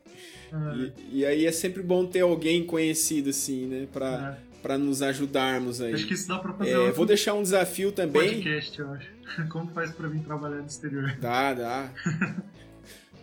e, 1.13 1.21
e, 1.21 1.27
aí 1.27 1.47
é 1.47 1.53
sempre 1.53 1.83
bom 1.83 2.05
ter 2.05 2.21
alguém 2.21 2.65
conhecido, 2.65 3.31
assim, 3.31 3.67
né, 3.67 3.89
pra, 3.93 4.09
ah. 4.17 4.37
para 4.61 4.77
nos 4.77 5.03
ajudarmos 5.03 5.81
aí. 5.81 5.95
Acho 5.95 6.07
que 6.07 6.15
isso 6.15 6.29
dá 6.29 6.39
para 6.39 6.53
fazer. 6.53 6.71
É, 6.71 6.91
vou 6.91 7.07
deixar 7.07 7.35
um 7.35 7.43
desafio 7.43 7.93
também. 7.93 8.35
Podcast, 8.35 8.79
eu 8.79 8.91
acho. 8.93 9.13
Como 9.49 9.71
faz 9.73 9.93
para 9.93 10.09
vir 10.09 10.23
trabalhar 10.23 10.59
no 10.59 10.67
exterior? 10.67 11.17
Dá, 11.21 11.55
dá. 11.55 11.91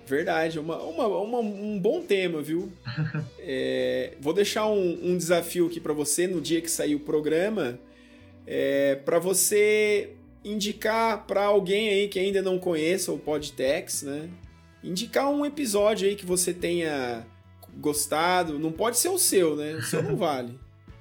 Verdade, 0.09 0.57
uma, 0.57 0.81
uma, 0.81 1.07
uma, 1.07 1.39
um 1.39 1.79
bom 1.79 2.01
tema, 2.01 2.41
viu? 2.41 2.71
É, 3.51 4.13
vou 4.19 4.31
deixar 4.31 4.67
um, 4.67 4.99
um 5.01 5.17
desafio 5.17 5.65
aqui 5.65 5.79
para 5.79 5.91
você 5.91 6.27
no 6.27 6.39
dia 6.39 6.61
que 6.61 6.69
sair 6.69 6.93
o 6.93 6.99
programa, 6.99 7.79
é, 8.45 8.93
para 8.93 9.17
você 9.17 10.11
indicar 10.45 11.25
para 11.25 11.45
alguém 11.45 11.89
aí 11.89 12.07
que 12.07 12.19
ainda 12.19 12.43
não 12.43 12.59
conheça 12.59 13.11
o 13.11 13.17
Podtex, 13.17 14.03
né? 14.03 14.29
Indicar 14.83 15.31
um 15.31 15.43
episódio 15.43 16.07
aí 16.07 16.15
que 16.15 16.27
você 16.27 16.53
tenha 16.53 17.25
gostado. 17.77 18.59
Não 18.59 18.71
pode 18.71 18.99
ser 18.99 19.09
o 19.09 19.17
seu, 19.17 19.55
né? 19.55 19.73
O 19.73 19.81
seu 19.81 20.03
não 20.03 20.15
vale. 20.17 20.53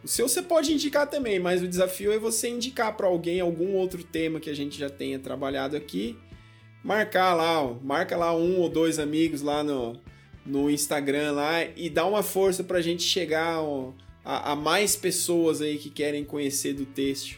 O 0.02 0.08
seu 0.08 0.26
você 0.26 0.40
pode 0.40 0.72
indicar 0.72 1.06
também, 1.06 1.38
mas 1.38 1.60
o 1.60 1.68
desafio 1.68 2.12
é 2.12 2.18
você 2.18 2.48
indicar 2.48 2.96
para 2.96 3.08
alguém 3.08 3.40
algum 3.40 3.74
outro 3.74 4.02
tema 4.02 4.40
que 4.40 4.48
a 4.48 4.54
gente 4.54 4.78
já 4.78 4.88
tenha 4.88 5.18
trabalhado 5.18 5.76
aqui. 5.76 6.16
Marcar 6.82 7.34
lá, 7.34 7.62
ó, 7.62 7.74
marca 7.82 8.16
lá 8.16 8.34
um 8.34 8.58
ou 8.58 8.68
dois 8.68 8.98
amigos 8.98 9.42
lá 9.42 9.62
no, 9.62 10.00
no 10.46 10.70
Instagram 10.70 11.32
lá 11.32 11.64
e 11.76 11.90
dá 11.90 12.06
uma 12.06 12.22
força 12.22 12.64
para 12.64 12.78
a 12.78 12.82
gente 12.82 13.02
chegar 13.02 13.60
ó, 13.60 13.92
a, 14.24 14.52
a, 14.52 14.56
mais 14.56 14.96
pessoas 14.96 15.60
aí 15.60 15.76
que 15.76 15.90
querem 15.90 16.24
conhecer 16.24 16.72
do 16.72 16.86
texto. 16.86 17.36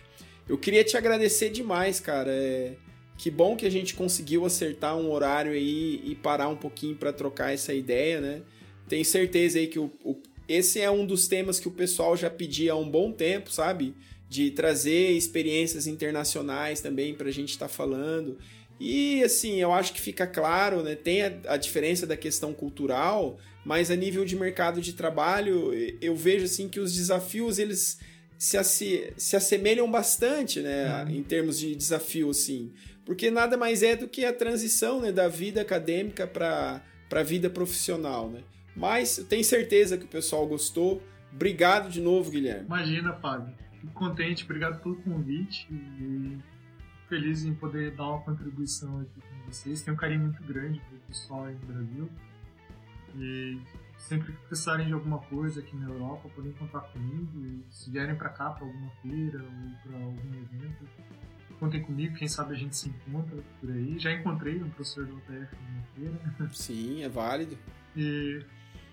Eu 0.49 0.59
queria 0.59 0.85
te 0.85 0.97
agradecer 0.97 1.51
demais, 1.51 2.01
cara. 2.01 2.31
É, 2.31 2.75
que 3.17 3.31
bom 3.31 3.57
que 3.57 3.67
a 3.67 3.71
gente 3.71 3.95
conseguiu 3.95 4.45
acertar 4.47 4.97
um 4.97 5.11
horário 5.11 5.53
aí 5.53 6.01
e 6.05 6.15
parar 6.15 6.49
um 6.49 6.57
pouquinho 6.57 6.97
para 6.97 7.13
trocar 7.13 7.53
essa 7.53 7.75
ideia, 7.75 8.21
né? 8.21 8.43
Tenho 8.89 9.05
certeza 9.05 9.59
aí 9.59 9.67
que 9.67 9.79
o, 9.79 9.91
o 10.05 10.17
esse 10.49 10.81
é 10.81 10.91
um 10.91 11.07
dos 11.07 11.29
temas 11.29 11.61
que 11.61 11.69
o 11.69 11.71
pessoal 11.71 12.17
já 12.17 12.29
pedia 12.29 12.73
há 12.73 12.77
um 12.77 12.91
bom 12.91 13.13
tempo, 13.13 13.53
sabe? 13.53 13.95
De 14.29 14.51
trazer 14.51 15.13
experiências 15.13 15.87
internacionais 15.87 16.81
também 16.81 17.15
para 17.15 17.29
a 17.29 17.33
gente 17.33 17.51
estar 17.51 17.69
tá 17.69 17.73
falando. 17.73 18.37
E 18.81 19.23
assim, 19.23 19.61
eu 19.61 19.75
acho 19.75 19.93
que 19.93 20.01
fica 20.01 20.27
claro, 20.27 20.83
né? 20.83 20.95
Tem 20.95 21.23
a, 21.23 21.33
a, 21.49 21.57
diferença 21.59 22.07
da 22.07 22.17
questão 22.17 22.55
cultural, 22.55 23.39
mas 23.63 23.91
a 23.91 23.95
nível 23.95 24.25
de 24.25 24.35
mercado 24.35 24.81
de 24.81 24.95
trabalho, 24.95 25.71
eu 26.01 26.17
vejo 26.17 26.47
assim 26.47 26.67
que 26.67 26.81
os 26.81 26.95
desafios 26.95 27.59
eles 27.59 28.01
se, 28.39 29.13
se 29.19 29.37
assemelham 29.37 29.91
bastante, 29.91 30.61
né? 30.61 31.05
Uhum. 31.05 31.11
Em 31.11 31.23
termos 31.23 31.59
de 31.59 31.77
desafio, 31.77 32.31
assim. 32.31 32.73
Porque 33.05 33.31
nada 33.31 33.55
mais 33.59 33.83
é 33.83 33.95
do 33.95 34.09
que 34.09 34.25
a 34.25 34.33
transição 34.33 34.99
né, 34.99 35.13
da 35.13 35.29
vida 35.29 35.61
acadêmica 35.61 36.27
para 36.27 36.81
a 37.11 37.23
vida 37.23 37.51
profissional, 37.51 38.31
né? 38.31 38.41
Mas 38.75 39.19
eu 39.19 39.27
tenho 39.27 39.45
certeza 39.45 39.99
que 39.99 40.07
o 40.07 40.09
pessoal 40.09 40.47
gostou. 40.47 41.03
Obrigado 41.31 41.91
de 41.91 42.01
novo, 42.01 42.31
Guilherme. 42.31 42.65
Imagina, 42.65 43.13
Fábio. 43.13 43.55
Fico 43.79 43.93
contente, 43.93 44.45
obrigado 44.45 44.83
pelo 44.83 44.97
convite 44.97 45.67
e 45.71 46.39
feliz 47.11 47.45
em 47.45 47.53
poder 47.53 47.91
dar 47.97 48.09
uma 48.09 48.21
contribuição 48.21 49.01
aqui 49.01 49.21
com 49.21 49.51
vocês. 49.51 49.83
Tenho 49.83 49.97
um 49.97 50.01
carinho 50.01 50.21
muito 50.21 50.43
grande 50.45 50.81
pelo 50.89 51.01
pessoal 51.03 51.45
aí 51.45 51.55
no 51.55 51.67
Brasil. 51.67 52.11
E 53.17 53.61
sempre 53.99 54.33
que 54.33 54.39
precisarem 54.47 54.87
de 54.87 54.93
alguma 54.93 55.19
coisa 55.19 55.59
aqui 55.61 55.77
na 55.77 55.89
Europa, 55.89 56.31
podem 56.35 56.53
contar 56.53 56.81
comigo. 56.81 57.45
E 57.45 57.65
se 57.69 57.91
vierem 57.91 58.15
para 58.15 58.31
cá 58.31 58.51
para 58.51 58.65
alguma 58.65 58.91
feira 59.03 59.43
ou 59.43 59.91
para 59.91 59.99
algum 59.99 60.35
evento, 60.35 60.89
contem 61.59 61.83
comigo. 61.83 62.15
Quem 62.15 62.29
sabe 62.29 62.55
a 62.55 62.57
gente 62.57 62.77
se 62.77 62.89
encontra 62.89 63.43
por 63.61 63.71
aí. 63.71 63.99
Já 63.99 64.13
encontrei 64.13 64.63
um 64.63 64.71
professor 64.71 65.05
do 65.05 65.17
UTF 65.17 65.57
numa 65.69 65.83
feira. 65.95 66.51
Sim, 66.55 67.03
é 67.03 67.09
válido. 67.09 67.59
E 67.97 68.41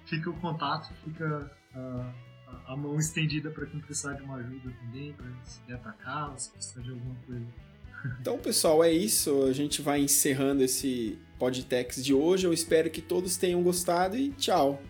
fica 0.05 0.31
o 0.31 0.33
contato, 0.39 0.91
fica 1.03 1.55
a, 1.75 2.73
a 2.73 2.75
mão 2.75 2.97
estendida 2.97 3.51
para 3.51 3.67
quem 3.67 3.79
precisar 3.79 4.13
de 4.13 4.23
uma 4.23 4.37
ajuda 4.37 4.71
também, 4.71 5.13
para 5.13 5.27
se 5.43 5.61
cá, 5.99 6.33
se 6.35 6.51
precisar 6.51 6.81
de 6.81 6.89
alguma 6.89 7.15
coisa. 7.27 7.45
Então, 8.19 8.37
pessoal, 8.37 8.83
é 8.83 8.91
isso. 8.91 9.43
A 9.43 9.53
gente 9.53 9.81
vai 9.81 9.99
encerrando 9.99 10.63
esse 10.63 11.17
Podtex 11.37 12.03
de 12.03 12.13
hoje. 12.13 12.45
Eu 12.45 12.53
espero 12.53 12.89
que 12.89 13.01
todos 13.01 13.37
tenham 13.37 13.61
gostado 13.61 14.17
e 14.17 14.29
tchau. 14.31 14.81